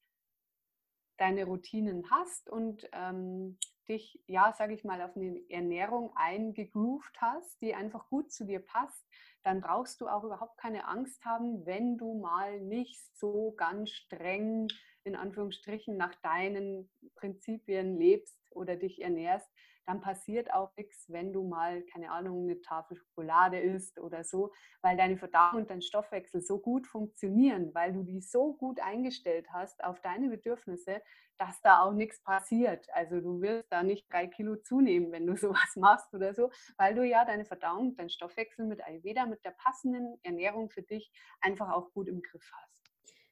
deine 1.18 1.44
Routinen 1.44 2.11
hast 2.11 2.48
und 2.48 2.88
ähm, 2.92 3.59
dich, 3.88 4.22
ja, 4.26 4.54
sage 4.57 4.74
ich 4.74 4.85
mal, 4.85 5.02
auf 5.02 5.16
eine 5.16 5.40
Ernährung 5.48 6.12
eingegroovt 6.14 7.20
hast, 7.20 7.61
die 7.61 7.74
einfach 7.74 8.09
gut 8.09 8.33
zu 8.33 8.44
dir 8.44 8.61
passt, 8.61 9.04
dann 9.42 9.61
brauchst 9.61 10.00
du 10.00 10.09
auch 10.09 10.24
überhaupt 10.24 10.59
keine 10.59 10.87
Angst 10.87 11.24
haben, 11.24 11.64
wenn 11.66 11.96
du 11.96 12.14
mal 12.14 12.61
nicht 12.61 13.00
so 13.16 13.52
ganz 13.57 13.90
streng 13.90 14.68
in 15.04 15.16
Anführungsstrichen 15.16 15.96
nach 15.96 16.14
deinen 16.16 16.90
Prinzipien 17.16 17.96
lebst 17.96 18.38
oder 18.50 18.76
dich 18.76 19.00
ernährst, 19.00 19.48
dann 19.88 20.03
passiert 20.03 20.53
auch 20.53 20.77
nichts, 20.77 21.07
wenn 21.09 21.33
du 21.33 21.48
mal, 21.48 21.83
keine 21.85 22.11
Ahnung, 22.11 22.44
eine 22.44 22.61
Tafel 22.61 22.98
Schokolade 22.98 23.59
isst 23.59 23.98
oder 23.98 24.22
so, 24.22 24.53
weil 24.83 24.98
deine 24.98 25.16
Verdauung 25.16 25.62
und 25.62 25.70
dein 25.70 25.81
Stoffwechsel 25.81 26.42
so 26.42 26.59
gut 26.59 26.87
funktionieren, 26.87 27.74
weil 27.74 27.94
du 27.94 28.03
die 28.03 28.20
so 28.20 28.53
gut 28.53 28.81
eingestellt 28.81 29.46
hast 29.51 29.83
auf 29.83 29.98
deine 30.03 30.29
Bedürfnisse, 30.29 31.01
dass 31.38 31.62
da 31.62 31.83
auch 31.83 31.94
nichts 31.94 32.22
passiert. 32.22 32.87
Also 32.92 33.22
du 33.22 33.40
wirst 33.40 33.72
da 33.72 33.83
nicht 33.83 34.12
drei 34.12 34.27
Kilo 34.27 34.57
zunehmen, 34.57 35.11
wenn 35.11 35.27
du 35.27 35.37
sowas 35.38 35.74
machst 35.77 36.12
oder 36.12 36.35
so, 36.35 36.51
weil 36.77 36.94
du 36.94 37.03
ja 37.03 37.24
deine 37.24 37.46
Verdauung, 37.46 37.96
dein 37.96 38.11
Stoffwechsel 38.11 38.66
mit 38.66 38.85
Ayurveda, 38.85 39.24
mit 39.24 39.42
der 39.42 39.53
passenden 39.53 40.20
Ernährung 40.22 40.68
für 40.68 40.83
dich 40.83 41.11
einfach 41.40 41.70
auch 41.70 41.90
gut 41.92 42.09
im 42.09 42.20
Griff 42.20 42.51
hast. 42.53 42.83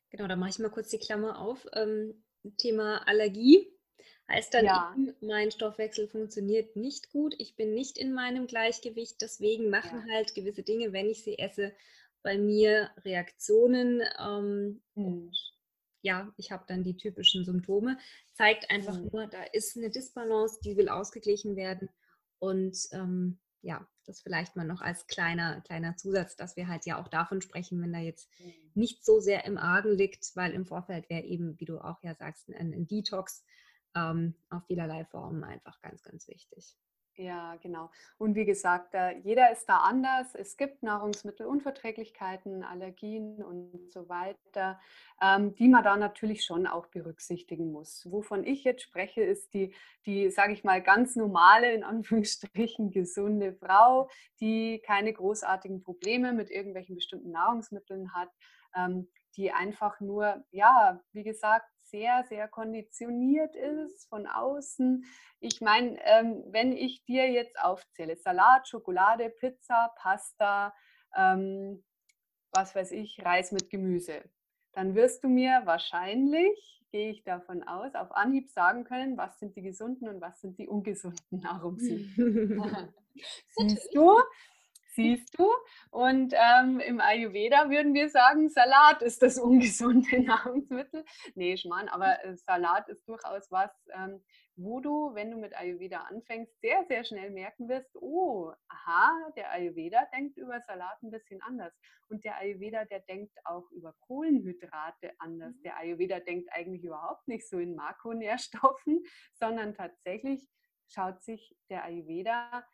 Genau, 0.08 0.26
da 0.26 0.36
mache 0.36 0.48
ich 0.48 0.58
mal 0.58 0.70
kurz 0.70 0.88
die 0.88 0.98
Klammer 0.98 1.38
auf. 1.38 1.66
Ähm, 1.74 2.24
Thema 2.56 3.06
Allergie 3.06 3.75
heißt 4.28 4.54
dann 4.54 4.64
ja. 4.64 4.94
eben, 4.96 5.14
mein 5.20 5.50
Stoffwechsel 5.50 6.08
funktioniert 6.08 6.76
nicht 6.76 7.10
gut, 7.10 7.34
ich 7.38 7.56
bin 7.56 7.74
nicht 7.74 7.98
in 7.98 8.12
meinem 8.12 8.46
Gleichgewicht, 8.46 9.20
deswegen 9.20 9.70
machen 9.70 10.04
ja. 10.06 10.14
halt 10.14 10.34
gewisse 10.34 10.62
Dinge, 10.62 10.92
wenn 10.92 11.08
ich 11.08 11.22
sie 11.22 11.38
esse, 11.38 11.72
bei 12.22 12.38
mir 12.38 12.90
Reaktionen 13.04 14.02
ähm, 14.18 14.82
mhm. 14.94 15.04
und 15.04 15.56
ja, 16.02 16.32
ich 16.36 16.52
habe 16.52 16.64
dann 16.68 16.84
die 16.84 16.96
typischen 16.96 17.44
Symptome. 17.44 17.98
Zeigt 18.32 18.70
einfach 18.70 18.96
mhm. 18.96 19.10
nur, 19.12 19.26
da 19.26 19.42
ist 19.52 19.76
eine 19.76 19.90
Disbalance, 19.90 20.60
die 20.62 20.76
will 20.76 20.88
ausgeglichen 20.88 21.56
werden 21.56 21.88
und 22.38 22.76
ähm, 22.92 23.38
ja, 23.62 23.86
das 24.04 24.20
vielleicht 24.20 24.54
mal 24.54 24.66
noch 24.66 24.80
als 24.80 25.06
kleiner, 25.08 25.60
kleiner 25.62 25.96
Zusatz, 25.96 26.36
dass 26.36 26.56
wir 26.56 26.68
halt 26.68 26.86
ja 26.86 27.00
auch 27.00 27.08
davon 27.08 27.42
sprechen, 27.42 27.82
wenn 27.82 27.92
da 27.92 27.98
jetzt 27.98 28.28
mhm. 28.40 28.52
nicht 28.74 29.04
so 29.04 29.20
sehr 29.20 29.44
im 29.44 29.58
Argen 29.58 29.96
liegt, 29.96 30.34
weil 30.34 30.52
im 30.52 30.66
Vorfeld 30.66 31.10
wäre 31.10 31.24
eben, 31.24 31.58
wie 31.58 31.64
du 31.64 31.78
auch 31.78 32.02
ja 32.02 32.14
sagst, 32.14 32.48
ein, 32.48 32.72
ein 32.72 32.86
Detox 32.86 33.44
ähm, 33.96 34.34
auf 34.50 34.64
vielerlei 34.66 35.04
Formen 35.06 35.42
einfach 35.42 35.80
ganz, 35.80 36.02
ganz 36.02 36.28
wichtig. 36.28 36.76
Ja, 37.18 37.56
genau. 37.62 37.90
Und 38.18 38.34
wie 38.34 38.44
gesagt, 38.44 38.94
jeder 39.22 39.50
ist 39.50 39.66
da 39.70 39.78
anders. 39.78 40.34
Es 40.34 40.58
gibt 40.58 40.82
Nahrungsmittelunverträglichkeiten, 40.82 42.62
Allergien 42.62 43.42
und 43.42 43.90
so 43.90 44.06
weiter, 44.10 44.78
ähm, 45.22 45.54
die 45.54 45.68
man 45.68 45.82
da 45.82 45.96
natürlich 45.96 46.44
schon 46.44 46.66
auch 46.66 46.88
berücksichtigen 46.88 47.72
muss. 47.72 48.06
Wovon 48.10 48.44
ich 48.44 48.64
jetzt 48.64 48.82
spreche, 48.82 49.22
ist 49.22 49.54
die, 49.54 49.74
die 50.04 50.30
sage 50.30 50.52
ich 50.52 50.62
mal, 50.62 50.82
ganz 50.82 51.16
normale, 51.16 51.72
in 51.72 51.84
Anführungsstrichen 51.84 52.90
gesunde 52.90 53.54
Frau, 53.54 54.10
die 54.40 54.82
keine 54.84 55.14
großartigen 55.14 55.82
Probleme 55.82 56.34
mit 56.34 56.50
irgendwelchen 56.50 56.96
bestimmten 56.96 57.30
Nahrungsmitteln 57.30 58.12
hat, 58.12 58.28
ähm, 58.76 59.08
die 59.36 59.52
einfach 59.52 60.00
nur, 60.00 60.44
ja, 60.50 61.00
wie 61.12 61.24
gesagt, 61.24 61.70
sehr, 61.88 62.24
sehr 62.28 62.48
konditioniert 62.48 63.54
ist 63.56 64.08
von 64.08 64.26
außen. 64.26 65.04
Ich 65.40 65.60
meine, 65.60 65.98
ähm, 66.04 66.42
wenn 66.48 66.72
ich 66.72 67.04
dir 67.04 67.30
jetzt 67.30 67.58
aufzähle, 67.60 68.16
Salat, 68.16 68.68
Schokolade, 68.68 69.30
Pizza, 69.30 69.94
Pasta, 69.96 70.74
ähm, 71.16 71.84
was 72.52 72.74
weiß 72.74 72.92
ich, 72.92 73.24
Reis 73.24 73.52
mit 73.52 73.70
Gemüse, 73.70 74.22
dann 74.72 74.94
wirst 74.94 75.24
du 75.24 75.28
mir 75.28 75.62
wahrscheinlich, 75.64 76.82
gehe 76.90 77.10
ich 77.10 77.24
davon 77.24 77.62
aus, 77.62 77.94
auf 77.94 78.12
Anhieb 78.12 78.50
sagen 78.50 78.84
können, 78.84 79.16
was 79.16 79.38
sind 79.38 79.56
die 79.56 79.62
gesunden 79.62 80.08
und 80.08 80.20
was 80.20 80.40
sind 80.40 80.58
die 80.58 80.68
ungesunden 80.68 81.40
Nahrungsmittel. 81.40 82.92
Siehst 83.56 83.94
du? 83.94 84.16
Siehst 84.96 85.38
du? 85.38 85.46
Und 85.90 86.34
ähm, 86.34 86.80
im 86.80 87.00
Ayurveda 87.00 87.68
würden 87.68 87.92
wir 87.92 88.08
sagen, 88.08 88.48
Salat 88.48 89.02
ist 89.02 89.22
das 89.22 89.38
ungesunde 89.38 90.20
Nahrungsmittel. 90.22 91.04
Nee, 91.34 91.56
Schmarrn, 91.56 91.88
aber 91.88 92.24
äh, 92.24 92.34
Salat 92.36 92.88
ist 92.88 93.06
durchaus 93.06 93.50
was, 93.50 93.70
ähm, 93.92 94.24
wo 94.56 94.80
du, 94.80 95.14
wenn 95.14 95.30
du 95.30 95.36
mit 95.36 95.54
Ayurveda 95.54 96.00
anfängst, 96.00 96.58
sehr, 96.60 96.84
sehr 96.88 97.04
schnell 97.04 97.30
merken 97.30 97.68
wirst, 97.68 97.94
oh, 97.94 98.52
aha, 98.68 99.30
der 99.36 99.50
Ayurveda 99.50 100.06
denkt 100.14 100.38
über 100.38 100.60
Salat 100.62 101.02
ein 101.02 101.10
bisschen 101.10 101.42
anders. 101.42 101.74
Und 102.08 102.24
der 102.24 102.38
Ayurveda, 102.38 102.86
der 102.86 103.00
denkt 103.00 103.36
auch 103.44 103.70
über 103.72 103.94
Kohlenhydrate 104.00 105.12
anders. 105.18 105.54
Mhm. 105.56 105.62
Der 105.62 105.76
Ayurveda 105.76 106.20
denkt 106.20 106.48
eigentlich 106.52 106.84
überhaupt 106.84 107.28
nicht 107.28 107.46
so 107.46 107.58
in 107.58 107.74
Makronährstoffen, 107.74 109.04
sondern 109.34 109.74
tatsächlich 109.74 110.48
schaut 110.88 111.22
sich 111.22 111.54
der 111.68 111.84
Ayurveda 111.84 112.64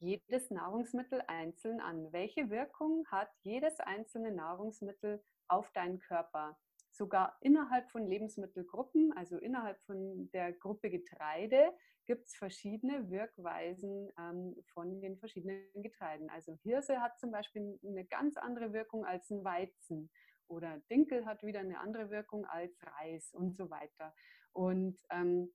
jedes 0.00 0.50
Nahrungsmittel 0.50 1.22
einzeln 1.28 1.80
an. 1.80 2.12
Welche 2.12 2.50
Wirkung 2.50 3.06
hat 3.10 3.30
jedes 3.42 3.78
einzelne 3.80 4.32
Nahrungsmittel 4.32 5.22
auf 5.48 5.70
deinen 5.72 6.00
Körper? 6.00 6.58
sogar 6.92 7.36
innerhalb 7.40 7.90
von 7.90 8.06
Lebensmittelgruppen, 8.06 9.12
also 9.16 9.38
innerhalb 9.38 9.80
von 9.82 10.28
der 10.32 10.52
Gruppe 10.52 10.90
Getreide, 10.90 11.72
gibt 12.06 12.26
es 12.26 12.36
verschiedene 12.36 13.08
Wirkweisen 13.10 14.10
ähm, 14.18 14.56
von 14.74 15.00
den 15.00 15.16
verschiedenen 15.16 15.62
Getreiden. 15.74 16.28
Also 16.28 16.52
Hirse 16.62 17.00
hat 17.00 17.18
zum 17.20 17.30
Beispiel 17.30 17.78
eine 17.86 18.04
ganz 18.04 18.36
andere 18.36 18.72
Wirkung 18.72 19.04
als 19.04 19.30
ein 19.30 19.44
Weizen 19.44 20.10
oder 20.48 20.78
Dinkel 20.90 21.24
hat 21.24 21.42
wieder 21.44 21.60
eine 21.60 21.78
andere 21.78 22.10
Wirkung 22.10 22.44
als 22.46 22.76
Reis 22.82 23.32
und 23.32 23.56
so 23.56 23.70
weiter. 23.70 24.12
Und 24.52 24.98
ähm, 25.10 25.52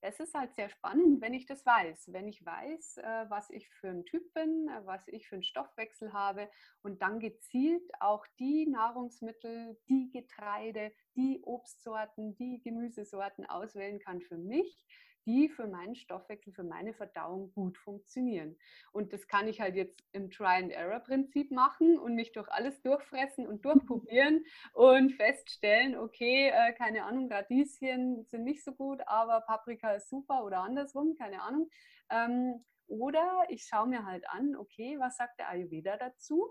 es 0.00 0.20
ist 0.20 0.34
halt 0.34 0.54
sehr 0.54 0.68
spannend, 0.68 1.20
wenn 1.20 1.34
ich 1.34 1.46
das 1.46 1.66
weiß. 1.66 2.12
Wenn 2.12 2.28
ich 2.28 2.44
weiß, 2.44 2.98
äh, 2.98 3.26
was 3.28 3.50
ich 3.50 3.68
für 3.70 3.88
ein 3.88 4.04
Typ 4.04 4.32
bin, 4.32 4.68
äh, 4.68 4.86
was 4.86 5.06
ich 5.08 5.28
für 5.28 5.36
einen 5.36 5.42
Stoffwechsel 5.42 6.12
habe 6.12 6.48
und 6.82 7.02
dann 7.02 7.18
gezielt 7.18 7.90
auch 8.00 8.24
die 8.38 8.66
Nahrungsmittel, 8.66 9.78
die 9.88 10.10
Getreide, 10.10 10.92
die 11.16 11.40
Obstsorten, 11.42 12.36
die 12.36 12.60
Gemüsesorten 12.62 13.46
auswählen 13.46 13.98
kann 13.98 14.20
für 14.20 14.38
mich, 14.38 14.86
die 15.28 15.50
für 15.50 15.66
meinen 15.66 15.94
Stoffwechsel, 15.94 16.54
für 16.54 16.64
meine 16.64 16.94
Verdauung 16.94 17.52
gut 17.52 17.76
funktionieren. 17.76 18.56
Und 18.92 19.12
das 19.12 19.28
kann 19.28 19.46
ich 19.46 19.60
halt 19.60 19.76
jetzt 19.76 20.02
im 20.12 20.30
Try-and-Error-Prinzip 20.30 21.50
machen 21.50 21.98
und 21.98 22.14
mich 22.14 22.32
durch 22.32 22.48
alles 22.48 22.80
durchfressen 22.80 23.46
und 23.46 23.64
durchprobieren 23.64 24.44
und 24.72 25.12
feststellen, 25.12 25.96
okay, 25.96 26.48
äh, 26.48 26.72
keine 26.72 27.04
Ahnung, 27.04 27.30
Radieschen 27.30 28.24
sind 28.24 28.44
nicht 28.44 28.64
so 28.64 28.72
gut, 28.72 29.02
aber 29.06 29.42
Paprika 29.42 29.92
ist 29.92 30.08
super 30.08 30.44
oder 30.44 30.60
andersrum, 30.60 31.14
keine 31.14 31.42
Ahnung. 31.42 31.68
Ähm, 32.10 32.64
oder 32.86 33.44
ich 33.50 33.64
schaue 33.64 33.86
mir 33.86 34.06
halt 34.06 34.26
an, 34.30 34.56
okay, 34.56 34.98
was 34.98 35.18
sagt 35.18 35.38
der 35.38 35.50
Ayurveda 35.50 35.98
dazu? 35.98 36.48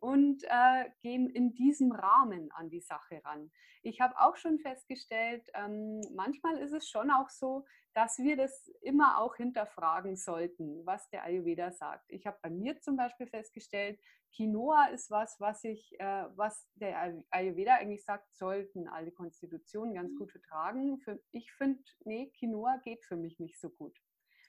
Und 0.00 0.44
äh, 0.44 0.90
gehen 1.00 1.28
in 1.28 1.54
diesem 1.54 1.92
Rahmen 1.92 2.50
an 2.52 2.70
die 2.70 2.80
Sache 2.80 3.20
ran. 3.24 3.50
Ich 3.82 4.00
habe 4.00 4.18
auch 4.18 4.36
schon 4.36 4.58
festgestellt, 4.58 5.48
ähm, 5.54 6.00
manchmal 6.14 6.58
ist 6.58 6.72
es 6.72 6.88
schon 6.88 7.10
auch 7.10 7.28
so, 7.28 7.64
dass 7.94 8.18
wir 8.18 8.36
das 8.36 8.68
immer 8.82 9.18
auch 9.18 9.36
hinterfragen 9.36 10.16
sollten, 10.16 10.84
was 10.86 11.08
der 11.10 11.24
Ayurveda 11.24 11.72
sagt. 11.72 12.04
Ich 12.08 12.26
habe 12.26 12.38
bei 12.42 12.50
mir 12.50 12.80
zum 12.80 12.96
Beispiel 12.96 13.26
festgestellt, 13.26 13.98
Quinoa 14.36 14.86
ist 14.88 15.10
was, 15.10 15.40
was 15.40 15.64
ich, 15.64 15.98
äh, 15.98 16.24
was 16.36 16.68
der 16.74 17.22
Ayurveda 17.30 17.74
eigentlich 17.74 18.04
sagt, 18.04 18.32
sollten 18.36 18.88
alle 18.88 19.10
Konstitutionen 19.10 19.94
ganz 19.94 20.12
mhm. 20.12 20.18
gut 20.18 20.30
vertragen. 20.30 20.98
Für, 21.00 21.18
ich 21.32 21.52
finde, 21.52 21.82
nee, 22.04 22.30
Quinoa 22.38 22.78
geht 22.84 23.04
für 23.04 23.16
mich 23.16 23.38
nicht 23.38 23.58
so 23.58 23.70
gut. 23.70 23.98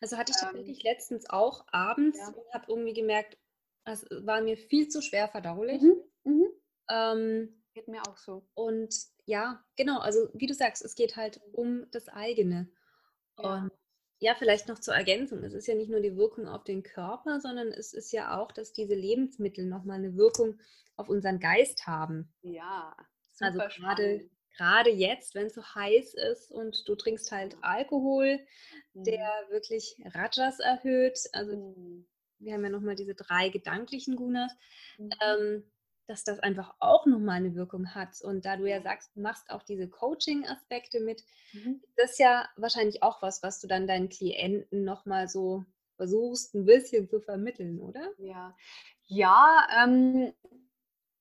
Also 0.02 0.18
hatte 0.18 0.32
ich 0.32 0.38
tatsächlich 0.39 0.86
ähm, 0.86 0.91
letztens 0.91 1.30
auch 1.30 1.66
abends 1.72 2.20
ja. 2.20 2.28
und 2.28 2.54
habe 2.54 2.66
irgendwie 2.68 2.93
gemerkt, 2.93 3.38
es 3.93 4.05
war 4.09 4.41
mir 4.41 4.57
viel 4.57 4.87
zu 4.87 5.01
schwer 5.01 5.27
verdaulich. 5.27 5.81
Mhm. 5.81 6.03
Mhm. 6.23 6.47
Ähm, 6.89 7.63
geht 7.73 7.87
mir 7.87 8.01
auch 8.07 8.17
so. 8.17 8.47
Und 8.53 8.93
ja, 9.25 9.63
genau, 9.75 9.99
also 9.99 10.29
wie 10.33 10.47
du 10.47 10.53
sagst, 10.53 10.83
es 10.83 10.95
geht 10.95 11.15
halt 11.15 11.39
um 11.53 11.85
das 11.91 12.09
eigene. 12.09 12.69
Ja. 13.37 13.63
Und 13.63 13.71
ja, 14.19 14.35
vielleicht 14.35 14.67
noch 14.67 14.79
zur 14.79 14.95
Ergänzung. 14.95 15.43
Es 15.43 15.53
ist 15.53 15.67
ja 15.67 15.75
nicht 15.75 15.89
nur 15.89 16.01
die 16.01 16.17
Wirkung 16.17 16.47
auf 16.47 16.63
den 16.63 16.83
Körper, 16.83 17.39
sondern 17.39 17.69
es 17.69 17.93
ist 17.93 18.11
ja 18.11 18.37
auch, 18.37 18.51
dass 18.51 18.73
diese 18.73 18.95
Lebensmittel 18.95 19.65
nochmal 19.65 19.97
eine 19.97 20.17
Wirkung 20.17 20.59
auf 20.97 21.07
unseren 21.07 21.39
Geist 21.39 21.87
haben. 21.87 22.33
Ja, 22.41 22.95
also 23.39 23.59
gerade 23.59 24.29
gerade 24.57 24.89
jetzt, 24.89 25.35
wenn 25.35 25.45
es 25.45 25.53
so 25.53 25.63
heiß 25.63 26.15
ist 26.15 26.51
und 26.51 26.83
du 26.85 26.95
trinkst 26.95 27.31
halt 27.31 27.55
Alkohol, 27.61 28.39
mhm. 28.93 29.03
der 29.05 29.29
wirklich 29.49 29.95
Rajas 30.03 30.59
erhöht. 30.59 31.17
Also 31.31 31.55
mhm 31.55 32.05
wir 32.39 32.53
haben 32.53 32.63
ja 32.63 32.69
nochmal 32.69 32.95
diese 32.95 33.15
drei 33.15 33.49
gedanklichen 33.49 34.15
Gunas, 34.15 34.55
mhm. 34.97 35.09
ähm, 35.21 35.63
dass 36.07 36.23
das 36.23 36.39
einfach 36.39 36.73
auch 36.79 37.05
nochmal 37.05 37.37
eine 37.37 37.53
Wirkung 37.53 37.93
hat. 37.93 38.21
Und 38.21 38.45
da 38.45 38.57
du 38.57 38.65
ja 38.65 38.81
sagst, 38.81 39.15
du 39.15 39.21
machst 39.21 39.49
auch 39.51 39.63
diese 39.63 39.87
Coaching-Aspekte 39.87 40.99
mit, 41.01 41.23
mhm. 41.53 41.81
das 41.95 42.11
ist 42.11 42.19
ja 42.19 42.49
wahrscheinlich 42.55 43.03
auch 43.03 43.21
was, 43.21 43.43
was 43.43 43.59
du 43.59 43.67
dann 43.67 43.87
deinen 43.87 44.09
Klienten 44.09 44.83
nochmal 44.83 45.27
so 45.27 45.65
versuchst, 45.97 46.55
ein 46.55 46.65
bisschen 46.65 47.09
zu 47.09 47.19
vermitteln, 47.19 47.79
oder? 47.79 48.09
Ja, 48.17 48.55
ja 49.05 49.67
ähm, 49.83 50.33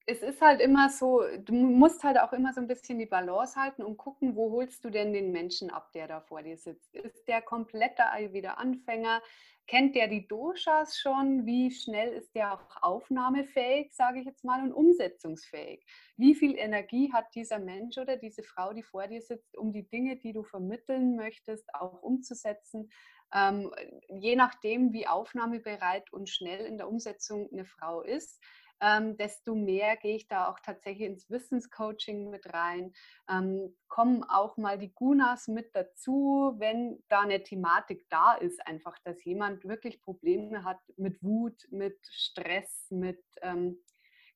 es 0.07 0.23
ist 0.23 0.41
halt 0.41 0.63
immer 0.63 0.89
so, 0.89 1.23
du 1.39 1.53
musst 1.53 2.03
halt 2.03 2.19
auch 2.19 2.33
immer 2.33 2.55
so 2.55 2.63
ein 2.63 2.67
bisschen 2.67 2.99
die 2.99 3.05
Balance 3.05 3.61
halten 3.61 3.83
und 3.83 3.99
gucken, 3.99 4.37
wo 4.37 4.51
holst 4.53 4.83
du 4.83 4.89
denn 4.89 5.13
den 5.13 5.33
Menschen 5.33 5.69
ab, 5.69 5.93
der 5.93 6.09
da 6.09 6.23
vor 6.23 6.43
dir 6.43 6.57
sitzt. 6.57 6.95
Ist 6.95 7.29
der 7.29 7.43
komplette 7.43 8.09
Ayurveda 8.09 8.55
Anfänger? 8.55 9.21
Kennt 9.69 9.95
der 9.95 10.09
die 10.09 10.27
Doshas 10.27 10.99
schon? 10.99 11.45
Wie 11.45 11.71
schnell 11.71 12.15
ist 12.15 12.35
der 12.35 12.55
auch 12.55 12.83
aufnahmefähig, 12.83 13.93
sage 13.93 14.21
ich 14.21 14.25
jetzt 14.25 14.43
mal, 14.43 14.63
und 14.63 14.73
umsetzungsfähig? 14.73 15.85
Wie 16.17 16.35
viel 16.35 16.57
Energie 16.57 17.13
hat 17.13 17.27
dieser 17.35 17.59
Mensch 17.59 17.99
oder 17.99 18.17
diese 18.17 18.43
Frau, 18.43 18.73
die 18.73 18.83
vor 18.83 19.07
dir 19.07 19.21
sitzt, 19.21 19.59
um 19.59 19.75
die 19.75 19.87
Dinge, 19.87 20.17
die 20.17 20.33
du 20.33 20.43
vermitteln 20.43 21.17
möchtest, 21.17 21.69
auch 21.75 22.03
umzusetzen? 22.03 22.91
Ähm, 23.35 23.71
je 24.09 24.37
nachdem, 24.37 24.95
wie 24.95 25.07
aufnahmebereit 25.07 26.11
und 26.15 26.31
schnell 26.31 26.65
in 26.65 26.79
der 26.79 26.89
Umsetzung 26.89 27.51
eine 27.53 27.67
Frau 27.67 28.01
ist, 28.01 28.43
ähm, 28.81 29.17
desto 29.17 29.55
mehr 29.55 29.97
gehe 29.97 30.17
ich 30.17 30.29
da 30.29 30.49
auch 30.49 30.59
tatsächlich 30.61 31.09
ins 31.09 31.31
Wissenscoaching 31.31 32.31
mit 32.31 32.53
rein. 32.53 32.93
Ähm, 33.29 33.77
kommen 33.89 34.25
auch 34.25 34.57
mal 34.57 34.79
die 34.79 34.93
Gunas 34.95 35.49
mit 35.49 35.75
dazu, 35.75 36.55
wenn 36.59 37.03
da 37.09 37.21
eine 37.21 37.43
Thematik 37.43 38.07
da 38.11 38.35
ist, 38.35 38.65
einfach, 38.67 38.99
dass 39.05 39.25
jemand 39.25 39.65
wirklich 39.65 40.03
Probleme 40.03 40.65
hat 40.65 40.81
mit 40.97 41.23
Wut, 41.23 41.67
mit 41.71 41.99
Stress, 42.11 42.87
mit 42.91 43.23
ähm, 43.43 43.79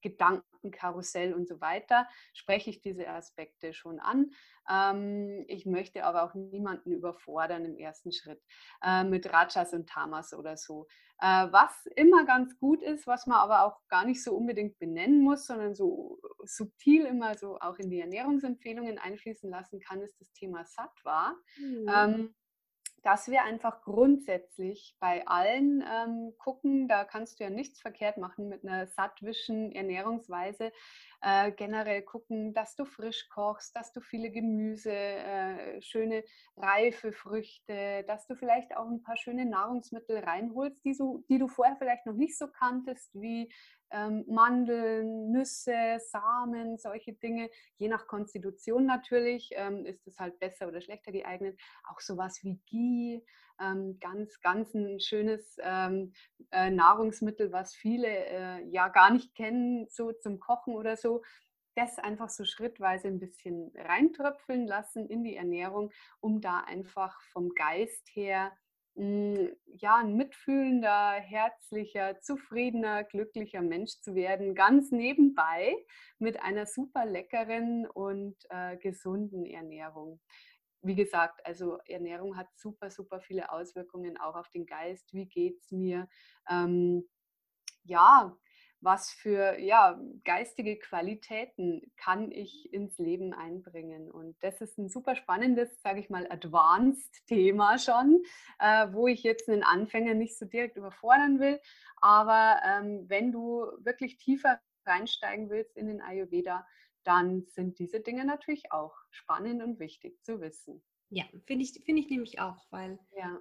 Gedankenkarussell 0.02 1.32
und 1.34 1.48
so 1.48 1.60
weiter, 1.60 2.08
spreche 2.32 2.70
ich 2.70 2.80
diese 2.80 3.08
Aspekte 3.08 3.72
schon 3.72 4.00
an. 4.00 4.30
Ähm, 4.70 5.44
ich 5.48 5.66
möchte 5.66 6.04
aber 6.04 6.24
auch 6.24 6.34
niemanden 6.34 6.92
überfordern 6.92 7.64
im 7.64 7.76
ersten 7.76 8.12
Schritt 8.12 8.42
äh, 8.82 9.04
mit 9.04 9.32
Rajas 9.32 9.72
und 9.72 9.88
Tamas 9.88 10.34
oder 10.34 10.56
so. 10.56 10.86
Äh, 11.20 11.52
was 11.52 11.86
immer 11.96 12.24
ganz 12.24 12.58
gut 12.58 12.82
ist, 12.82 13.06
was 13.06 13.26
man 13.26 13.38
aber 13.38 13.64
auch 13.64 13.78
gar 13.88 14.04
nicht 14.04 14.22
so 14.22 14.34
unbedingt 14.34 14.78
benennen 14.78 15.20
muss, 15.20 15.46
sondern 15.46 15.74
so 15.74 16.18
subtil 16.44 17.06
immer 17.06 17.36
so 17.38 17.58
auch 17.60 17.78
in 17.78 17.90
die 17.90 18.00
Ernährungsempfehlungen 18.00 18.98
einfließen 18.98 19.48
lassen 19.48 19.80
kann, 19.80 20.02
ist 20.02 20.20
das 20.20 20.32
Thema 20.32 20.64
Sattva. 20.64 21.36
Mhm. 21.58 21.86
Ähm, 21.94 22.34
dass 23.02 23.28
wir 23.28 23.42
einfach 23.42 23.82
grundsätzlich 23.82 24.96
bei 25.00 25.26
allen 25.26 25.82
ähm, 25.82 26.34
gucken, 26.38 26.86
da 26.88 27.04
kannst 27.04 27.40
du 27.40 27.44
ja 27.44 27.50
nichts 27.50 27.80
verkehrt 27.80 28.16
machen 28.16 28.48
mit 28.48 28.64
einer 28.64 28.86
sattwischen 28.86 29.72
Ernährungsweise, 29.72 30.72
äh, 31.20 31.52
generell 31.52 32.02
gucken, 32.02 32.54
dass 32.54 32.76
du 32.76 32.84
frisch 32.84 33.28
kochst, 33.28 33.74
dass 33.74 33.92
du 33.92 34.00
viele 34.00 34.30
Gemüse, 34.30 34.92
äh, 34.92 35.82
schöne 35.82 36.24
reife 36.56 37.12
Früchte, 37.12 38.04
dass 38.06 38.26
du 38.26 38.36
vielleicht 38.36 38.76
auch 38.76 38.88
ein 38.88 39.02
paar 39.02 39.16
schöne 39.16 39.46
Nahrungsmittel 39.46 40.18
reinholst, 40.18 40.84
die, 40.84 40.94
so, 40.94 41.24
die 41.28 41.38
du 41.38 41.48
vorher 41.48 41.76
vielleicht 41.76 42.06
noch 42.06 42.14
nicht 42.14 42.38
so 42.38 42.46
kanntest, 42.48 43.10
wie 43.14 43.52
ähm, 43.92 44.24
Mandeln, 44.26 45.30
Nüsse, 45.30 45.98
Samen, 46.00 46.78
solche 46.78 47.12
Dinge. 47.12 47.50
Je 47.76 47.88
nach 47.88 48.06
Konstitution 48.06 48.86
natürlich 48.86 49.50
ähm, 49.52 49.86
ist 49.86 50.06
es 50.06 50.18
halt 50.18 50.38
besser 50.38 50.68
oder 50.68 50.80
schlechter 50.80 51.12
geeignet. 51.12 51.58
Auch 51.88 52.00
sowas 52.00 52.40
wie 52.42 52.60
Ghee, 52.66 53.24
ähm, 53.60 53.98
ganz, 54.00 54.40
ganz 54.40 54.74
ein 54.74 54.98
schönes 55.00 55.58
äh, 55.58 55.90
Nahrungsmittel, 56.70 57.52
was 57.52 57.74
viele 57.74 58.08
äh, 58.08 58.64
ja 58.68 58.88
gar 58.88 59.12
nicht 59.12 59.34
kennen, 59.34 59.86
so 59.88 60.12
zum 60.12 60.40
Kochen 60.40 60.74
oder 60.74 60.96
so 60.96 61.22
das 61.74 61.98
einfach 61.98 62.28
so 62.28 62.44
schrittweise 62.44 63.08
ein 63.08 63.18
bisschen 63.18 63.72
reintröpfeln 63.74 64.66
lassen 64.66 65.08
in 65.08 65.24
die 65.24 65.36
Ernährung, 65.36 65.90
um 66.20 66.40
da 66.40 66.60
einfach 66.60 67.20
vom 67.32 67.50
Geist 67.54 68.08
her 68.12 68.52
ja, 68.94 69.96
ein 69.96 70.16
mitfühlender, 70.16 71.12
herzlicher, 71.12 72.20
zufriedener, 72.20 73.04
glücklicher 73.04 73.62
Mensch 73.62 74.00
zu 74.00 74.14
werden, 74.14 74.54
ganz 74.54 74.90
nebenbei 74.90 75.74
mit 76.18 76.42
einer 76.42 76.66
super 76.66 77.06
leckeren 77.06 77.86
und 77.86 78.36
äh, 78.50 78.76
gesunden 78.76 79.46
Ernährung. 79.46 80.20
Wie 80.82 80.94
gesagt, 80.94 81.44
also 81.46 81.78
Ernährung 81.86 82.36
hat 82.36 82.48
super, 82.56 82.90
super 82.90 83.20
viele 83.20 83.50
Auswirkungen 83.50 84.18
auch 84.18 84.34
auf 84.34 84.50
den 84.50 84.66
Geist. 84.66 85.12
Wie 85.14 85.26
geht 85.26 85.60
es 85.62 85.70
mir? 85.70 86.08
Ähm, 86.50 87.08
ja, 87.84 88.36
was 88.82 89.10
für 89.10 89.58
ja, 89.60 89.98
geistige 90.24 90.76
Qualitäten 90.78 91.92
kann 91.96 92.32
ich 92.32 92.72
ins 92.72 92.98
Leben 92.98 93.32
einbringen. 93.32 94.10
Und 94.10 94.36
das 94.42 94.60
ist 94.60 94.76
ein 94.76 94.88
super 94.88 95.14
spannendes, 95.14 95.80
sage 95.82 96.00
ich 96.00 96.10
mal, 96.10 96.30
Advanced-Thema 96.30 97.78
schon, 97.78 98.22
äh, 98.58 98.88
wo 98.92 99.06
ich 99.06 99.22
jetzt 99.22 99.48
einen 99.48 99.62
Anfänger 99.62 100.14
nicht 100.14 100.36
so 100.36 100.46
direkt 100.46 100.76
überfordern 100.76 101.38
will. 101.38 101.60
Aber 102.00 102.60
ähm, 102.66 103.04
wenn 103.08 103.30
du 103.30 103.66
wirklich 103.78 104.18
tiefer 104.18 104.60
reinsteigen 104.84 105.48
willst 105.48 105.76
in 105.76 105.86
den 105.86 106.02
Ayurveda, 106.02 106.66
dann 107.04 107.46
sind 107.46 107.78
diese 107.78 108.00
Dinge 108.00 108.24
natürlich 108.24 108.72
auch 108.72 108.94
spannend 109.10 109.62
und 109.62 109.78
wichtig 109.78 110.22
zu 110.22 110.40
wissen. 110.40 110.82
Ja, 111.08 111.24
finde 111.46 111.64
ich, 111.64 111.72
find 111.84 111.98
ich 111.98 112.08
nämlich 112.08 112.40
auch, 112.40 112.64
weil 112.70 112.98
ja 113.16 113.38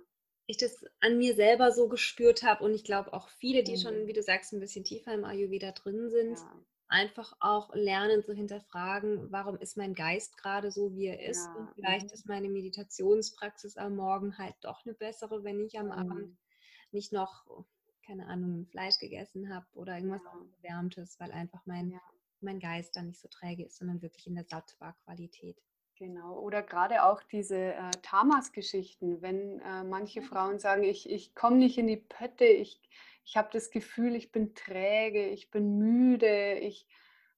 ich 0.51 0.57
das 0.57 0.85
an 0.99 1.17
mir 1.17 1.33
selber 1.35 1.71
so 1.71 1.87
gespürt 1.87 2.43
habe 2.43 2.63
und 2.63 2.73
ich 2.73 2.83
glaube 2.83 3.13
auch 3.13 3.29
viele, 3.29 3.63
die 3.63 3.73
mhm. 3.73 3.81
schon, 3.81 4.07
wie 4.07 4.13
du 4.13 4.21
sagst, 4.21 4.53
ein 4.53 4.59
bisschen 4.59 4.83
tiefer 4.83 5.13
im 5.13 5.25
Ayurveda 5.25 5.71
drin 5.71 6.09
sind, 6.09 6.37
ja. 6.37 6.65
einfach 6.87 7.33
auch 7.39 7.73
lernen 7.73 8.23
zu 8.23 8.33
hinterfragen, 8.33 9.31
warum 9.31 9.57
ist 9.57 9.77
mein 9.77 9.93
Geist 9.93 10.37
gerade 10.37 10.71
so, 10.71 10.93
wie 10.93 11.07
er 11.07 11.27
ist 11.27 11.45
ja. 11.45 11.55
und 11.55 11.73
vielleicht 11.73 12.07
mhm. 12.07 12.13
ist 12.13 12.27
meine 12.27 12.49
Meditationspraxis 12.49 13.77
am 13.77 13.95
Morgen 13.95 14.37
halt 14.37 14.55
doch 14.61 14.85
eine 14.85 14.93
bessere, 14.93 15.43
wenn 15.43 15.59
ich 15.59 15.79
am 15.79 15.87
mhm. 15.87 15.91
Abend 15.91 16.37
nicht 16.91 17.13
noch, 17.13 17.45
keine 18.05 18.27
Ahnung, 18.27 18.67
Fleisch 18.67 18.99
gegessen 18.99 19.53
habe 19.53 19.65
oder 19.73 19.95
irgendwas 19.95 20.21
ja. 20.23 20.69
Wärmtes, 20.69 21.19
weil 21.19 21.31
einfach 21.31 21.61
mein, 21.65 21.99
mein 22.41 22.59
Geist 22.59 22.95
dann 22.95 23.07
nicht 23.07 23.21
so 23.21 23.27
träge 23.29 23.65
ist, 23.65 23.77
sondern 23.77 24.01
wirklich 24.01 24.27
in 24.27 24.35
der 24.35 24.45
Sattwa-Qualität. 24.45 25.61
Genau, 26.01 26.39
oder 26.39 26.63
gerade 26.63 27.03
auch 27.03 27.21
diese 27.21 27.75
äh, 27.75 27.91
Tamas-Geschichten, 28.01 29.21
wenn 29.21 29.59
äh, 29.59 29.83
manche 29.83 30.23
Frauen 30.23 30.57
sagen, 30.57 30.81
ich, 30.81 31.07
ich 31.07 31.35
komme 31.35 31.57
nicht 31.57 31.77
in 31.77 31.85
die 31.85 31.97
Pötte, 31.97 32.43
ich, 32.43 32.81
ich 33.23 33.37
habe 33.37 33.49
das 33.53 33.69
Gefühl, 33.69 34.15
ich 34.15 34.31
bin 34.31 34.55
träge, 34.55 35.27
ich 35.27 35.51
bin 35.51 35.77
müde, 35.77 36.55
ich, 36.55 36.87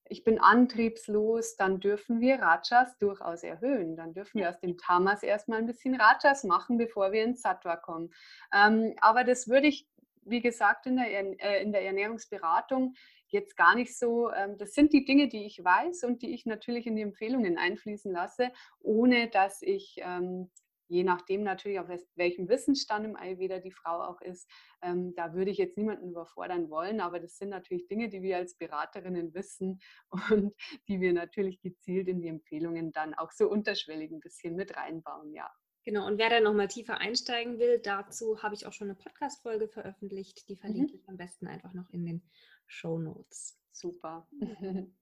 ich 0.08 0.24
bin 0.24 0.38
antriebslos, 0.38 1.56
dann 1.56 1.78
dürfen 1.78 2.22
wir 2.22 2.40
Rajas 2.40 2.96
durchaus 2.96 3.42
erhöhen. 3.42 3.96
Dann 3.96 4.14
dürfen 4.14 4.40
wir 4.40 4.48
aus 4.48 4.60
dem 4.60 4.78
Tamas 4.78 5.22
erstmal 5.22 5.58
ein 5.58 5.66
bisschen 5.66 6.00
Rajas 6.00 6.42
machen, 6.44 6.78
bevor 6.78 7.12
wir 7.12 7.22
ins 7.22 7.42
Sattva 7.42 7.76
kommen. 7.76 8.14
Ähm, 8.50 8.94
aber 9.02 9.24
das 9.24 9.46
würde 9.46 9.66
ich, 9.66 9.86
wie 10.22 10.40
gesagt, 10.40 10.86
in 10.86 10.96
der, 10.96 11.38
äh, 11.38 11.62
in 11.62 11.70
der 11.70 11.84
Ernährungsberatung 11.84 12.94
jetzt 13.34 13.56
gar 13.56 13.74
nicht 13.74 13.98
so, 13.98 14.30
ähm, 14.32 14.56
das 14.56 14.72
sind 14.72 14.94
die 14.94 15.04
Dinge, 15.04 15.28
die 15.28 15.44
ich 15.44 15.62
weiß 15.62 16.04
und 16.04 16.22
die 16.22 16.32
ich 16.32 16.46
natürlich 16.46 16.86
in 16.86 16.96
die 16.96 17.02
Empfehlungen 17.02 17.58
einfließen 17.58 18.10
lasse, 18.10 18.50
ohne 18.80 19.28
dass 19.28 19.60
ich, 19.60 19.96
ähm, 19.98 20.50
je 20.88 21.02
nachdem 21.04 21.42
natürlich, 21.42 21.80
auf 21.80 21.88
welchem 22.14 22.48
Wissensstand 22.48 23.04
im 23.04 23.16
Ayurveda 23.16 23.58
die 23.58 23.72
Frau 23.72 24.02
auch 24.02 24.20
ist, 24.20 24.48
ähm, 24.82 25.14
da 25.16 25.34
würde 25.34 25.50
ich 25.50 25.58
jetzt 25.58 25.76
niemanden 25.76 26.10
überfordern 26.10 26.70
wollen, 26.70 27.00
aber 27.00 27.20
das 27.20 27.36
sind 27.36 27.50
natürlich 27.50 27.86
Dinge, 27.88 28.08
die 28.08 28.22
wir 28.22 28.36
als 28.36 28.56
Beraterinnen 28.56 29.34
wissen 29.34 29.80
und 30.30 30.54
die 30.88 31.00
wir 31.00 31.12
natürlich 31.12 31.60
gezielt 31.60 32.08
in 32.08 32.22
die 32.22 32.28
Empfehlungen 32.28 32.92
dann 32.92 33.14
auch 33.14 33.32
so 33.32 33.48
unterschwellig 33.48 34.10
ein 34.12 34.20
bisschen 34.20 34.54
mit 34.54 34.76
reinbauen, 34.76 35.34
ja. 35.34 35.50
Genau, 35.84 36.06
und 36.06 36.16
wer 36.16 36.30
da 36.30 36.40
nochmal 36.40 36.68
tiefer 36.68 36.96
einsteigen 36.96 37.58
will, 37.58 37.78
dazu 37.78 38.42
habe 38.42 38.54
ich 38.54 38.66
auch 38.66 38.72
schon 38.72 38.88
eine 38.88 38.94
Podcast-Folge 38.94 39.68
veröffentlicht. 39.68 40.48
Die 40.48 40.56
verlinke 40.56 40.94
mhm. 40.94 40.98
ich 40.98 41.08
am 41.10 41.18
besten 41.18 41.46
einfach 41.46 41.74
noch 41.74 41.90
in 41.90 42.06
den 42.06 42.22
Show 42.66 42.98
Notes. 42.98 43.58
Super. 43.72 44.26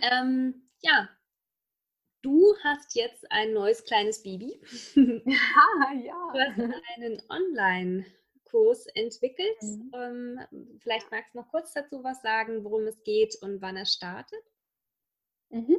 ähm, 0.00 0.68
ja, 0.80 1.08
du 2.22 2.54
hast 2.62 2.94
jetzt 2.94 3.30
ein 3.30 3.52
neues 3.52 3.84
kleines 3.84 4.22
Baby. 4.22 4.60
ja, 4.94 5.92
ja. 6.02 6.32
Du 6.32 6.40
hast 6.40 6.58
einen 6.96 7.22
Online-Kurs 7.28 8.86
entwickelt. 8.94 9.62
Mhm. 9.62 9.92
Ähm, 9.94 10.78
vielleicht 10.80 11.10
magst 11.10 11.34
du 11.34 11.38
noch 11.38 11.48
kurz 11.48 11.72
dazu 11.72 12.02
was 12.02 12.22
sagen, 12.22 12.64
worum 12.64 12.86
es 12.86 13.02
geht 13.02 13.36
und 13.42 13.60
wann 13.60 13.76
er 13.76 13.86
startet. 13.86 14.42
Mhm. 15.50 15.76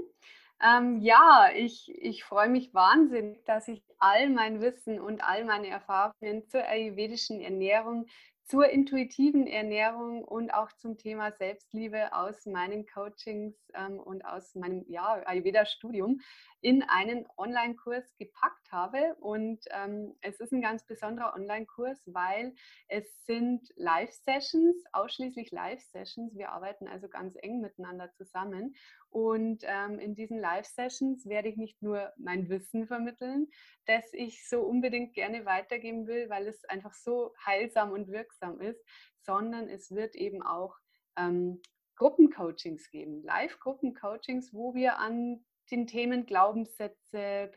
Ähm, 0.64 1.00
ja, 1.02 1.50
ich, 1.56 1.92
ich 1.98 2.24
freue 2.24 2.48
mich 2.48 2.74
wahnsinnig, 2.74 3.44
dass 3.46 3.68
ich 3.68 3.84
all 3.98 4.30
mein 4.30 4.62
Wissen 4.62 5.00
und 5.00 5.22
all 5.22 5.44
meine 5.44 5.68
Erfahrungen 5.68 6.48
zur 6.48 6.64
ayurvedischen 6.64 7.42
Ernährung 7.42 8.06
zur 8.54 8.70
intuitiven 8.70 9.48
Ernährung 9.48 10.24
und 10.24 10.54
auch 10.54 10.72
zum 10.74 10.96
Thema 11.00 11.32
Selbstliebe 11.32 12.14
aus 12.14 12.46
meinen 12.46 12.86
Coachings 12.86 13.56
ähm, 13.74 14.00
und 14.00 14.24
aus 14.24 14.54
meinem 14.54 14.86
ja, 14.88 15.24
Ayurveda-Studium 15.26 16.22
in 16.62 16.84
einen 16.84 17.26
Online-Kurs 17.36 18.16
gepackt 18.20 18.72
habe. 18.72 19.16
Und 19.20 19.66
ähm, 19.72 20.14
es 20.22 20.40
ist 20.40 20.54
ein 20.54 20.62
ganz 20.62 20.86
besonderer 20.86 21.34
Online-Kurs, 21.34 22.00
weil 22.06 22.54
es 22.90 23.26
sind 23.26 23.68
Live-Sessions, 23.76 24.84
ausschließlich 24.92 25.50
Live-Sessions. 25.50 26.36
Wir 26.36 26.52
arbeiten 26.52 26.88
also 26.88 27.10
ganz 27.10 27.36
eng 27.42 27.60
miteinander 27.60 28.12
zusammen. 28.12 28.76
Und 29.14 29.64
ähm, 29.68 30.00
in 30.00 30.16
diesen 30.16 30.40
Live-Sessions 30.40 31.28
werde 31.28 31.48
ich 31.48 31.56
nicht 31.56 31.84
nur 31.84 32.12
mein 32.18 32.50
Wissen 32.50 32.88
vermitteln, 32.88 33.48
das 33.86 34.12
ich 34.12 34.50
so 34.50 34.62
unbedingt 34.62 35.14
gerne 35.14 35.46
weitergeben 35.46 36.08
will, 36.08 36.32
weil 36.32 36.48
es 36.48 36.66
einfach 36.66 36.96
so 36.96 37.32
heilsam 37.46 37.92
und 37.92 38.08
wirksam 38.08 38.60
ist, 38.60 38.84
sondern 39.22 39.70
es 39.70 39.92
wird 39.92 40.16
eben 40.16 40.42
auch 40.42 40.76
ähm, 41.16 41.62
Gruppencoachings 41.96 42.90
geben, 42.90 43.22
Live-Gruppencoachings, 43.22 44.52
wo 44.52 44.74
wir 44.74 44.98
an 44.98 45.46
den 45.70 45.86
Themen 45.86 46.26
Glaubenssätze, 46.26 47.52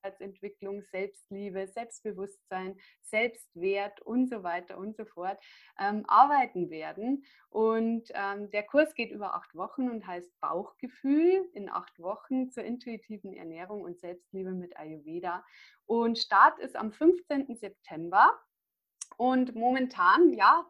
Persönlichkeitsentwicklung, 0.00 0.82
Selbstliebe, 0.90 1.66
Selbstbewusstsein, 1.66 2.76
Selbstwert 3.02 4.00
und 4.02 4.28
so 4.28 4.42
weiter 4.42 4.78
und 4.78 4.96
so 4.96 5.04
fort 5.04 5.38
ähm, 5.78 6.04
arbeiten 6.08 6.70
werden. 6.70 7.24
Und 7.48 8.10
ähm, 8.14 8.50
der 8.50 8.62
Kurs 8.64 8.94
geht 8.94 9.10
über 9.10 9.34
acht 9.34 9.54
Wochen 9.54 9.90
und 9.90 10.06
heißt 10.06 10.28
Bauchgefühl 10.40 11.48
in 11.54 11.68
acht 11.68 11.98
Wochen 12.00 12.50
zur 12.50 12.64
intuitiven 12.64 13.34
Ernährung 13.34 13.82
und 13.82 13.98
Selbstliebe 14.00 14.52
mit 14.52 14.76
Ayurveda. 14.76 15.44
Und 15.86 16.18
Start 16.18 16.58
ist 16.58 16.76
am 16.76 16.92
15. 16.92 17.56
September. 17.56 18.38
Und 19.16 19.54
momentan, 19.54 20.32
ja, 20.32 20.66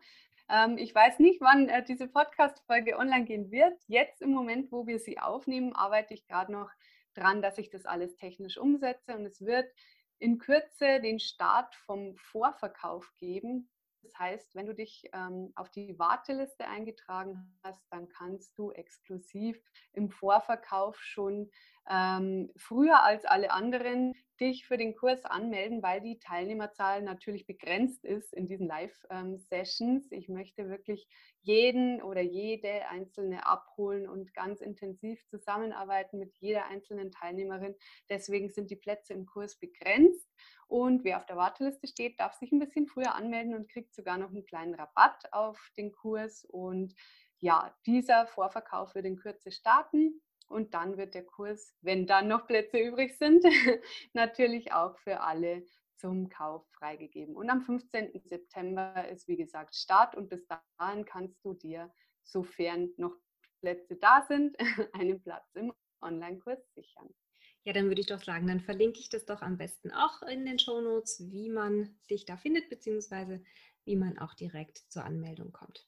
ähm, 0.49 0.77
ich 0.79 0.95
weiß 0.95 1.21
nicht, 1.21 1.41
wann 1.41 1.69
äh, 1.69 1.85
diese 1.85 2.09
Podcast-Folge 2.09 2.97
online 2.99 3.25
gehen 3.25 3.51
wird. 3.51 3.79
Jetzt 3.87 4.23
im 4.23 4.31
Moment, 4.31 4.73
wo 4.73 4.87
wir 4.87 4.99
sie 4.99 5.19
aufnehmen, 5.19 5.75
arbeite 5.75 6.15
ich 6.15 6.27
gerade 6.27 6.51
noch 6.51 6.71
dran, 7.15 7.43
dass 7.43 7.59
ich 7.59 7.71
das 7.71 7.87
alles 7.87 8.17
technisch 8.17 8.59
umsetze 8.59 9.15
und 9.17 9.27
es 9.27 9.41
wird 9.41 9.71
in 10.19 10.39
Kürze 10.39 11.01
den 11.01 11.19
Start 11.19 11.75
vom 11.75 12.17
Vorverkauf 12.17 13.11
geben. 13.17 13.71
Das 14.03 14.19
heißt, 14.19 14.55
wenn 14.55 14.67
du 14.67 14.75
dich 14.75 15.09
ähm, 15.13 15.53
auf 15.57 15.71
die 15.71 15.99
Warteliste 15.99 16.67
eingetragen 16.67 17.59
hast, 17.63 17.83
dann 17.91 18.09
kannst 18.09 18.57
du 18.59 18.71
exklusiv 18.73 19.61
im 19.93 20.11
Vorverkauf 20.11 20.99
schon 21.01 21.51
ähm, 21.89 22.51
früher 22.57 23.03
als 23.03 23.25
alle 23.25 23.51
anderen 23.51 24.15
dich 24.41 24.67
für 24.67 24.79
den 24.79 24.97
Kurs 24.97 25.25
anmelden, 25.25 25.83
weil 25.83 26.01
die 26.01 26.19
Teilnehmerzahl 26.19 27.03
natürlich 27.03 27.47
begrenzt 27.47 28.05
ist 28.05 28.33
in 28.33 28.47
diesen 28.47 28.67
Live-Sessions. 28.67 30.11
Ich 30.13 30.29
möchte 30.29 30.69
wirklich 30.69 31.07
jeden 31.43 32.03
oder 32.03 32.23
jede 32.23 32.89
einzelne 32.89 33.47
abholen 33.47 34.09
und 34.09 34.33
ganz 34.35 34.61
intensiv 34.61 35.23
zusammenarbeiten 35.27 36.19
mit 36.19 36.35
jeder 36.39 36.67
einzelnen 36.67 37.11
Teilnehmerin. 37.13 37.75
Deswegen 38.09 38.49
sind 38.49 38.71
die 38.71 38.77
Plätze 38.77 39.13
im 39.13 39.27
Kurs 39.27 39.59
begrenzt. 39.59 40.29
Und 40.67 41.05
wer 41.05 41.19
auf 41.19 41.27
der 41.27 41.37
Warteliste 41.37 41.87
steht, 41.87 42.19
darf 42.19 42.35
sich 42.35 42.51
ein 42.53 42.61
bisschen 42.61 42.87
früher 42.87 43.15
anmelden 43.15 43.55
und 43.55 43.71
kriegt 43.71 43.95
sogar 43.95 44.17
noch 44.17 44.31
einen 44.31 44.47
kleinen 44.47 44.75
Rabatt 44.75 45.33
auf 45.33 45.71
den 45.77 45.93
Kurs. 45.93 46.47
Und 46.47 46.95
ja, 47.41 47.75
dieser 47.87 48.27
Vorverkauf 48.27 48.95
wird 48.95 49.05
in 49.05 49.17
Kürze 49.17 49.51
starten. 49.51 50.23
Und 50.51 50.75
dann 50.75 50.97
wird 50.97 51.15
der 51.15 51.25
Kurs, 51.25 51.77
wenn 51.81 52.07
dann 52.07 52.27
noch 52.27 52.47
Plätze 52.47 52.79
übrig 52.79 53.17
sind, 53.17 53.45
natürlich 54.15 54.73
auch 54.73 54.99
für 54.99 55.21
alle 55.21 55.65
zum 55.95 56.29
Kauf 56.29 56.67
freigegeben. 56.73 57.37
Und 57.37 57.51
am 57.51 57.61
15. 57.61 58.21
September 58.25 59.09
ist, 59.09 59.29
wie 59.29 59.37
gesagt, 59.37 59.77
Start 59.77 60.17
und 60.17 60.29
bis 60.29 60.45
dahin 60.47 61.05
kannst 61.05 61.45
du 61.45 61.55
dir, 61.55 61.93
sofern 62.25 62.91
noch 62.97 63.15
Plätze 63.61 63.97
da 63.97 64.25
sind, 64.27 64.57
einen 64.95 65.23
Platz 65.23 65.55
im 65.55 65.73
Online-Kurs 66.03 66.59
sichern. 66.75 67.15
Ja, 67.63 67.73
dann 67.73 67.87
würde 67.87 68.01
ich 68.01 68.07
doch 68.07 68.23
sagen, 68.23 68.47
dann 68.47 68.61
verlinke 68.61 68.99
ich 68.99 69.11
das 69.11 69.27
doch 69.27 69.43
am 69.43 69.57
besten 69.59 69.93
auch 69.93 70.23
in 70.23 70.47
den 70.47 70.59
Show 70.59 70.81
Notes, 70.81 71.31
wie 71.31 71.51
man 71.51 71.95
dich 72.09 72.25
da 72.25 72.37
findet, 72.37 72.71
beziehungsweise 72.71 73.45
wie 73.85 73.97
man 73.97 74.19
auch 74.19 74.35
direkt 74.35 74.79
zur 74.89 75.05
Anmeldung 75.05 75.53
kommt. 75.53 75.87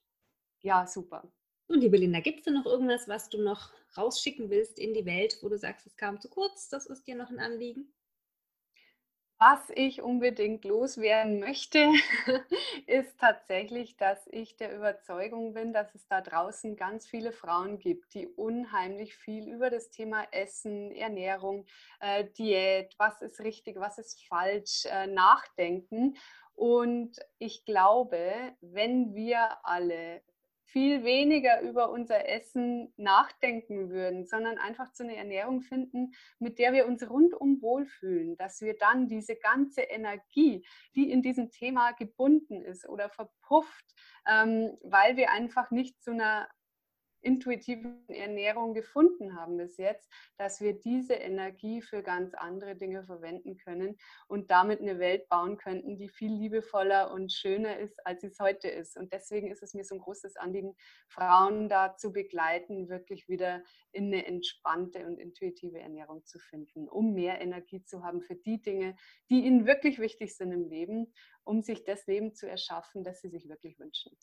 Ja, 0.60 0.86
super. 0.86 1.32
Und 1.72 1.80
liebe 1.80 1.96
Linda, 1.96 2.20
gibt 2.20 2.40
es 2.40 2.44
denn 2.44 2.52
noch 2.52 2.66
irgendwas, 2.66 3.08
was 3.08 3.30
du 3.30 3.40
noch 3.40 3.70
rausschicken 3.96 4.50
willst 4.50 4.78
in 4.78 4.92
die 4.92 5.06
Welt, 5.06 5.38
wo 5.40 5.48
du 5.48 5.56
sagst, 5.56 5.86
es 5.86 5.96
kam 5.96 6.20
zu 6.20 6.28
kurz, 6.28 6.68
das 6.68 6.84
ist 6.84 7.06
dir 7.06 7.14
noch 7.14 7.30
ein 7.30 7.38
Anliegen? 7.38 7.90
Was 9.38 9.70
ich 9.74 10.02
unbedingt 10.02 10.66
loswerden 10.66 11.40
möchte, 11.40 11.90
ist 12.86 13.18
tatsächlich, 13.18 13.96
dass 13.96 14.26
ich 14.26 14.58
der 14.58 14.76
Überzeugung 14.76 15.54
bin, 15.54 15.72
dass 15.72 15.94
es 15.94 16.06
da 16.08 16.20
draußen 16.20 16.76
ganz 16.76 17.06
viele 17.06 17.32
Frauen 17.32 17.78
gibt, 17.78 18.12
die 18.12 18.28
unheimlich 18.28 19.16
viel 19.16 19.48
über 19.48 19.70
das 19.70 19.88
Thema 19.88 20.26
Essen, 20.30 20.92
Ernährung, 20.92 21.64
äh, 22.00 22.26
Diät, 22.36 22.94
was 22.98 23.22
ist 23.22 23.40
richtig, 23.40 23.76
was 23.80 23.96
ist 23.96 24.22
falsch, 24.26 24.84
äh, 24.90 25.06
nachdenken. 25.06 26.18
Und 26.52 27.16
ich 27.38 27.64
glaube, 27.64 28.54
wenn 28.60 29.14
wir 29.14 29.64
alle 29.64 30.20
viel 30.72 31.04
weniger 31.04 31.60
über 31.60 31.90
unser 31.90 32.28
Essen 32.28 32.92
nachdenken 32.96 33.90
würden, 33.90 34.24
sondern 34.24 34.56
einfach 34.56 34.90
zu 34.92 35.02
einer 35.04 35.14
Ernährung 35.14 35.60
finden, 35.60 36.12
mit 36.38 36.58
der 36.58 36.72
wir 36.72 36.86
uns 36.86 37.08
rundum 37.08 37.60
wohlfühlen, 37.60 38.36
dass 38.38 38.62
wir 38.62 38.76
dann 38.76 39.06
diese 39.06 39.36
ganze 39.36 39.82
Energie, 39.82 40.66
die 40.94 41.10
in 41.10 41.22
diesem 41.22 41.50
Thema 41.50 41.92
gebunden 41.92 42.62
ist 42.62 42.88
oder 42.88 43.10
verpufft, 43.10 43.94
ähm, 44.26 44.78
weil 44.82 45.16
wir 45.16 45.30
einfach 45.30 45.70
nicht 45.70 46.02
zu 46.02 46.12
einer 46.12 46.48
intuitiven 47.22 48.08
Ernährung 48.08 48.74
gefunden 48.74 49.36
haben 49.36 49.56
bis 49.56 49.76
jetzt, 49.76 50.10
dass 50.36 50.60
wir 50.60 50.74
diese 50.74 51.14
Energie 51.14 51.80
für 51.80 52.02
ganz 52.02 52.34
andere 52.34 52.76
Dinge 52.76 53.04
verwenden 53.04 53.56
können 53.56 53.96
und 54.26 54.50
damit 54.50 54.80
eine 54.80 54.98
Welt 54.98 55.28
bauen 55.28 55.56
könnten, 55.56 55.96
die 55.96 56.08
viel 56.08 56.32
liebevoller 56.32 57.12
und 57.12 57.32
schöner 57.32 57.78
ist, 57.78 58.04
als 58.06 58.24
es 58.24 58.38
heute 58.38 58.68
ist. 58.68 58.96
Und 58.96 59.12
deswegen 59.12 59.50
ist 59.50 59.62
es 59.62 59.74
mir 59.74 59.84
so 59.84 59.94
ein 59.94 60.00
großes 60.00 60.36
Anliegen, 60.36 60.74
Frauen 61.08 61.68
da 61.68 61.96
zu 61.96 62.12
begleiten, 62.12 62.88
wirklich 62.88 63.28
wieder 63.28 63.62
in 63.92 64.06
eine 64.06 64.26
entspannte 64.26 65.06
und 65.06 65.18
intuitive 65.18 65.78
Ernährung 65.78 66.24
zu 66.24 66.38
finden, 66.38 66.88
um 66.88 67.14
mehr 67.14 67.40
Energie 67.40 67.84
zu 67.84 68.02
haben 68.02 68.22
für 68.22 68.36
die 68.36 68.60
Dinge, 68.60 68.96
die 69.30 69.44
ihnen 69.44 69.66
wirklich 69.66 69.98
wichtig 69.98 70.36
sind 70.36 70.52
im 70.52 70.68
Leben, 70.68 71.12
um 71.44 71.62
sich 71.62 71.84
das 71.84 72.06
Leben 72.06 72.34
zu 72.34 72.48
erschaffen, 72.48 73.04
das 73.04 73.20
sie 73.20 73.28
sich 73.28 73.48
wirklich 73.48 73.78
wünschen. 73.78 74.16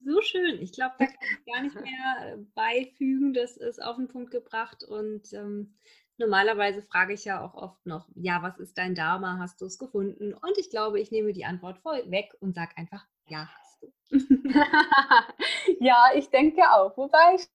So 0.00 0.20
schön. 0.22 0.60
Ich 0.62 0.72
glaube, 0.72 0.94
da 0.98 1.06
kann 1.06 1.16
ich 1.20 1.52
gar 1.52 1.62
nicht 1.62 1.74
mehr 1.74 2.34
äh, 2.34 2.36
beifügen. 2.54 3.32
Das 3.34 3.56
ist 3.56 3.82
auf 3.82 3.96
den 3.96 4.08
Punkt 4.08 4.30
gebracht. 4.30 4.84
Und 4.84 5.32
ähm, 5.32 5.74
normalerweise 6.16 6.82
frage 6.82 7.14
ich 7.14 7.24
ja 7.24 7.44
auch 7.44 7.54
oft 7.54 7.84
noch, 7.86 8.08
ja, 8.14 8.42
was 8.42 8.58
ist 8.58 8.78
dein 8.78 8.94
Dharma? 8.94 9.38
Hast 9.38 9.60
du 9.60 9.66
es 9.66 9.78
gefunden? 9.78 10.34
Und 10.34 10.58
ich 10.58 10.70
glaube, 10.70 11.00
ich 11.00 11.10
nehme 11.10 11.32
die 11.32 11.44
Antwort 11.44 11.78
voll 11.78 12.10
weg 12.10 12.32
und 12.40 12.54
sage 12.54 12.76
einfach, 12.76 13.06
ja, 13.28 13.48
hast 13.58 13.82
du. 13.82 13.92
ja, 15.80 16.10
ich 16.14 16.30
denke 16.30 16.62
auch. 16.70 16.96
Wobei 16.96 17.34
ich 17.36 17.48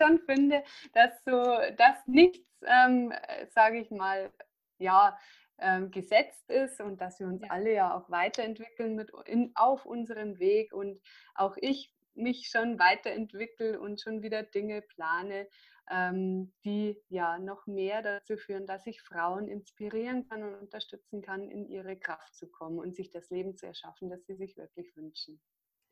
schon 0.00 0.18
finde, 0.20 0.62
dass 0.92 1.12
so, 1.24 1.42
dass 1.76 2.06
nichts, 2.06 2.46
ähm, 2.66 3.12
sage 3.50 3.80
ich 3.80 3.90
mal, 3.90 4.32
ja, 4.78 5.16
ähm, 5.64 5.90
gesetzt 5.90 6.50
ist 6.50 6.80
und 6.80 7.00
dass 7.00 7.18
wir 7.18 7.26
uns 7.26 7.42
ja. 7.42 7.48
alle 7.50 7.72
ja 7.72 7.96
auch 7.96 8.10
weiterentwickeln 8.10 8.94
mit 8.94 9.10
in, 9.24 9.50
auf 9.54 9.86
unserem 9.86 10.38
Weg 10.38 10.74
und 10.74 11.00
auch 11.34 11.56
ich 11.56 11.90
mich 12.14 12.48
schon 12.48 12.78
weiterentwickle 12.78 13.80
und 13.80 14.00
schon 14.00 14.22
wieder 14.22 14.42
Dinge 14.42 14.82
plane, 14.82 15.48
ähm, 15.90 16.52
die 16.64 17.02
ja 17.08 17.38
noch 17.38 17.66
mehr 17.66 18.02
dazu 18.02 18.36
führen, 18.36 18.66
dass 18.66 18.86
ich 18.86 19.02
Frauen 19.02 19.48
inspirieren 19.48 20.28
kann 20.28 20.42
und 20.42 20.54
unterstützen 20.54 21.22
kann, 21.22 21.50
in 21.50 21.66
ihre 21.66 21.98
Kraft 21.98 22.34
zu 22.36 22.46
kommen 22.46 22.78
und 22.78 22.94
sich 22.94 23.10
das 23.10 23.30
Leben 23.30 23.56
zu 23.56 23.66
erschaffen, 23.66 24.10
das 24.10 24.24
sie 24.26 24.36
sich 24.36 24.56
wirklich 24.56 24.94
wünschen. 24.96 25.40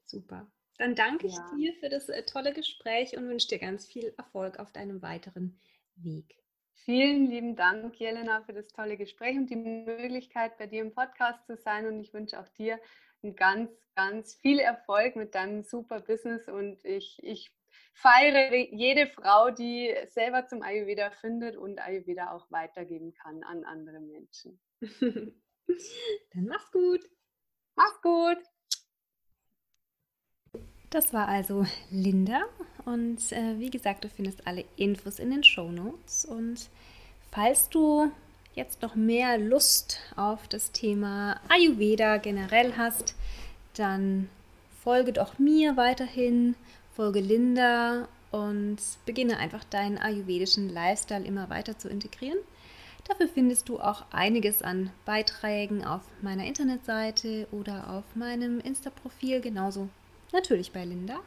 Super. 0.04 0.50
Dann 0.78 0.94
danke 0.94 1.28
ja. 1.28 1.32
ich 1.32 1.56
dir 1.56 1.74
für 1.80 1.88
das 1.88 2.08
äh, 2.08 2.24
tolle 2.24 2.52
Gespräch 2.52 3.16
und 3.16 3.26
wünsche 3.26 3.48
dir 3.48 3.58
ganz 3.58 3.86
viel 3.86 4.14
Erfolg 4.16 4.58
auf 4.58 4.70
deinem 4.72 5.02
weiteren 5.02 5.60
Weg. 5.96 6.41
Vielen 6.74 7.26
lieben 7.30 7.54
Dank, 7.54 7.98
Jelena, 8.00 8.42
für 8.42 8.52
das 8.52 8.68
tolle 8.68 8.96
Gespräch 8.96 9.36
und 9.36 9.50
die 9.50 9.56
Möglichkeit, 9.56 10.58
bei 10.58 10.66
dir 10.66 10.82
im 10.82 10.92
Podcast 10.92 11.46
zu 11.46 11.56
sein. 11.56 11.86
Und 11.86 12.00
ich 12.00 12.12
wünsche 12.12 12.40
auch 12.40 12.48
dir 12.48 12.80
ganz, 13.36 13.70
ganz 13.94 14.34
viel 14.34 14.58
Erfolg 14.58 15.14
mit 15.14 15.34
deinem 15.34 15.62
super 15.62 16.00
Business. 16.00 16.48
Und 16.48 16.84
ich, 16.84 17.18
ich 17.22 17.54
feiere 17.94 18.54
jede 18.72 19.06
Frau, 19.06 19.50
die 19.50 19.94
selber 20.08 20.46
zum 20.46 20.62
Ayurveda 20.62 21.10
findet 21.10 21.56
und 21.56 21.78
Ayurveda 21.78 22.32
auch 22.32 22.50
weitergeben 22.50 23.12
kann 23.14 23.42
an 23.44 23.64
andere 23.64 24.00
Menschen. 24.00 24.60
Dann 26.32 26.46
mach's 26.46 26.70
gut. 26.72 27.08
Mach's 27.76 28.00
gut. 28.02 28.38
Das 30.92 31.14
war 31.14 31.26
also 31.26 31.64
Linda 31.90 32.42
und 32.84 33.32
äh, 33.32 33.58
wie 33.58 33.70
gesagt, 33.70 34.04
du 34.04 34.10
findest 34.10 34.46
alle 34.46 34.66
Infos 34.76 35.18
in 35.18 35.30
den 35.30 35.42
Show 35.42 35.72
Notes. 35.72 36.26
Und 36.26 36.68
falls 37.30 37.70
du 37.70 38.12
jetzt 38.54 38.82
noch 38.82 38.94
mehr 38.94 39.38
Lust 39.38 40.00
auf 40.16 40.46
das 40.48 40.70
Thema 40.70 41.40
Ayurveda 41.48 42.18
generell 42.18 42.74
hast, 42.76 43.14
dann 43.72 44.28
folge 44.84 45.14
doch 45.14 45.38
mir 45.38 45.78
weiterhin, 45.78 46.56
folge 46.94 47.20
Linda 47.20 48.06
und 48.30 48.76
beginne 49.06 49.38
einfach 49.38 49.64
deinen 49.64 49.96
ayurvedischen 49.96 50.68
Lifestyle 50.68 51.24
immer 51.24 51.48
weiter 51.48 51.78
zu 51.78 51.88
integrieren. 51.88 52.38
Dafür 53.08 53.28
findest 53.28 53.70
du 53.70 53.80
auch 53.80 54.04
einiges 54.10 54.60
an 54.60 54.90
Beiträgen 55.06 55.86
auf 55.86 56.02
meiner 56.20 56.44
Internetseite 56.44 57.48
oder 57.50 57.88
auf 57.88 58.04
meinem 58.14 58.60
Insta-Profil, 58.60 59.40
genauso 59.40 59.88
natürlich 60.32 60.72
bei 60.72 60.84
Linda. 60.84 61.20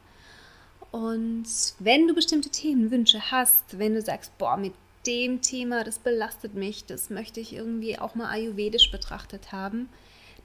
Und 0.91 1.45
wenn 1.79 2.07
du 2.07 2.13
bestimmte 2.13 2.49
Themenwünsche 2.49 3.31
hast, 3.31 3.77
wenn 3.79 3.95
du 3.95 4.01
sagst, 4.01 4.37
boah, 4.37 4.57
mit 4.57 4.73
dem 5.05 5.41
Thema, 5.41 5.83
das 5.83 5.99
belastet 5.99 6.55
mich, 6.55 6.85
das 6.85 7.09
möchte 7.09 7.39
ich 7.39 7.53
irgendwie 7.53 7.99
auch 7.99 8.15
mal 8.15 8.29
ayurvedisch 8.29 8.91
betrachtet 8.91 9.51
haben, 9.51 9.89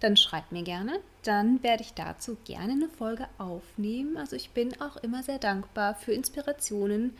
dann 0.00 0.16
schreib 0.16 0.50
mir 0.50 0.62
gerne. 0.62 1.00
Dann 1.22 1.62
werde 1.62 1.82
ich 1.82 1.92
dazu 1.94 2.36
gerne 2.44 2.72
eine 2.72 2.88
Folge 2.88 3.28
aufnehmen. 3.38 4.16
Also 4.16 4.36
ich 4.36 4.50
bin 4.50 4.80
auch 4.80 4.96
immer 4.96 5.22
sehr 5.22 5.38
dankbar 5.38 5.94
für 5.94 6.12
Inspirationen 6.12 7.16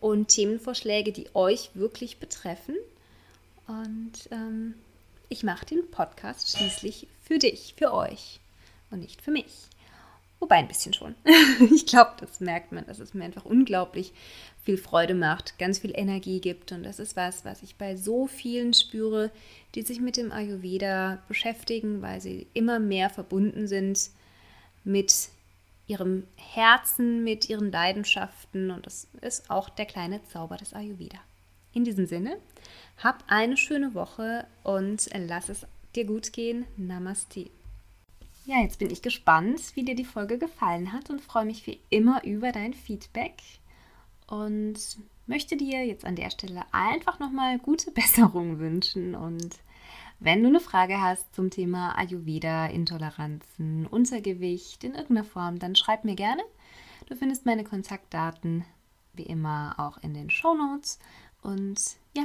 und 0.00 0.28
Themenvorschläge, 0.28 1.12
die 1.12 1.28
euch 1.34 1.70
wirklich 1.74 2.18
betreffen. 2.18 2.76
Und 3.66 4.12
ähm, 4.30 4.74
ich 5.28 5.42
mache 5.42 5.66
den 5.66 5.90
Podcast 5.90 6.56
schließlich 6.56 7.08
für 7.22 7.38
dich, 7.38 7.74
für 7.78 7.94
euch 7.94 8.40
und 8.90 9.00
nicht 9.00 9.22
für 9.22 9.30
mich. 9.30 9.68
Wobei 10.44 10.56
ein 10.56 10.68
bisschen 10.68 10.92
schon. 10.92 11.14
ich 11.74 11.86
glaube, 11.86 12.10
das 12.20 12.38
merkt 12.38 12.70
man, 12.70 12.84
dass 12.84 12.98
es 12.98 13.14
mir 13.14 13.24
einfach 13.24 13.46
unglaublich 13.46 14.12
viel 14.62 14.76
Freude 14.76 15.14
macht, 15.14 15.58
ganz 15.58 15.78
viel 15.78 15.92
Energie 15.94 16.38
gibt. 16.38 16.70
Und 16.70 16.82
das 16.82 16.98
ist 16.98 17.16
was, 17.16 17.46
was 17.46 17.62
ich 17.62 17.76
bei 17.76 17.96
so 17.96 18.26
vielen 18.26 18.74
spüre, 18.74 19.30
die 19.74 19.80
sich 19.80 20.02
mit 20.02 20.18
dem 20.18 20.32
Ayurveda 20.32 21.22
beschäftigen, 21.28 22.02
weil 22.02 22.20
sie 22.20 22.46
immer 22.52 22.78
mehr 22.78 23.08
verbunden 23.08 23.66
sind 23.68 24.10
mit 24.84 25.30
ihrem 25.86 26.24
Herzen, 26.36 27.24
mit 27.24 27.48
ihren 27.48 27.72
Leidenschaften. 27.72 28.70
Und 28.70 28.84
das 28.84 29.08
ist 29.22 29.50
auch 29.50 29.70
der 29.70 29.86
kleine 29.86 30.22
Zauber 30.24 30.58
des 30.58 30.74
Ayurveda. 30.74 31.20
In 31.72 31.84
diesem 31.84 32.04
Sinne, 32.04 32.36
hab 32.98 33.24
eine 33.28 33.56
schöne 33.56 33.94
Woche 33.94 34.46
und 34.62 35.08
lass 35.14 35.48
es 35.48 35.66
dir 35.96 36.04
gut 36.04 36.34
gehen. 36.34 36.66
Namaste. 36.76 37.48
Ja, 38.46 38.60
jetzt 38.60 38.78
bin 38.78 38.90
ich 38.90 39.00
gespannt, 39.00 39.74
wie 39.74 39.84
dir 39.84 39.94
die 39.94 40.04
Folge 40.04 40.36
gefallen 40.36 40.92
hat 40.92 41.08
und 41.08 41.22
freue 41.22 41.46
mich 41.46 41.66
wie 41.66 41.80
immer 41.88 42.24
über 42.24 42.52
dein 42.52 42.74
Feedback 42.74 43.40
und 44.26 44.78
möchte 45.26 45.56
dir 45.56 45.86
jetzt 45.86 46.04
an 46.04 46.14
der 46.14 46.28
Stelle 46.30 46.62
einfach 46.70 47.18
nochmal 47.18 47.58
gute 47.58 47.90
Besserung 47.92 48.58
wünschen 48.58 49.14
und 49.14 49.56
wenn 50.20 50.42
du 50.42 50.48
eine 50.48 50.60
Frage 50.60 51.00
hast 51.00 51.34
zum 51.34 51.50
Thema 51.50 51.98
Ayurveda, 51.98 52.66
Intoleranzen, 52.66 53.86
Untergewicht 53.86 54.84
in 54.84 54.94
irgendeiner 54.94 55.24
Form, 55.24 55.58
dann 55.58 55.74
schreib 55.74 56.04
mir 56.04 56.14
gerne. 56.14 56.42
Du 57.06 57.16
findest 57.16 57.46
meine 57.46 57.64
Kontaktdaten 57.64 58.64
wie 59.14 59.24
immer 59.24 59.74
auch 59.78 59.98
in 60.02 60.14
den 60.14 60.30
Show 60.30 60.54
Notes 60.54 60.98
und 61.42 61.80
ja, 62.16 62.24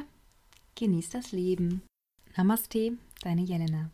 genieß 0.76 1.10
das 1.10 1.32
Leben. 1.32 1.82
Namaste, 2.36 2.94
deine 3.22 3.42
Jelena. 3.42 3.90